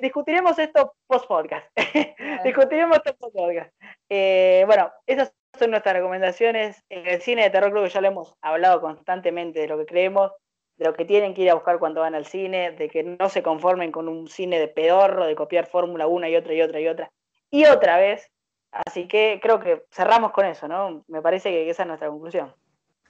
discutiremos 0.00 0.58
esto 0.58 0.94
post 1.06 1.26
podcast. 1.26 1.66
discutiremos 2.44 2.98
esto 2.98 3.16
post 3.16 3.34
podcast. 3.34 3.74
Eh, 4.08 4.62
bueno, 4.66 4.92
esas 5.06 5.34
son 5.58 5.70
nuestras 5.70 5.96
recomendaciones. 5.96 6.84
En 6.88 7.06
el 7.06 7.20
cine 7.20 7.42
de 7.42 7.50
terror 7.50 7.72
creo 7.72 7.82
que 7.82 7.90
ya 7.90 8.00
lo 8.00 8.08
hemos 8.08 8.36
hablado 8.42 8.80
constantemente 8.80 9.58
de 9.60 9.68
lo 9.68 9.76
que 9.78 9.86
creemos 9.86 10.30
de 10.76 10.84
lo 10.84 10.94
que 10.94 11.04
tienen 11.04 11.34
que 11.34 11.42
ir 11.42 11.50
a 11.50 11.54
buscar 11.54 11.78
cuando 11.78 12.00
van 12.00 12.14
al 12.14 12.26
cine, 12.26 12.72
de 12.72 12.88
que 12.88 13.02
no 13.02 13.28
se 13.28 13.42
conformen 13.42 13.92
con 13.92 14.08
un 14.08 14.28
cine 14.28 14.58
de 14.58 14.68
pedorro, 14.68 15.26
de 15.26 15.36
copiar 15.36 15.66
Fórmula 15.66 16.06
una 16.06 16.28
y 16.28 16.36
otra 16.36 16.54
y 16.54 16.62
otra 16.62 16.80
y 16.80 16.88
otra 16.88 17.10
y 17.50 17.64
otra 17.66 17.96
vez. 17.98 18.30
Así 18.72 19.06
que 19.06 19.38
creo 19.40 19.60
que 19.60 19.84
cerramos 19.92 20.32
con 20.32 20.46
eso, 20.46 20.66
¿no? 20.66 21.04
Me 21.06 21.22
parece 21.22 21.50
que 21.50 21.70
esa 21.70 21.84
es 21.84 21.86
nuestra 21.86 22.08
conclusión. 22.08 22.52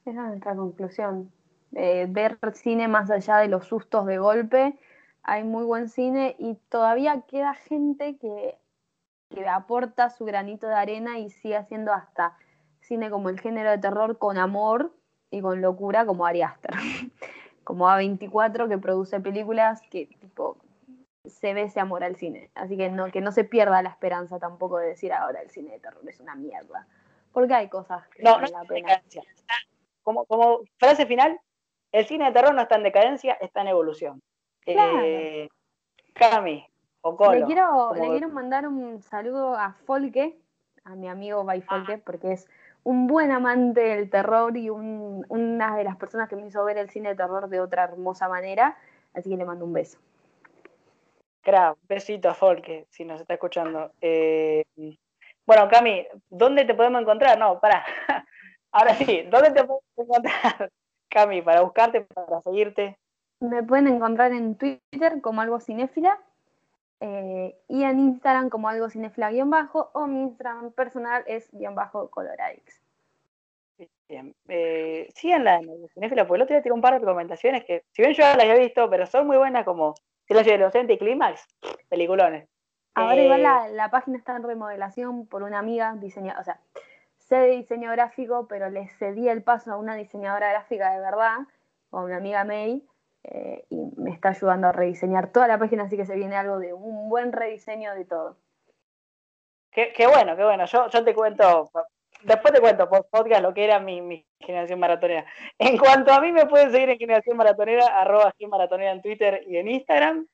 Esa 0.04 0.10
es 0.10 0.28
nuestra 0.28 0.54
conclusión. 0.54 1.32
Eh, 1.74 2.06
ver 2.08 2.38
cine 2.52 2.86
más 2.86 3.10
allá 3.10 3.38
de 3.38 3.48
los 3.48 3.66
sustos 3.66 4.04
de 4.04 4.18
golpe. 4.18 4.78
Hay 5.22 5.42
muy 5.42 5.64
buen 5.64 5.88
cine 5.88 6.36
y 6.38 6.56
todavía 6.68 7.22
queda 7.22 7.54
gente 7.54 8.18
que, 8.18 8.58
que 9.30 9.48
aporta 9.48 10.10
su 10.10 10.26
granito 10.26 10.68
de 10.68 10.74
arena 10.74 11.18
y 11.18 11.30
sigue 11.30 11.56
haciendo 11.56 11.94
hasta 11.94 12.36
cine 12.80 13.08
como 13.08 13.30
el 13.30 13.40
género 13.40 13.70
de 13.70 13.78
terror 13.78 14.18
con 14.18 14.36
amor 14.36 14.94
y 15.30 15.40
con 15.40 15.62
locura 15.62 16.04
como 16.04 16.26
Ari 16.26 16.42
Aster. 16.42 16.74
como 17.64 17.88
A24 17.88 18.68
que 18.68 18.78
produce 18.78 19.20
películas 19.20 19.80
que 19.90 20.06
tipo 20.06 20.58
se 21.24 21.54
ve 21.54 21.62
ese 21.62 21.80
amor 21.80 22.04
al 22.04 22.16
cine. 22.16 22.50
Así 22.54 22.76
que 22.76 22.90
no, 22.90 23.10
que 23.10 23.20
no 23.20 23.32
se 23.32 23.44
pierda 23.44 23.82
la 23.82 23.88
esperanza 23.88 24.38
tampoco 24.38 24.78
de 24.78 24.88
decir 24.88 25.12
ahora 25.12 25.40
el 25.40 25.50
cine 25.50 25.72
de 25.72 25.80
terror 25.80 26.02
es 26.06 26.20
una 26.20 26.34
mierda. 26.34 26.86
Porque 27.32 27.54
hay 27.54 27.68
cosas 27.68 28.06
que 28.08 28.22
no, 28.22 28.38
no 28.38 28.46
la 28.46 28.64
pena. 28.64 29.02
Como, 30.02 30.26
como 30.26 30.60
frase 30.78 31.06
final, 31.06 31.40
el 31.92 32.06
cine 32.06 32.26
de 32.26 32.32
terror 32.32 32.54
no 32.54 32.62
está 32.62 32.76
en 32.76 32.82
decadencia, 32.82 33.34
está 33.34 33.62
en 33.62 33.68
evolución. 33.68 34.22
Eh, 34.66 35.48
Cami, 36.14 36.66
o 37.00 37.16
Colo, 37.16 37.40
le 37.40 37.44
quiero, 37.44 37.94
le 37.94 38.08
quiero 38.08 38.28
mandar 38.28 38.66
un 38.68 39.02
saludo 39.02 39.54
a 39.54 39.72
Folke, 39.84 40.38
a 40.84 40.94
mi 40.94 41.08
amigo 41.08 41.44
Bay 41.44 41.60
Folke, 41.62 41.98
porque 41.98 42.32
es 42.32 42.48
un 42.84 43.06
buen 43.06 43.32
amante 43.32 43.80
del 43.80 44.10
terror 44.10 44.56
y 44.56 44.70
una 44.70 45.76
de 45.76 45.84
las 45.84 45.96
personas 45.96 46.28
que 46.28 46.36
me 46.36 46.46
hizo 46.46 46.64
ver 46.64 46.78
el 46.78 46.90
cine 46.90 47.10
de 47.10 47.14
terror 47.16 47.48
de 47.48 47.60
otra 47.60 47.84
hermosa 47.84 48.28
manera. 48.28 48.76
Así 49.14 49.30
que 49.30 49.36
le 49.36 49.44
mando 49.44 49.64
un 49.64 49.72
beso. 49.72 49.98
Claro, 51.40 51.76
besito 51.88 52.28
a 52.28 52.34
Folke, 52.34 52.86
si 52.90 53.04
nos 53.04 53.20
está 53.20 53.34
escuchando. 53.34 53.92
Eh, 54.00 54.64
bueno, 55.46 55.68
Cami, 55.68 56.06
¿dónde 56.30 56.64
te 56.64 56.74
podemos 56.74 57.02
encontrar? 57.02 57.38
No, 57.38 57.60
para. 57.60 57.84
Ahora 58.72 58.94
sí, 58.94 59.22
¿dónde 59.30 59.50
te 59.50 59.62
podemos 59.62 59.84
encontrar, 59.96 60.70
Cami, 61.10 61.42
para 61.42 61.60
buscarte, 61.60 62.02
para 62.02 62.40
seguirte? 62.42 62.98
Me 63.40 63.62
pueden 63.62 63.88
encontrar 63.88 64.32
en 64.32 64.56
Twitter 64.56 65.20
como 65.20 65.42
algo 65.42 65.60
cinéfila 65.60 66.18
eh, 67.00 67.56
y 67.68 67.82
en 67.82 67.98
Instagram 67.98 68.48
como 68.48 68.68
algo 68.68 68.88
cinefla 68.88 69.30
guion 69.30 69.50
bajo 69.50 69.90
o 69.94 70.06
mi 70.06 70.22
Instagram 70.22 70.72
personal 70.72 71.24
es 71.26 71.50
guion 71.52 71.74
bajo 71.74 72.10
coloradix. 72.10 72.80
Bien, 74.08 74.34
eh, 74.48 75.08
síganla 75.14 75.56
en 75.56 75.88
cinefla, 75.88 76.26
porque 76.26 76.36
el 76.36 76.42
otro 76.42 76.54
día 76.54 76.62
tiré 76.62 76.74
un 76.74 76.80
par 76.80 76.94
de 76.94 77.00
recomendaciones 77.00 77.64
que, 77.64 77.84
si 77.90 78.02
bien 78.02 78.14
yo 78.14 78.22
las 78.22 78.38
había 78.38 78.56
visto, 78.56 78.88
pero 78.90 79.06
son 79.06 79.26
muy 79.26 79.36
buenas 79.36 79.64
como 79.64 79.94
los 80.28 80.44
de 80.44 80.54
Inocente 80.54 80.92
y 80.92 80.98
Clímax, 80.98 81.46
peliculones. 81.88 82.48
Ahora 82.94 83.22
igual 83.22 83.40
eh, 83.40 83.72
la, 83.72 83.90
página 83.90 84.18
está 84.18 84.36
en 84.36 84.44
remodelación 84.44 85.26
por 85.26 85.42
una 85.42 85.58
amiga 85.58 85.94
diseñadora, 85.96 86.40
o 86.40 86.44
sea, 86.44 86.60
sé 87.18 87.36
de 87.36 87.50
diseño 87.56 87.90
gráfico, 87.90 88.46
pero 88.48 88.70
le 88.70 88.88
cedí 88.88 89.28
el 89.28 89.42
paso 89.42 89.72
a 89.72 89.76
una 89.76 89.96
diseñadora 89.96 90.50
gráfica 90.50 90.92
de 90.92 91.00
verdad, 91.00 91.38
o 91.90 91.98
a 91.98 92.04
una 92.04 92.18
amiga 92.18 92.44
May, 92.44 92.86
eh, 93.24 93.64
y 93.70 93.76
me 93.96 94.10
está 94.10 94.30
ayudando 94.30 94.68
a 94.68 94.72
rediseñar 94.72 95.32
toda 95.32 95.48
la 95.48 95.58
página, 95.58 95.84
así 95.84 95.96
que 95.96 96.06
se 96.06 96.14
viene 96.14 96.36
algo 96.36 96.58
de 96.58 96.72
un 96.74 97.08
buen 97.08 97.32
rediseño 97.32 97.94
de 97.94 98.04
todo. 98.04 98.36
Qué, 99.70 100.06
bueno, 100.06 100.36
qué 100.36 100.44
bueno. 100.44 100.66
Yo, 100.66 100.88
yo 100.88 101.04
te 101.04 101.14
cuento, 101.14 101.70
después 102.22 102.54
te 102.54 102.60
cuento 102.60 102.88
podcast 102.88 103.42
lo 103.42 103.52
que 103.52 103.64
era 103.64 103.80
mi, 103.80 104.24
generación 104.38 104.78
maratonera. 104.78 105.24
En 105.58 105.76
cuanto 105.78 106.12
a 106.12 106.20
mí, 106.20 106.30
me 106.30 106.46
pueden 106.46 106.70
seguir 106.70 106.90
en 106.90 106.98
generación 106.98 107.36
maratonera, 107.36 107.86
arroba 108.00 108.32
maratonera 108.48 108.92
en 108.92 109.02
Twitter 109.02 109.42
y 109.48 109.56
en 109.56 109.68
Instagram. 109.68 110.26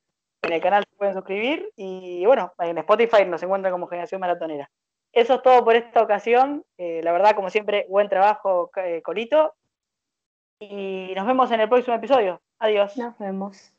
En 0.43 0.53
el 0.53 0.61
canal 0.61 0.85
se 0.89 0.97
pueden 0.97 1.15
suscribir 1.15 1.71
y 1.77 2.25
bueno, 2.27 2.53
en 2.59 2.79
Spotify 2.79 3.25
nos 3.27 3.43
encuentran 3.43 3.73
como 3.73 3.87
generación 3.87 4.21
maratonera. 4.21 4.71
Eso 5.13 5.35
es 5.35 5.43
todo 5.43 5.65
por 5.65 5.75
esta 5.75 6.03
ocasión. 6.03 6.65
Eh, 6.79 7.01
la 7.03 7.13
verdad, 7.13 7.35
como 7.35 7.51
siempre, 7.51 7.87
buen 7.89 8.09
trabajo, 8.09 8.71
eh, 8.77 9.03
Colito. 9.03 9.55
Y 10.61 11.13
nos 11.17 11.27
vemos 11.27 11.51
en 11.51 11.61
el 11.61 11.69
próximo 11.69 11.97
episodio. 11.97 12.41
Adiós. 12.61 12.95
Nos 12.97 13.17
vemos. 13.19 13.73